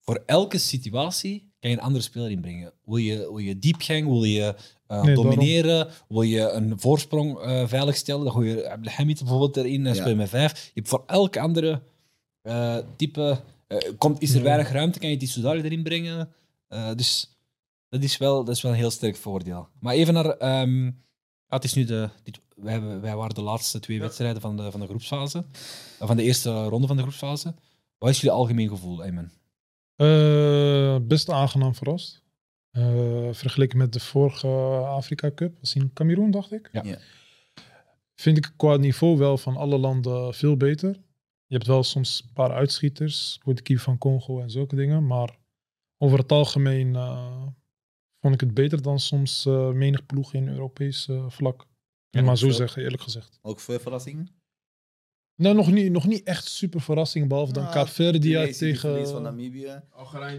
[0.00, 2.72] voor elke situatie kan je een andere speler inbrengen.
[2.84, 4.54] Wil je, wil je diepgang, wil je
[4.86, 9.86] eh, Nee, domineren, wil je een voorsprong eh, veiligstellen, dan gooi je Abdelhamid bijvoorbeeld erin
[9.86, 9.94] en Ja.
[9.94, 10.64] speel je met vijf.
[10.64, 11.82] Je hebt voor elke andere
[12.42, 14.42] eh, type, eh, komt, is er Ja.
[14.42, 16.32] weinig ruimte, kan je die Soudari erin brengen.
[16.68, 17.36] Eh, dus
[17.88, 19.68] dat is, wel, dat is wel een heel sterk voordeel.
[19.80, 20.26] Maar even naar...
[20.26, 20.90] ehm,
[21.52, 24.02] ja, het is nu de, dit, wij, hebben- wij waren de laatste twee Ja.
[24.02, 25.44] wedstrijden van de, van de groepsfase,
[25.98, 27.54] eh, van de eerste ronde van de groepsfase.
[27.98, 29.30] Wat is jullie algemeen gevoel, Ayman?
[29.96, 32.22] Eh, best aangenaam verrast.
[32.70, 34.46] Eh, vergeleken met de vorige
[34.86, 35.56] Afrika Cup.
[35.60, 36.68] was in Cameroen, dacht ik.
[36.72, 36.82] Ja.
[36.84, 36.98] Ja.
[38.14, 40.90] Vind ik qua niveau wel van alle landen veel beter.
[41.46, 43.38] Je hebt wel soms een paar uitschieters.
[43.42, 45.06] Goed, de keeper van Congo en zulke dingen.
[45.06, 45.36] Maar
[45.98, 47.46] over het algemeen eh,
[48.22, 51.66] vond ik het beter dan soms eh, menig ploeg in Europees eh, vlak.
[52.10, 53.38] Maar zo veel- zeggen, eerlijk gezegd.
[53.42, 54.28] Ook veel verrassingen.
[55.36, 58.80] Nou, nog niet, nog niet echt super verrassing, behalve dan Nou, Kaapverdi die uit verlies
[58.82, 59.22] van tegen...
[59.22, 59.82] Namibië.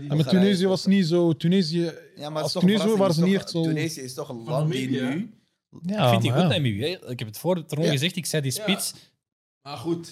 [0.07, 1.33] Maar Tunesië was niet zo...
[1.33, 1.91] Tunesië...
[2.15, 4.71] Ja, maar Als Tunesië waren ze niet echt zo- Tunesië is toch een Van land
[4.71, 5.33] die nu...
[5.81, 6.47] Ja, ik vind die goed, ja.
[6.47, 6.81] Namibië.
[6.81, 7.09] hè.
[7.09, 8.15] Ik heb het voor het gezegd.
[8.15, 8.61] Ik zei die Ja.
[8.61, 8.93] spits.
[9.61, 10.07] Maar goed.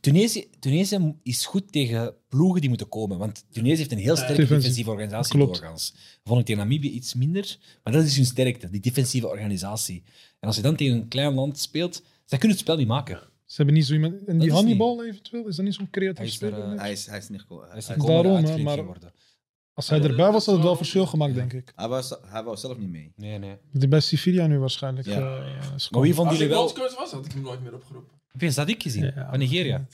[0.00, 3.18] Tunesië, Tunesië is goed tegen ploegen die moeten komen.
[3.18, 5.52] Want Tunesië heeft een heel sterke defensieve organisatie Klopt.
[5.60, 5.94] doorgaans.
[6.24, 7.58] Vond ik tegen Namibië iets minder.
[7.84, 10.02] Maar dat is hun sterkte, die defensieve organisatie.
[10.40, 13.18] En als je dan tegen een klein land speelt, zij kunnen het spel niet maken.
[13.44, 14.14] Ze hebben niet zo iemand...
[14.26, 16.72] En die Hannibal eventueel, is dat niet zo'n creatief er, speler?
[16.72, 16.78] eh?
[16.78, 17.60] Hij is, hij is niet goed.
[17.68, 19.12] Hij is Daarom, maar- geworden.
[19.74, 21.72] Als hij erbij was, had het wel verschil gemaakt, denk ik.
[21.76, 23.12] hij, was, hij wou zelf niet mee.
[23.16, 23.56] Nee, nee.
[23.72, 25.06] Die bij Sevilla nu waarschijnlijk.
[25.06, 25.36] Ja.
[25.36, 26.72] eh, is Maar wie jullie wel...
[26.96, 28.13] was, had ik hem nooit meer opgeroepen.
[28.34, 29.04] Heb je Sadik gezien?
[29.04, 29.86] Ja, van Nigeria.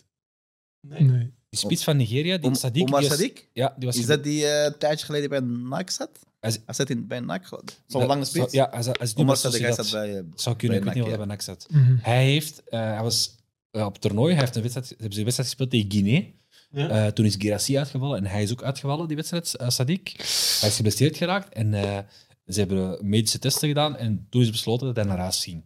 [0.80, 1.02] Nee.
[1.02, 1.32] Nee.
[1.48, 2.82] Die spits van Nigeria, die Om, Sadik...
[2.86, 3.48] Omar die was- Sadik?
[3.52, 3.96] Ja, die was...
[3.96, 5.40] Is dat die eh, een tijdje geleden bij
[5.78, 6.10] Nike zat?
[6.40, 7.46] Hij zat in, bij Nike.
[7.86, 8.52] Zo'n dat- lange zo- spits?
[8.52, 10.16] Ja, hij hij Omar bij Sadik, hij zat bij...
[10.18, 11.66] eh, Zou kunnen, ik weet niet wat NAC, hij bij NAC zat.
[11.70, 11.96] Mhm.
[12.00, 13.36] Hij, heeft, eh, hij was
[13.70, 16.22] op toernooi, hij heeft een wedstrijd, hebben ze een wedstrijd gespeeld tegen Guinea.
[16.70, 16.88] Ja.
[16.88, 20.12] Eh, toen is Girassi uitgevallen en hij is ook uitgevallen, die wedstrijd, Sadik.
[20.60, 21.98] Hij is geblesseerd geraakt en eh,
[22.46, 25.64] ze hebben medische testen gedaan en toen is besloten dat hij naar huis ging.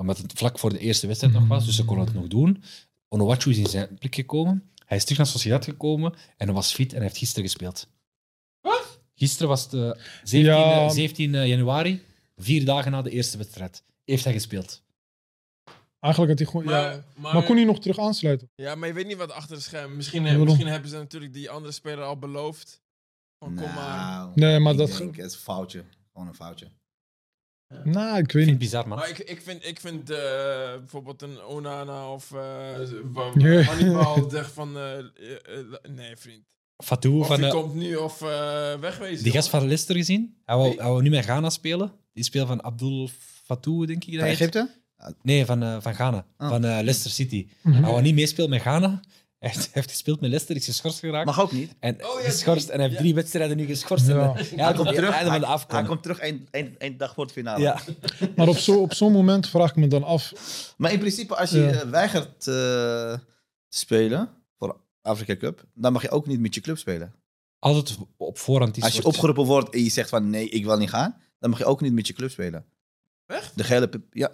[0.00, 2.62] Omdat het vlak voor de eerste wedstrijd nog was, dus ze konden het nog doen.
[3.08, 4.70] Onowachu is in zijn plek gekomen.
[4.84, 7.88] Hij is terug naar Sociedad gekomen en hij was fit en hij heeft gisteren gespeeld.
[8.60, 9.00] Wat?
[9.14, 9.80] Gisteren was het eh,
[10.22, 10.84] 17, Ja.
[10.84, 12.02] eh, 17 januari,
[12.36, 13.82] vier dagen na de eerste wedstrijd.
[14.04, 14.82] Heeft hij gespeeld.
[16.00, 16.66] Eigenlijk had hij gewoon...
[16.66, 17.04] Maar, ja.
[17.16, 18.50] maar, Maar kon hij nog terug aansluiten?
[18.54, 19.96] ja, maar je weet niet wat achter de schermen.
[19.96, 20.44] Misschien, Waarom?
[20.44, 22.80] misschien hebben ze natuurlijk die andere speler al beloofd.
[23.38, 23.96] Van, kom maar.
[23.98, 25.84] Nou, Nee, maar ik dat- denk, het is een foutje.
[26.12, 26.66] Gewoon een foutje.
[27.84, 28.58] Nou, ik weet Ik vind het niet.
[28.58, 28.98] bizar, man.
[28.98, 30.18] Maar ik, ik vind, ik vind eh,
[30.78, 32.40] bijvoorbeeld een Onana of uh,
[33.34, 33.62] Ja.
[33.62, 34.76] Hannibal zegt van...
[34.76, 35.02] eh, eh,
[35.44, 36.42] eh, nee, vriend.
[36.84, 37.36] Fatou Of van...
[37.36, 39.22] die eh, komt nu of eh, wegwezen.
[39.24, 39.50] Die gast jongen.
[39.50, 40.36] van Leicester gezien?
[40.44, 40.78] Hij wou, Wie?
[40.80, 41.92] hij wou nu met Ghana spelen.
[42.12, 43.08] Die speel van Abdul
[43.44, 44.10] Fatou, denk ik.
[44.12, 44.38] Dat Van heet.
[44.40, 44.70] Egypte?
[45.22, 46.26] Nee, van, eh, van Ghana.
[46.36, 46.48] Ah.
[46.48, 47.48] Van eh, Leicester City.
[47.62, 47.82] Mhm.
[47.82, 49.00] Hij wou niet meespelen met Ghana.
[49.44, 51.26] Hij heeft, gespeeld met Leicester, is geschorst geraakt.
[51.26, 51.74] Mag ook niet.
[51.80, 52.98] En Oh, ja, geschorst, en hij heeft Ja.
[53.00, 54.06] drie wedstrijden nu geschorst.
[54.06, 54.12] Ja.
[54.14, 55.10] En, Hij ja, hij komt terug.
[55.10, 57.60] Einde van de hij, komt terug één, één, één dag voor het finale.
[57.62, 57.80] Ja.
[58.36, 60.32] Maar op zo'n op zo'n moment vraag ik me dan af...
[60.76, 61.70] Maar in principe, als je Ja.
[61.70, 63.18] eh, weigert eh, te
[63.68, 64.28] spelen
[64.58, 67.14] voor Afrika Cup, dan mag je ook niet met je club spelen.
[67.58, 68.82] Als het op voorhand is...
[68.82, 71.50] Als je wordt- opgeroepen wordt en je zegt van nee, ik wil niet gaan, dan
[71.50, 72.64] mag je ook niet met je club spelen.
[73.26, 73.56] Echt?
[73.56, 74.30] De gele, ja.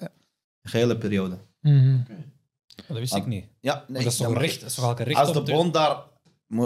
[0.60, 1.38] De gele periode.
[1.60, 1.98] Mhm.
[2.88, 3.46] Dat wist ik niet.
[3.60, 4.60] Ja, nee, dat is toch een recht?
[4.60, 6.02] Dat is toch elke recht Als de bond daar,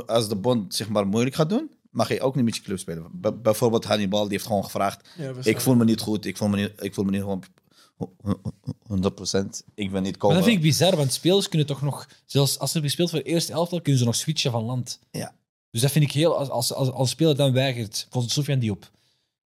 [0.06, 2.78] als de bond zeg maar moeilijk gaat doen, mag je ook niet met je club
[2.78, 3.10] spelen.
[3.20, 6.48] B- bijvoorbeeld Hannibal, die heeft gewoon gevraagd, Ja, ik voel me niet goed, ik voel
[6.48, 7.42] me niet, ik voel me niet gewoon
[7.98, 10.36] 100%, ik wil niet Maar komen.
[10.36, 12.08] dat vind ik bizar, want spelers kunnen toch nog...
[12.26, 14.98] Zelfs als ze gespeeld voor het eerste elftal, kunnen ze nog switchen van land.
[15.10, 15.34] Ja.
[15.70, 16.36] Dus dat vind ik heel...
[16.36, 18.00] Als, als, als, als een speler dan weigert...
[18.02, 18.80] Bijvoorbeeld Sofiane Diop.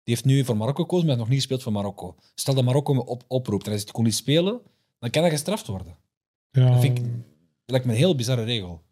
[0.03, 2.15] Die heeft nu voor Marokko gekozen, maar heeft nog niet gespeeld voor Marokko.
[2.35, 4.59] Stel dat Marokko me op, oproept en hij zegt, ik kon niet spelen,
[4.99, 5.95] dan kan hij gestraft worden.
[6.51, 7.13] Ja, Dat vind ik- Dat
[7.65, 8.83] lijkt me een heel bizarre regel.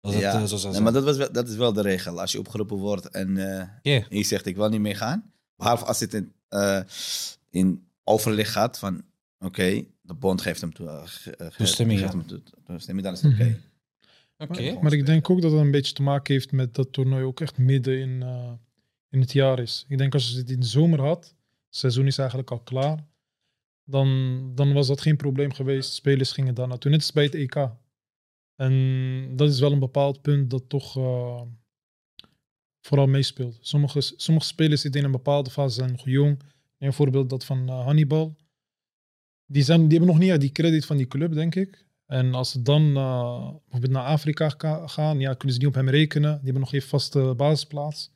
[0.00, 1.80] Als het, ja, eh, zo zou nee, maar dat, was wel, dat is wel de
[1.82, 2.20] regel.
[2.20, 4.06] Als je opgeroepen wordt en eh, Oké.
[4.10, 6.80] en je zegt ik wil niet meegaan, behalve als het in, eh,
[7.50, 9.02] in overleg gaat van
[9.38, 11.02] oké, de bond geeft hem toe, eh,
[11.46, 12.18] eh, Toestemming, geeft ja.
[12.18, 13.44] hem toe- toestemming, dan is het oké.
[13.44, 13.58] Mhm.
[14.50, 14.78] Oké.
[14.82, 17.40] Maar ik denk ook dat het een beetje te maken heeft met dat toernooi ook
[17.40, 18.52] echt midden in, eh,
[19.10, 19.84] in het jaar is.
[19.88, 21.24] Ik denk als je het in de zomer had,
[21.66, 23.06] het seizoen is eigenlijk al klaar,
[23.90, 25.92] dan, dan was dat geen probleem geweest.
[25.92, 27.70] Spelers gingen daar naartoe, net als bij het EK.
[28.56, 31.42] En dat is wel een bepaald punt dat toch eh,
[32.80, 33.58] vooral meespeelt.
[33.60, 36.42] Sommige, sommige spelers zitten in een bepaalde fase, zijn nog jong.
[36.78, 38.36] Een voorbeeld dat van eh, Hannibal.
[39.46, 41.88] Die, zijn, die hebben nog niet echt die credit van die club, denk ik.
[42.06, 45.88] En als ze dan bijvoorbeeld naar Afrika ga- gaan, ja, kunnen ze niet op hem
[45.88, 46.30] rekenen.
[46.32, 48.08] Die hebben nog geen vaste basisplaats.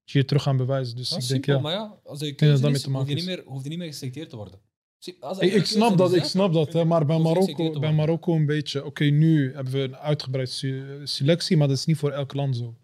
[0.00, 0.96] Moet je je terug gaan bewijzen.
[0.96, 1.60] Dus ik denk, simpel, ja.
[1.60, 2.58] maar ja, als je je,
[2.90, 3.24] maken niet is.
[3.24, 4.60] meer, hoef je niet meer geselecteerd te worden.
[5.00, 7.92] Zie, als Ik, ik snap dat, ik snap dat, hè, maar bij Marokko, bij.
[7.92, 8.84] Marokko een beetje.
[8.84, 12.56] Oké, nu hebben we een uitgebreid se- selectie, maar dat is niet voor elk land
[12.56, 12.74] zo.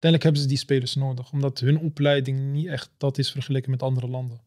[0.00, 3.82] Uiteindelijk hebben ze die spelers nodig, omdat hun opleiding niet echt dat is vergeleken met
[3.82, 4.40] andere landen.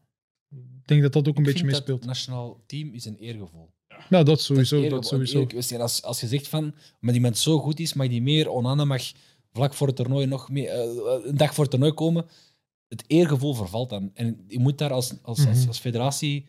[0.50, 1.98] Ik denk dat dat ook een Ik beetje vind meespeelt.
[1.98, 3.70] Het nationaal team is een eergevoel.
[4.08, 4.88] Ja, dat sowieso.
[4.88, 5.46] Dat, sowieso.
[5.78, 9.02] als, als je zegt van, maar iemand zo goed is, mag die meer, Onana mag
[9.52, 12.26] vlak voor het toernooi nog meer, eh, een dag voor het toernooi komen.
[12.88, 14.10] Het eergevoel vervalt dan.
[14.14, 15.68] En je moet daar als, als, als, Mhm.
[15.68, 16.46] als federatie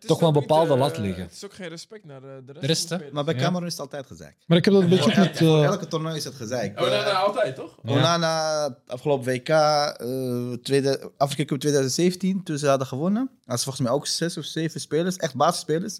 [0.00, 1.22] Toch wel een niet, bepaalde eh, lat liggen.
[1.22, 3.12] Het is ook geen respect naar de, de rest, De rest, hè?
[3.12, 3.40] Maar bij Ja.
[3.40, 4.36] Cameroen is het altijd gezeik.
[4.46, 5.40] Maar ik heb dat een beetje met.
[5.40, 6.80] eh, elke toernooi is het gezeik.
[6.80, 7.78] Oh, nee, Eh, nee, altijd, toch?
[7.82, 7.90] Ja.
[7.92, 13.30] Onana, afgelopen WK, eh tweede, Afrika Cup 2017, toen ze hadden gewonnen.
[13.40, 15.98] Ze volgens mij ook zes of zeven spelers, echt basisspelers.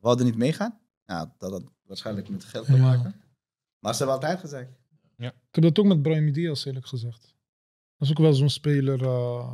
[0.00, 0.78] We hadden niet meegaan.
[1.06, 2.78] Ja, dat had waarschijnlijk met geld te Ja.
[2.82, 3.14] maken.
[3.78, 4.68] Maar ze hebben altijd gezegd.
[5.16, 5.32] Ik
[5.64, 7.22] heb dat ook met Brahim Diaz, eerlijk gezegd.
[7.96, 9.02] Dat is ook wel zo'n speler.
[9.04, 9.52] eh,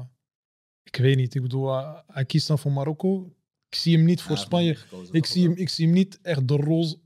[0.82, 3.32] ik weet niet, ik bedoel, eh, hij kiest dan voor Marokko.
[3.70, 4.76] Ik zie hem niet voor Spanje.
[5.10, 7.00] Ik zie, hem, ik zie hem niet echt de rol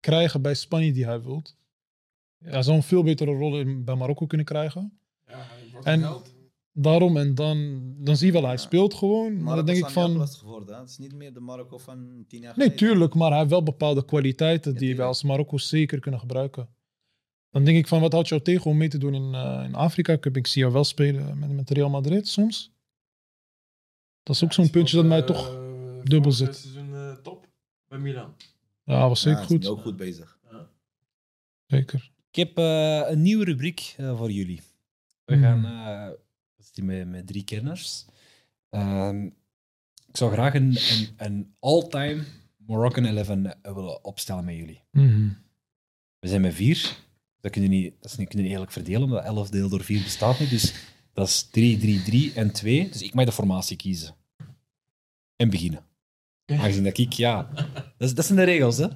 [0.00, 1.56] krijgen bij Spanje die hij wilt.
[2.44, 4.98] Hij zou een veel betere rol in, bij Marokko kunnen krijgen.
[5.26, 5.46] Ja,
[5.82, 6.16] En
[6.72, 9.42] daarom, en dan, dan zie je wel, hij speelt gewoon.
[9.42, 10.12] Maar dan denk ik van.
[10.16, 10.74] lastig geworden.
[10.74, 10.80] hè.
[10.80, 12.76] Het is niet meer de Marokko van tien jaar Nee, geleden.
[12.88, 15.08] tuurlijk, maar hij heeft wel bepaalde kwaliteiten Ja, die tuurlijk.
[15.08, 16.68] als Marokko zeker kunnen gebruiken.
[17.50, 19.74] Dan denk ik van, wat houdt jou tegen om mee te doen in, eh, in
[19.74, 20.36] Afrika Cup?
[20.36, 22.72] Ik zie jou wel spelen met, met Real Madrid soms.
[24.22, 25.60] Dat is ook zo'n puntje dat mij toch...
[26.04, 26.56] dubbel zit.
[26.56, 27.48] seizoen eh, top
[27.88, 28.34] bij Milan.
[28.84, 29.66] Ja, was Ja, zeker nu goed.
[29.66, 30.40] ook goed bezig.
[31.66, 32.10] Zeker.
[32.30, 34.60] Ik heb eh, een nieuwe rubriek eh, voor jullie.
[35.24, 35.42] We Hmm.
[35.42, 36.08] gaan eh,
[36.56, 38.06] we zitten met, met drie kenners.
[38.68, 39.24] Ehm,
[40.06, 42.24] ik zou graag een, een, een all-time
[42.56, 44.82] Moroccan 11 eh, willen opstellen met jullie.
[44.90, 45.28] Mhm.
[46.18, 46.96] We zijn met vier.
[47.40, 49.68] Dat kunnen we niet, dat is niet, kunnen we niet eerlijk verdelen, omdat 11 deel
[49.68, 50.50] door 4 bestaat niet.
[50.50, 50.74] Dus
[51.12, 52.88] dat is 3, 3, 3 en 2.
[52.88, 54.14] Dus ik mag de formatie kiezen.
[55.36, 55.84] En beginnen.
[56.58, 57.42] Aangezien dat ik, ja.
[57.98, 58.88] Dat, is, dat zijn de regels, hè.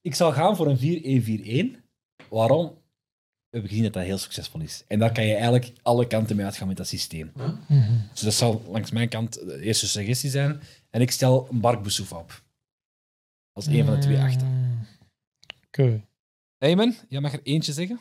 [0.00, 1.84] Ik zal gaan voor een 4-1-4-1.
[2.28, 2.66] Waarom?
[2.66, 4.84] We hebben gezien dat dat heel succesvol is.
[4.88, 7.32] En daar kan je eigenlijk alle kanten mee uitgaan met dat systeem.
[8.12, 10.60] Dus dat zal langs mijn kant de eerste suggestie zijn.
[10.90, 11.78] En ik stel een Bark
[12.12, 12.42] op.
[13.52, 14.46] Als een van de twee achter.
[14.46, 14.86] Mm.
[15.66, 16.04] Oké.
[16.58, 18.00] Eyman, jij mag er eentje zeggen.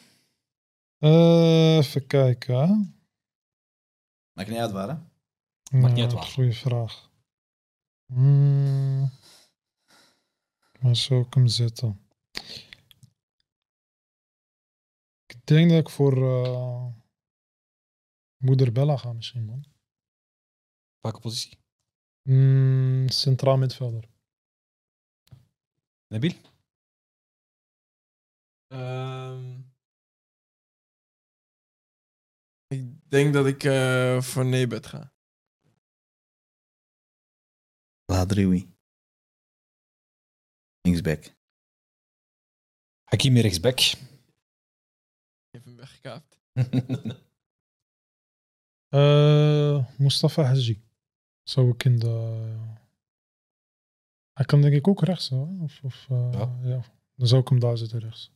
[0.98, 2.56] Eh, even kijken.
[2.56, 2.74] hè.
[4.34, 4.96] Maakt niet uit waar, hè?
[5.78, 6.24] Maakt niet uit waar.
[6.24, 7.09] Goeie vraag.
[8.14, 9.10] Hmm.
[10.80, 12.08] Waar zou ik hem zetten?
[15.26, 16.86] Ik denk dat ik voor eh,
[18.38, 19.66] Moeder Bella ga misschien, man.
[21.00, 21.58] Welke positie?
[22.22, 24.10] Hmm, centraal midvelder.
[26.08, 26.34] Nabil?
[28.68, 29.60] Ehm,
[32.68, 35.14] ik denk dat ik eh, voor Nebet ga.
[38.10, 38.68] Ladriwi.
[40.82, 41.36] Linksback.
[43.04, 43.80] Hakimi rechtsback.
[43.80, 43.98] Ik
[45.52, 46.40] heb hem weggekaapt.
[48.90, 50.82] Eh, Mustafa Haji.
[51.44, 52.10] Zou ik in de...
[54.34, 55.36] Hij kan denk ik ook rechts, hè?
[55.38, 56.60] Of, of, eh, Ja.
[56.64, 56.84] ja.
[57.16, 58.32] Dan zou ik hem daar zetten rechts.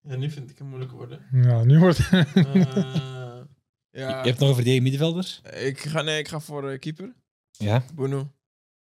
[0.00, 1.28] Ja, nu vind ik hem moeilijk worden.
[1.32, 1.98] Ja, nu wordt...
[1.98, 3.44] Eh, ja,
[4.22, 5.40] Je hebt nog een verdediging middenvelder?
[5.68, 7.14] ik ga, nee, ik ga voor keeper.
[7.58, 7.84] Ja.
[7.94, 8.28] Bono.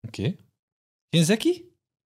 [0.06, 0.36] Oké.
[1.10, 1.64] Geen Zeki?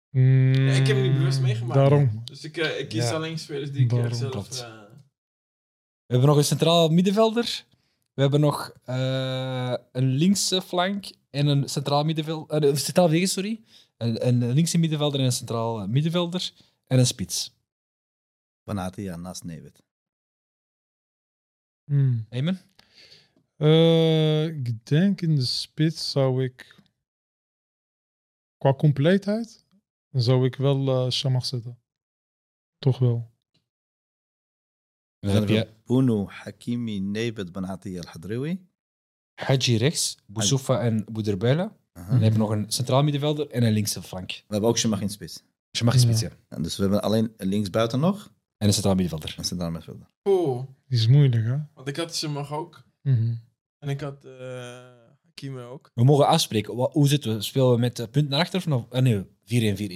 [0.10, 1.74] Mm, ik heb hem niet bewust meegemaakt.
[1.74, 2.22] Daarom.
[2.26, 3.14] Dus ik, eh, ik kies Ja.
[3.16, 4.32] alleen spelers die ik eh, Daarom zelf...
[4.32, 4.60] klopt.
[4.62, 4.82] eh,
[6.06, 7.66] We hebben nog een centraal middenvelder.
[8.14, 12.64] We hebben nog eh, een linkse flank en een centraal middenvelder.
[12.64, 13.64] een centraal verdediger, sorry.
[13.98, 16.52] Een, een linkse middenvelder en een centraal middenvelder.
[16.88, 17.56] En een spits.
[18.64, 19.84] Banati, ja, naast Nevet.
[21.92, 22.26] Mm.
[22.30, 22.58] Eyman?
[23.58, 26.76] Eh, ik denk in de spits zou ik...
[28.58, 29.66] Qua compleetheid
[30.12, 31.80] zou ik wel eh Shamach zetten.
[32.78, 33.32] Toch wel.
[35.20, 38.68] Dan heb je Bounou, Hakimi, Nevet, Banati, Al-Hadriwi.
[39.34, 41.78] Hadji rechts, Boussoufa en Bouderbella.
[41.94, 44.30] Dan hebben we nog een centraal middenvelder en een linkse flank.
[44.32, 45.44] We hebben ook Shemach in spits.
[45.84, 46.32] Mag een spits, Ja.
[46.62, 48.34] dus we hebben alleen linksbuiten nog.
[48.58, 49.36] En een centraal middenvelder.
[49.38, 50.10] En centraal middenvelder.
[50.24, 51.58] Oeh, Die is moeilijk, hè?
[51.74, 52.86] want ik had ze mag ook.
[53.02, 53.36] Mhm.
[53.80, 55.92] En ik had eh Hakimi ook.
[55.94, 56.76] We mogen afspreken.
[56.76, 57.42] Wa- Hoe zitten we?
[57.42, 58.60] Spelen we met eh, punt naar achter?
[58.60, 58.86] Of nog?
[58.90, 59.24] Ah, nee,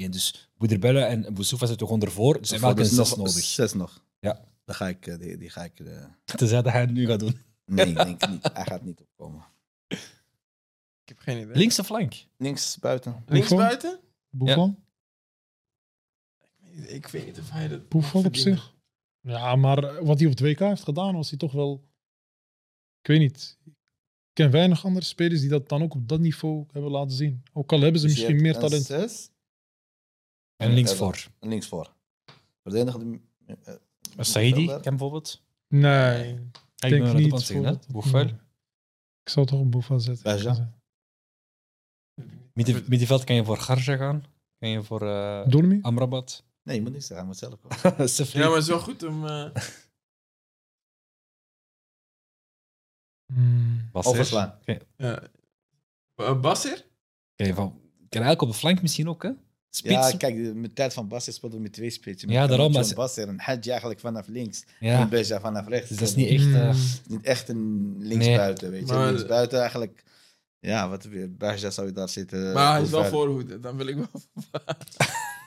[0.07, 0.09] 4-1-4-1.
[0.09, 2.39] Dus Bouderbella en Boussoufa zitten gewoon ervoor.
[2.39, 3.43] Dus we hebben elke een Dus zes nog nodig.
[3.43, 4.03] Zes nog.
[4.19, 4.45] Ja.
[4.65, 5.79] Dan ga ik, eh, die, die ga ik...
[5.79, 7.37] eh, Tenzij dat hij het nu gaat doen.
[7.65, 8.49] nee, ik denk niet.
[8.53, 9.45] Hij gaat niet opkomen.
[11.03, 11.55] Ik heb geen idee.
[11.55, 12.13] Linkse flank.
[12.37, 13.23] Links buiten.
[13.27, 13.99] Links buiten?
[14.29, 14.83] Buffon?
[16.87, 18.73] Ik weet niet of hij dat Buffon op zich.
[19.21, 21.89] Ja, maar wat hij op het WK heeft gedaan, was hij toch wel...
[23.01, 23.57] Ik weet niet.
[23.65, 23.73] Ik
[24.33, 27.43] ken weinig andere spelers die dat dan ook op dat niveau hebben laten zien.
[27.53, 28.85] Ook al hebben ze Dus je misschien meer een talent.
[28.85, 29.29] zes
[30.55, 31.27] En linksvoor.
[31.39, 31.93] en linksvoor.
[32.63, 33.75] Verdedigende eh, eh,
[34.17, 35.43] Saidi, kan bijvoorbeeld.
[35.67, 36.39] Nee, Ik
[36.89, 37.39] denk ben niet.
[37.41, 37.79] zeggen.
[38.13, 38.25] Nee.
[39.23, 40.73] Ik zou toch op Boufal zetten.
[42.53, 44.23] Midden- Middenveld kan je voor Garja gaan.
[44.59, 45.79] Kan je voor eh Dormi?
[45.81, 46.43] Amrabat.
[46.63, 47.77] Nee, je moet niet zeggen, hij moet zelf komen.
[48.41, 49.25] Ja, maar het is wel goed om...
[49.27, 49.49] eh,
[53.91, 54.53] Overslaan.
[54.97, 55.19] ja.
[56.15, 56.85] Eh, Basser?
[57.35, 57.69] Kan je van,
[58.09, 59.29] kan eigenlijk op de flank misschien ook, hè?
[59.69, 59.93] Spits.
[59.93, 62.29] Ja, Ja, kijk, de- met tijd van Bas speelden we met twee spitsen.
[62.29, 64.63] Ja, daarom, maar- Bas en Hadji eigenlijk vanaf links.
[64.79, 65.89] En Beja vanaf rechts.
[65.89, 66.53] Dus dat is niet echt...
[66.53, 66.75] Eh,
[67.07, 68.93] Niet echt een linksbuiten, weet je.
[68.93, 70.03] Maar- linksbuiten eigenlijk...
[70.59, 71.35] Ja, wat weer.
[71.35, 72.53] Beja zou je daar zitten.
[72.53, 73.59] maar hij is wel voorhoede.
[73.59, 74.21] Dan wil ik wel...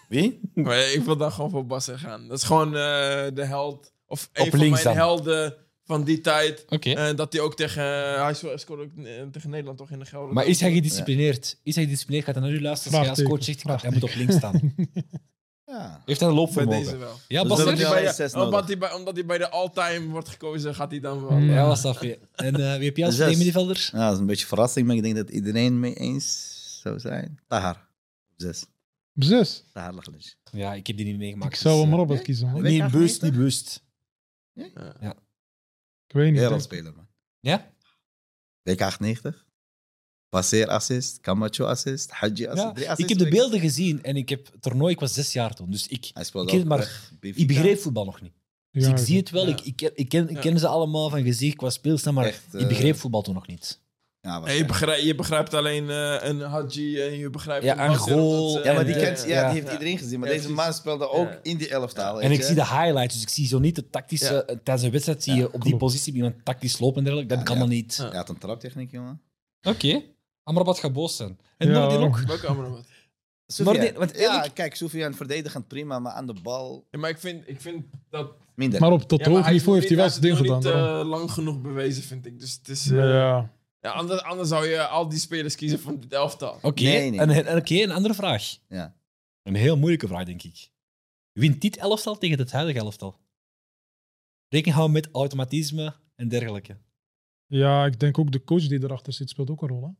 [0.09, 0.41] Wie?
[0.55, 2.29] maar ik wil dan gewoon voor Basser gaan.
[2.29, 2.73] Dat is gewoon eh,
[3.35, 3.93] de held...
[4.07, 4.95] Of een Op van mijn dan.
[4.95, 5.55] helden
[5.85, 6.65] van die tijd.
[6.69, 6.91] Oké.
[6.91, 7.83] En dat hij ook tegen...
[8.23, 10.35] hij sco- scoorde ook eh, tegen Nederland toch in de Gelder.
[10.35, 11.59] Maar is hij gedisciplineerd?
[11.63, 12.27] Is hij gedisciplineerd?
[12.27, 14.61] Gaat hij naar u luisteren als jij als coach zegt, hij moet op links staan?
[15.67, 16.03] Ja.
[16.05, 16.85] Heeft hij een Bij loopvermogen?
[16.85, 17.19] deze wel.
[17.29, 20.75] Ja, Dus dat hij, bij, omdat, hij bij, omdat hij bij de all-time wordt gekozen,
[20.75, 21.39] gaat hij dan wel.
[21.39, 22.19] Ja, was afje.
[22.35, 23.89] En eh, wie heb jij als middenvelder?
[23.93, 27.41] Ja, dat is een beetje verrassing, maar ik denk dat iedereen mee eens zou zijn.
[27.49, 27.89] Tahar.
[28.37, 28.67] Zes.
[29.15, 29.65] Zes.
[29.73, 30.37] Tahar Laglis.
[30.53, 31.53] Ja, ik heb die niet meegemaakt.
[31.55, 32.53] Ik zou dus, hem eh, maar op kiezen.
[32.63, 32.79] Nee.
[32.79, 33.33] Bewust, niet 90?
[33.33, 33.83] bewust.
[34.55, 34.73] Ik
[36.15, 36.41] weet niet.
[36.41, 37.07] Wereldspeler, man.
[37.41, 37.73] Ja?
[38.63, 39.47] WK 98.
[40.29, 42.67] Passeer assist, Camacho assist, Hadji assist.
[42.67, 42.73] ja.
[42.95, 45.71] Drie Ik heb de beelden gezien en ik heb toernooi, ik was zes jaar toen.
[45.71, 48.33] Dus ik, Ik ken maar- ik begreep voetbal nog niet.
[48.71, 49.57] Dus Ja, ik zie het wel, ja.
[49.57, 52.97] ik, ik, ken, ik, ze allemaal van gezicht qua speelstijl, maar Echt, ik eh, begreep
[52.97, 53.81] voetbal toen nog niet.
[54.25, 57.65] Ja, je, begrijpt, je begrijpt alleen eh, een Hadji en je begrijpt...
[57.65, 58.47] Ja, een goal.
[58.47, 59.51] omdat ze- Ja, maar die, En, kent, eh, ja, ja.
[59.53, 60.19] die heeft iedereen gezien.
[60.21, 60.65] Maar Ja, deze precies.
[60.65, 61.39] man speelde ook Ja.
[61.43, 62.21] in die elftaal.
[62.23, 62.47] En weet ik je.
[62.47, 64.33] zie de highlights, dus ik zie zo niet de tactische...
[64.35, 64.41] Ja.
[64.43, 65.79] eh, Tijdens een wedstrijd zie je op die klopt.
[65.79, 67.29] positie iemand tactisch lopen en dergelijke.
[67.35, 67.61] Dat Ja, kan ja.
[67.61, 67.97] allemaal niet.
[67.97, 68.09] Ja.
[68.09, 69.21] Hij had een traptechniek, jongen.
[69.63, 70.03] Oké.
[70.43, 71.39] Amrabat gaat boos zijn.
[71.59, 72.19] En Ja, Noordin ook.
[72.19, 72.85] Welke Amrabat?
[73.47, 73.81] Soufiane.
[73.91, 77.19] die- want ja, eerlijk- kijk, Soufiane verdedigend prima, maar aan de bal Ja, maar ik
[77.19, 78.33] vind, ik vind dat...
[78.55, 78.81] minder.
[78.81, 80.61] Maar op dat Ja, maar hoog niveau heeft hij wel zijn ding gedaan.
[80.61, 80.93] daarom.
[80.97, 82.41] niet eh, lang genoeg bewezen, vind ik.
[82.41, 82.91] Dus het is...
[82.91, 83.51] eh, Ja.
[83.85, 86.59] Ja, anders, anders zou je al die spelers kiezen van dit elftal.
[86.63, 86.83] Oké.
[86.83, 87.21] Nee, nee.
[87.21, 88.57] En, en- oké, een andere vraag.
[88.69, 88.95] Ja.
[89.43, 90.71] Een heel moeilijke vraag, denk ik.
[91.33, 93.17] Wint dit elftal tegen het huidige elftal?
[94.49, 96.77] Rekening houden met automatisme en dergelijke.
[97.47, 99.83] ja, ik denk ook de coach die erachter zit speelt ook een rol.
[99.85, 99.91] Hè?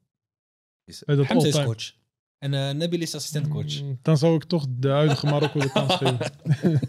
[0.85, 1.75] Is- Bij dat Hamza is all-time.
[1.75, 1.93] coach.
[2.39, 3.83] En eh Nabil is assistentcoach.
[3.83, 6.19] Mm, Dan zou ik toch de huidige Marokko de kans geven.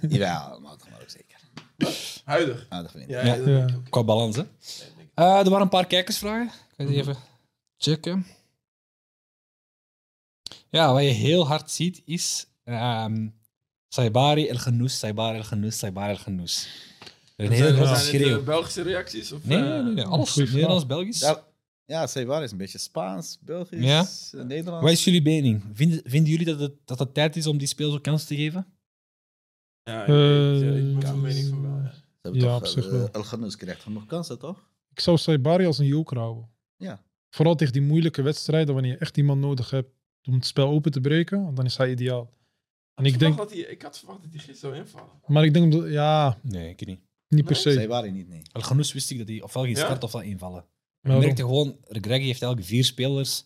[0.10, 1.40] Ja, maar dat maar ook zeker.
[2.26, 2.66] Huidig.
[2.70, 3.12] Aardig winnen.
[3.18, 3.36] Ja, Ja.
[3.36, 3.76] dat denk ik Ja.
[3.76, 3.90] ook.
[3.90, 4.42] Qua balans, hè.
[5.14, 6.52] Eh, er waren een paar kijkersvragen.
[6.76, 7.16] Ik ga die even
[7.78, 8.26] checken.
[10.70, 12.48] Ja, wat je heel hard ziet is...
[12.64, 13.28] ehm
[13.88, 16.68] Saibari El Genoes, Saibari El Genoes, Saibari El Genoes.
[17.36, 18.38] Een heel groot schreeuw.
[18.40, 19.32] eh, Belgische reacties?
[19.32, 20.06] Of, Nee, eh, nee, nee, nee.
[20.06, 20.32] Alles.
[20.32, 20.56] Goeie vraag.
[20.60, 21.20] Nederlands, Belgisch.
[21.20, 21.44] Ja,
[21.86, 24.06] ja Seibar is een beetje Spaans, Belgisch, Ja.
[24.40, 24.84] eh, Nederlands.
[24.84, 25.64] Wat is jullie mening?
[25.74, 28.66] Vinden, vinden jullie dat het, dat het tijd is om die ook kans te geven?
[29.84, 31.82] Ja, ik, Eh, ik, mening van wel.
[31.82, 31.92] ja.
[31.92, 33.10] Ze hebben Ja, toch, op zich eh, wel.
[33.12, 33.24] El
[33.58, 34.70] krijgt genoeg kansen, toch?
[34.92, 36.50] Ik zou Saibari als een joker houden.
[36.78, 37.04] Ja.
[37.30, 39.90] Vooral tegen die moeilijke wedstrijden, wanneer je echt iemand nodig hebt
[40.24, 42.34] om het spel open te breken, dan is hij ideaal.
[42.96, 45.10] En ik Ik, denk, dat hij, ik had verwacht dat hij gisteren zou invallen.
[45.28, 47.00] maar ik denk, dat- ja, Nee, ik niet.
[47.28, 47.72] niet per se.
[47.72, 48.42] Seibar niet, nee.
[48.52, 49.84] El Genoes wist ik dat hij ofwel ging Ja?
[49.84, 50.66] starten ofwel invallen.
[51.02, 51.24] Waarom?
[51.24, 53.46] merkte gewoon, Greggy heeft eigenlijk vier spelers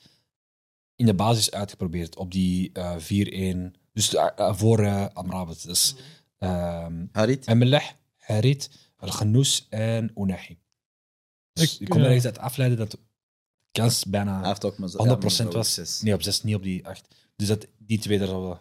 [0.96, 3.76] in de basis uitgeprobeerd op die eh 4-1.
[3.94, 5.64] Dus eh, eh, voor Amrabat.
[5.64, 5.96] Dus
[6.38, 7.48] ehm Harit?
[7.48, 10.58] Emeleh, Harit, El Genoes en Unahi.
[11.54, 12.04] Dus Ik, ik kon ja.
[12.04, 13.00] er ergens uit afleiden dat
[13.72, 14.94] kans Hij bijna heeft ook maar 100%
[15.38, 15.74] ja, was.
[15.74, 16.02] zes.
[16.02, 17.16] Nee, op 6, niet op die 8.
[17.36, 18.60] Dus dat die twee er al wel.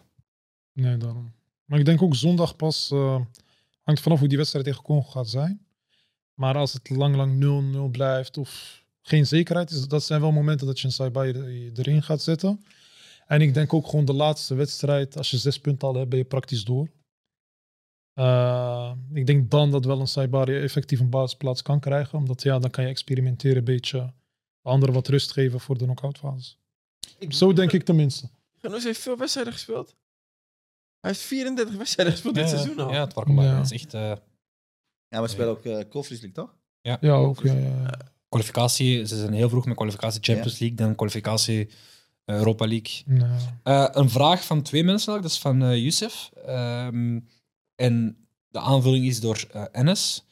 [0.73, 1.33] Nee, daarom.
[1.65, 3.21] Maar ik denk ook zondag pas, eh,
[3.83, 5.65] hangt vanaf hoe die wedstrijd tegen Congo gaat zijn.
[6.33, 10.67] Maar als het lang, lang 0-0 blijft of geen zekerheid is, dat zijn wel momenten
[10.67, 12.63] dat je een Saibari er- erin gaat zetten.
[13.27, 16.19] En ik denk ook gewoon de laatste wedstrijd, als je zes punten al hebt, ben
[16.19, 16.89] je praktisch door.
[18.13, 22.17] Eh, ik denk dan dat wel een Saibari effectief een basisplaats kan krijgen.
[22.17, 24.13] Omdat ja, dan kan je experimenteren een beetje.
[24.61, 26.55] De anderen wat rust geven voor de knock-out fase.
[27.29, 28.29] Zo denk ik tenminste.
[28.57, 29.95] Genoes heeft veel wedstrijden gespeeld.
[30.99, 32.91] Hij heeft 34 wedstrijden gespeeld dit seizoen al.
[32.91, 33.45] Ja, het Warkenbach.
[33.45, 33.55] Ja.
[33.55, 33.93] Dat is echt...
[33.93, 34.01] eh,
[35.09, 36.55] Ja, maar spelen ook uh, Conference League, toch?
[37.01, 37.41] Ja, ook.
[37.43, 37.97] Ja, ja, ja.
[38.29, 41.69] kwalificatie, ze zijn heel vroeg met kwalificatie Champions League, dan kwalificatie
[42.25, 43.03] eh, Europa League.
[43.63, 46.29] Eh, een vraag van twee mensen, eigenlijk, dat is van eh Youssef.
[46.45, 47.19] Ehm,
[47.75, 50.23] en de aanvulling is door eh Enes.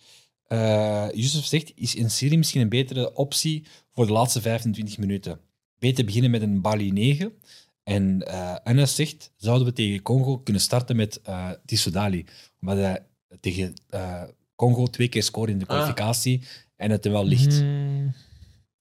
[0.47, 5.39] Eh Youssef zegt, is in Syrië misschien een betere optie voor de laatste 25 minuten?
[5.79, 7.33] Beter beginnen met een Bali 9.
[7.83, 12.25] En eh Enes zegt, zouden we tegen Congo kunnen starten met eh Tissoudali?
[12.61, 13.05] Omdat hij
[13.39, 13.73] tegen
[14.55, 15.69] Congo twee keer scoort in de Ah.
[15.75, 16.41] kwalificatie
[16.75, 17.61] en het er wel ligt.
[17.61, 18.13] mm,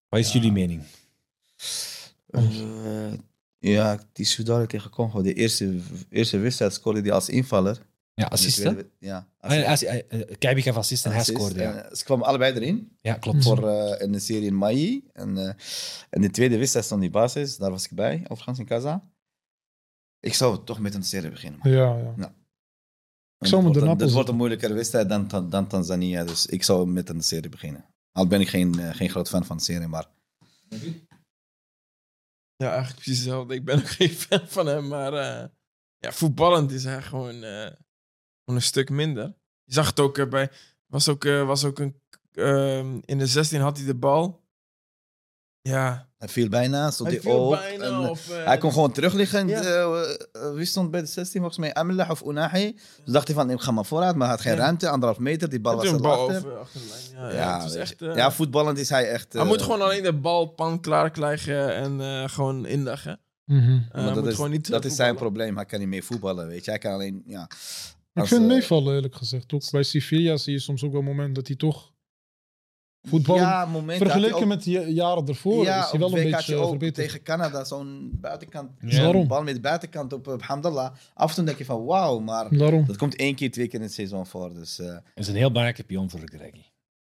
[0.08, 0.82] Wat is jullie mening?
[3.58, 5.78] Ja, die Soudali tegen Congo, de eerste,
[6.10, 7.78] eerste wedstrijd scoorde hij als invaller.
[8.18, 8.62] Ja, En de assist, hè?
[8.62, 9.28] tweede- Ja.
[9.40, 11.36] Ah, ja, assi- eh, eh, Keiby gaf assist en hij assist.
[11.38, 11.72] scoorde, ja.
[11.76, 12.96] En, eh, ze kwamen allebei erin.
[13.00, 13.42] Ja, klopt.
[13.42, 15.04] Voor eh, in de serie in Mai.
[15.12, 15.52] En, eh
[16.10, 17.56] en de tweede wedstrijd stond die basis.
[17.56, 19.10] Daar was ik bij, overigens in Casa.
[20.20, 21.60] Ik zou toch met een serie beginnen.
[21.62, 21.72] man.
[21.72, 22.14] Ja, ja.
[22.16, 22.34] En
[23.38, 24.36] Ik zou het met een- Dit wordt een zetten.
[24.36, 26.24] moeilijkere wedstrijd dan, dan, dan Tanzania.
[26.24, 27.84] Dus ik zou met een serie beginnen.
[28.12, 30.06] Al ben ik geen, geen groot fan van de serie, maar
[32.56, 33.54] Ja, eigenlijk precies hetzelfde.
[33.54, 35.48] Ik ben ook geen fan van hem, maar eh,
[35.98, 37.72] ja, voetballend is hij gewoon, eh,
[38.46, 39.34] gewoon een stuk minder.
[39.64, 40.50] Je zag het ook bij,
[40.86, 42.00] was ook, eh, was ook een,
[42.32, 44.44] ehm, in de 16 had hij de bal.
[45.62, 46.90] Ja, hij viel bijna.
[46.90, 47.50] Stond hij hij viel op.
[47.52, 47.84] bijna.
[47.84, 49.48] en, eh, of, eh, hij kon gewoon terug liggen.
[49.48, 49.60] Ja.
[49.62, 51.40] Eh, eh, wie stond bij de 16?
[51.40, 52.72] Volgens mij Amlah of Unahi.
[53.04, 54.14] Dus dacht hij van, ik ga maar vooruit.
[54.16, 54.58] Maar hij had geen Ja.
[54.58, 54.88] ruimte.
[54.88, 55.48] Anderhalf meter.
[55.48, 56.36] Die bal hij was er bal achter.
[56.36, 57.34] over achter de lijn.
[57.34, 59.32] Ja, echt, ja, voetballend is hij echt...
[59.32, 63.20] hij moet gewoon alleen de bal pan klaar krijgen en eh, gewoon inleggen.
[63.44, 63.80] Mhm.
[63.92, 65.56] Dat moet is, gewoon niet dat is zijn probleem.
[65.56, 66.70] Hij kan niet meer voetballen, weet je.
[66.70, 67.48] Hij kan alleen, ja...
[68.22, 69.52] Ik vind het eh, meevallen, eerlijk gezegd.
[69.52, 71.92] Ook bij Sevilla zie je soms ook wel een moment dat hij toch
[73.02, 73.42] voetballen...
[73.42, 76.54] Ja, moment dat vergeleken ook- met die jaren ervoor ja, is hij wel een beetje
[76.56, 76.94] ook verbeterd.
[77.06, 78.70] tegen Canada, zo'n buitenkant.
[78.80, 78.90] Ja.
[78.90, 79.26] zo'n Daarom.
[79.28, 80.94] bal met de buitenkant op, op Hamdallah.
[81.14, 82.86] Af en toe denk je van wauw, maar Daarom.
[82.86, 84.54] dat komt één keer, twee keer in het seizoen voor.
[84.54, 86.62] Dus eh, Dat is een heel belangrijke pion voor Greggy.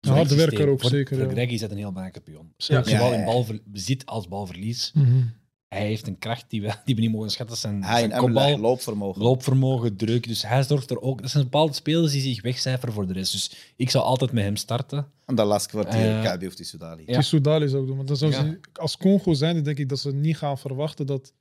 [0.00, 1.16] Een harde werker ook voor, zeker.
[1.16, 1.32] Voor ja.
[1.32, 2.52] Greggy is dat een heel belangrijke pion.
[2.56, 4.90] Zowel Ja, ja, in balbezit als balverlies.
[4.94, 5.22] Mhm.
[5.68, 7.56] Hij heeft een kracht die we, die we niet mogen schatten.
[7.56, 9.22] Zijn, hij zijn en Amla kopbal, loopvermogen.
[9.22, 10.26] loopvermogen, druk.
[10.28, 11.20] Dus hij zorgt er ook...
[11.22, 13.32] Dat zijn bepaalde spelers die zich wegcijferen voor de rest.
[13.32, 15.06] Dus ik zou altijd met hem starten.
[15.26, 17.02] En dat laatste kwartier, Eh, Kabi of die Soudali.
[17.06, 17.12] Ja.
[17.12, 17.96] Die Soudali zou ik doen.
[17.96, 18.42] Want dan zou Ja.
[18.44, 21.32] ze, als Congo zijn, denk ik dat ze niet gaan verwachten dat.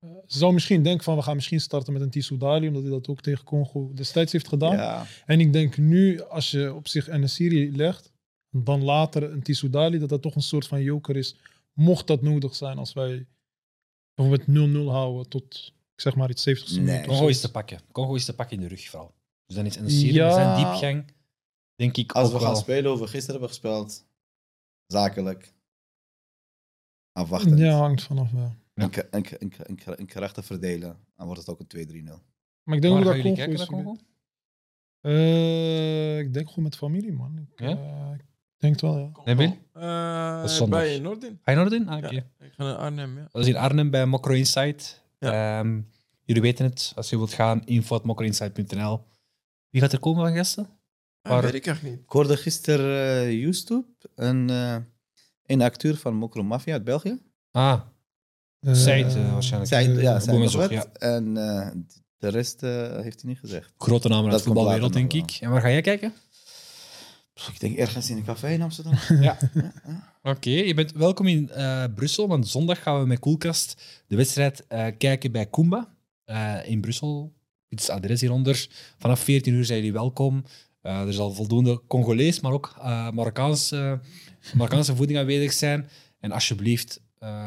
[0.00, 2.90] eh, ze zou misschien denken van we gaan misschien starten met een Tissoudali, omdat hij
[2.90, 4.76] dat ook tegen Congo destijds heeft gedaan.
[4.76, 5.06] Ja.
[5.26, 8.12] En ik denk nu, als je op zich een serie legt,
[8.50, 11.36] dan later een Tissoudali, dat dat toch een soort van joker is.
[11.74, 13.26] Mocht dat nodig zijn als wij
[14.14, 14.48] bijvoorbeeld
[14.86, 16.84] 0-0 houden tot, ik zeg maar iets 70 Nee.
[16.84, 17.02] minuten.
[17.10, 17.80] of Congo is te pakken.
[17.92, 19.14] Congo is te pakken in de rug vooral.
[19.46, 20.32] Dus dan is een serie Ja.
[20.32, 21.12] zijn diepgang,
[21.74, 22.60] denk ik Als ook we gaan wel.
[22.60, 24.06] spelen hoe we gisteren hebben gespeeld,
[24.86, 25.54] zakelijk,
[27.12, 27.56] afwachten.
[27.56, 28.32] Ja, hangt vanaf.
[28.32, 28.56] Ja.
[28.74, 31.60] En, ka- en, ka- en, ka- en, ka- en krachten verdelen, dan wordt het ook
[31.60, 32.22] een 2-3-0.
[32.62, 33.58] Maar ik denk Waar ook gaan dat jullie Congo kijken is.
[33.58, 33.96] naar Congo?
[35.00, 37.38] Eh, ik denk gewoon met familie, man.
[37.38, 37.68] Ik, Ja?
[37.68, 38.18] eh,
[38.64, 39.10] denk het wel, ja.
[39.72, 40.80] Eh, Dat is zondag.
[40.80, 41.38] bij Noordin.
[41.42, 41.88] Ga je Noordin?
[41.88, 43.28] Ah, Ja, ik ga naar Arnhem, ja.
[43.32, 45.02] Dat is in Arnhem bij Mokro Insight.
[45.18, 45.80] Ehm,
[46.24, 46.92] jullie weten het.
[46.96, 49.04] Als je wilt gaan, info.mokroinsight.nl.
[49.70, 50.68] Wie gaat er komen van gasten?
[51.22, 52.04] Ah, Waar- weet ik eigenlijk niet.
[52.06, 53.84] Ik hoorde gisteren eh YouTube,
[54.14, 54.76] een, eh,
[55.46, 57.18] een acteur van Mokro Mafia uit België.
[57.50, 57.80] Ah,
[58.60, 60.00] Eh, eh, waarschijnlijk.
[60.00, 60.86] Ja, Boem zij en ja.
[60.92, 61.68] En eh,
[62.18, 63.72] de rest eh, heeft hij niet gezegd.
[63.78, 65.38] Grote namen uit de voetbalwereld, denk ik.
[65.40, 66.12] En waar ga jij kijken?
[67.34, 68.94] Ik denk ergens in een café in Amsterdam.
[69.20, 69.38] Ja.
[70.22, 74.66] Oké, je bent welkom in eh, Brussel, want zondag gaan we met Koelkast de wedstrijd
[74.66, 77.32] eh, kijken bij Kumba eh, in Brussel.
[77.68, 78.68] Dit is het adres hieronder.
[78.98, 80.44] Vanaf 14 uur zijn jullie welkom.
[80.82, 82.74] Er zal voldoende Congolees, maar ook
[83.12, 84.00] Marokkaanse,
[84.54, 85.88] Marokkaanse voeding aanwezig zijn.
[86.20, 87.00] En alsjeblieft,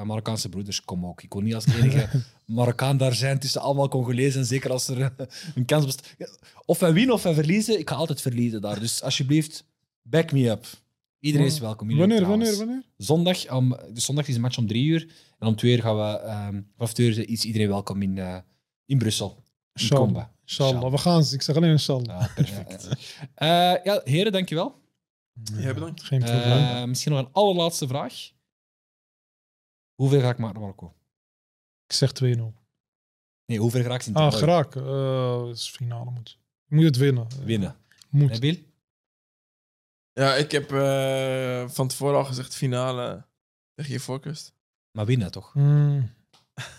[0.04, 1.22] Marokkaanse broeders, kom ook.
[1.22, 2.10] Ik wil niet als enige
[2.46, 4.46] Marokkaan daar zijn tussen allemaal Congolezen.
[4.46, 5.14] Zeker als er
[5.56, 6.40] een kans bestaat.
[6.66, 7.80] Of wij winnen of wij verliezen.
[7.80, 8.80] Ik ga altijd verliezen daar.
[8.80, 9.66] Dus alsjeblieft,
[10.10, 10.66] back me up.
[11.20, 11.98] Iedereen is welkom.
[11.98, 12.84] Wanneer, wanneer, wanneer?
[12.98, 15.14] Zondag, om, dus zondag is de match om drie uur.
[15.40, 18.38] En om twee uur gaan we, ehm vanaf twee uur is iedereen welkom in, eh,
[18.86, 19.30] in Brussel.
[19.30, 20.06] In Inshallah.
[20.06, 20.34] Comba.
[20.42, 20.92] Inshallah.
[20.92, 22.06] We gaan, ik zeg alleen inshallah.
[22.22, 22.88] Ja, perfect.
[23.36, 23.48] Eh,
[23.84, 24.82] ja, heren, dankjewel.
[25.58, 26.04] Ja, bedankt.
[26.04, 26.44] Geen probleem.
[26.44, 28.32] Eh, misschien nog een allerlaatste vraag.
[29.96, 30.94] Hoeveel ga ik maken naar Marokko?
[31.88, 32.54] ik zeg 2-0.
[33.46, 34.66] Nee, hoeveel ga ik in Ah.
[34.76, 36.40] Eh, het is finale moet.
[36.66, 37.28] Je moet het winnen.
[37.44, 37.76] Winnen.
[38.10, 38.32] Moet.
[38.32, 38.56] Nabil?
[40.18, 43.26] Ja, ik heb eh, van tevoren al gezegd finale
[43.76, 44.54] tegen je voorkust.
[44.92, 45.54] Maar winnen toch?
[45.54, 46.10] Mm.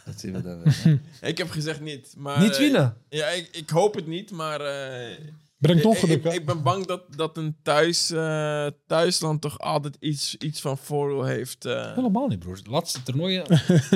[0.04, 0.98] Dat zien we dan wel.
[1.20, 2.14] Ik heb gezegd niet.
[2.16, 2.96] Maar, Niet eh, winnen?
[3.08, 5.16] ja, ik, ik hoop het niet, maar eh,
[5.58, 6.16] Brengt ik, ongeluk.
[6.16, 6.32] ik, hè?
[6.32, 11.24] ik ben bang dat, dat een thuis, eh, thuisland toch altijd iets, iets van voordeel
[11.24, 11.64] heeft.
[11.64, 11.94] eh.
[11.94, 12.62] Helemaal niet, broer.
[12.62, 13.44] De laatste toernooien,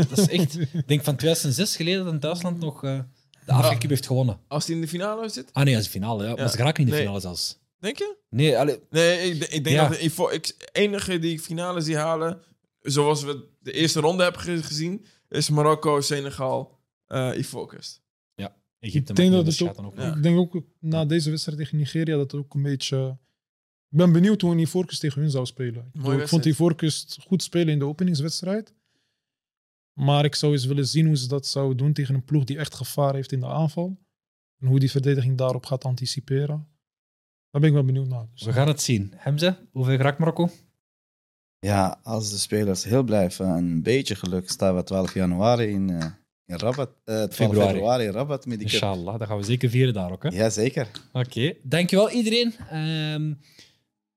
[0.08, 0.58] dat is echt...
[0.60, 2.98] Ik denk van 2006 geleden dat Duitsland nog eh,
[3.46, 4.38] de Afrika Cup heeft gewonnen.
[4.48, 6.24] Als hij in de finale zit, Ah nee, dat is de finale.
[6.26, 6.34] Ja.
[6.34, 7.00] Maar ze geraken in de Nee.
[7.00, 7.60] finale zelfs.
[7.82, 8.16] Denk je?
[8.30, 9.88] Nee, allee, Nee, ik, ik denk Ja.
[9.88, 12.42] dat de, ik, enige die ik finale zie halen,
[12.80, 18.00] zoals we de eerste ronde hebben ge- gezien, is Marokko, Senegal, eh Ivoorkust.
[18.78, 19.96] Egypte Ik denk dat het ook- ook.
[19.96, 20.16] Ja.
[20.16, 23.18] Ik denk ook na deze wedstrijd tegen Nigeria dat het ook een beetje.
[23.90, 25.90] Ik ben benieuwd hoe een Ivoorkust tegen hun zou spelen.
[26.20, 26.44] Ik, vond.
[26.44, 28.74] Ivoorkust goed spelen in de openingswedstrijd.
[29.92, 32.58] Maar ik zou eens willen zien hoe ze dat zouden doen tegen een ploeg die
[32.58, 33.98] echt gevaar heeft in de aanval.
[34.58, 36.68] En hoe die verdediging daarop gaat anticiperen.
[37.52, 38.26] Daar ben ik wel benieuwd naar.
[38.34, 39.12] Dus, We gaan het zien.
[39.16, 40.48] Hemze, hoeveel geraakt Marokko?
[41.58, 45.90] Ja, als de spelers heel blijven en een beetje geluk staan we 12 januari in,
[45.90, 46.06] eh,
[46.46, 46.90] in Rabat.
[47.04, 47.72] eh 12 Februari.
[47.72, 48.04] februari.
[48.04, 48.80] in Rabat met die cup.
[48.80, 50.22] Inshallah, dat gaan we zeker vieren daar ook.
[50.22, 50.28] Hè?
[50.28, 50.88] Ja, zeker.
[51.12, 52.54] Oké, dankjewel iedereen.
[52.70, 53.32] Ehm,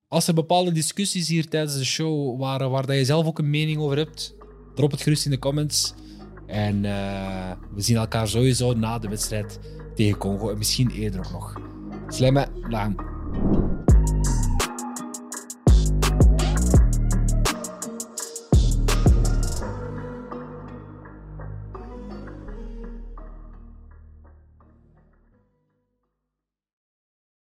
[0.07, 3.49] als er bepaalde discussies hier tijdens de show waren waar dat je zelf ook een
[3.49, 4.35] mening over hebt,
[4.75, 5.93] drop het gerust in de comments.
[6.47, 9.59] En eh, we zien elkaar sowieso na de wedstrijd
[9.95, 11.61] tegen Congo en misschien eerder ook nog.
[12.07, 13.13] Slijmen, lang.
[13.35, 13.74] you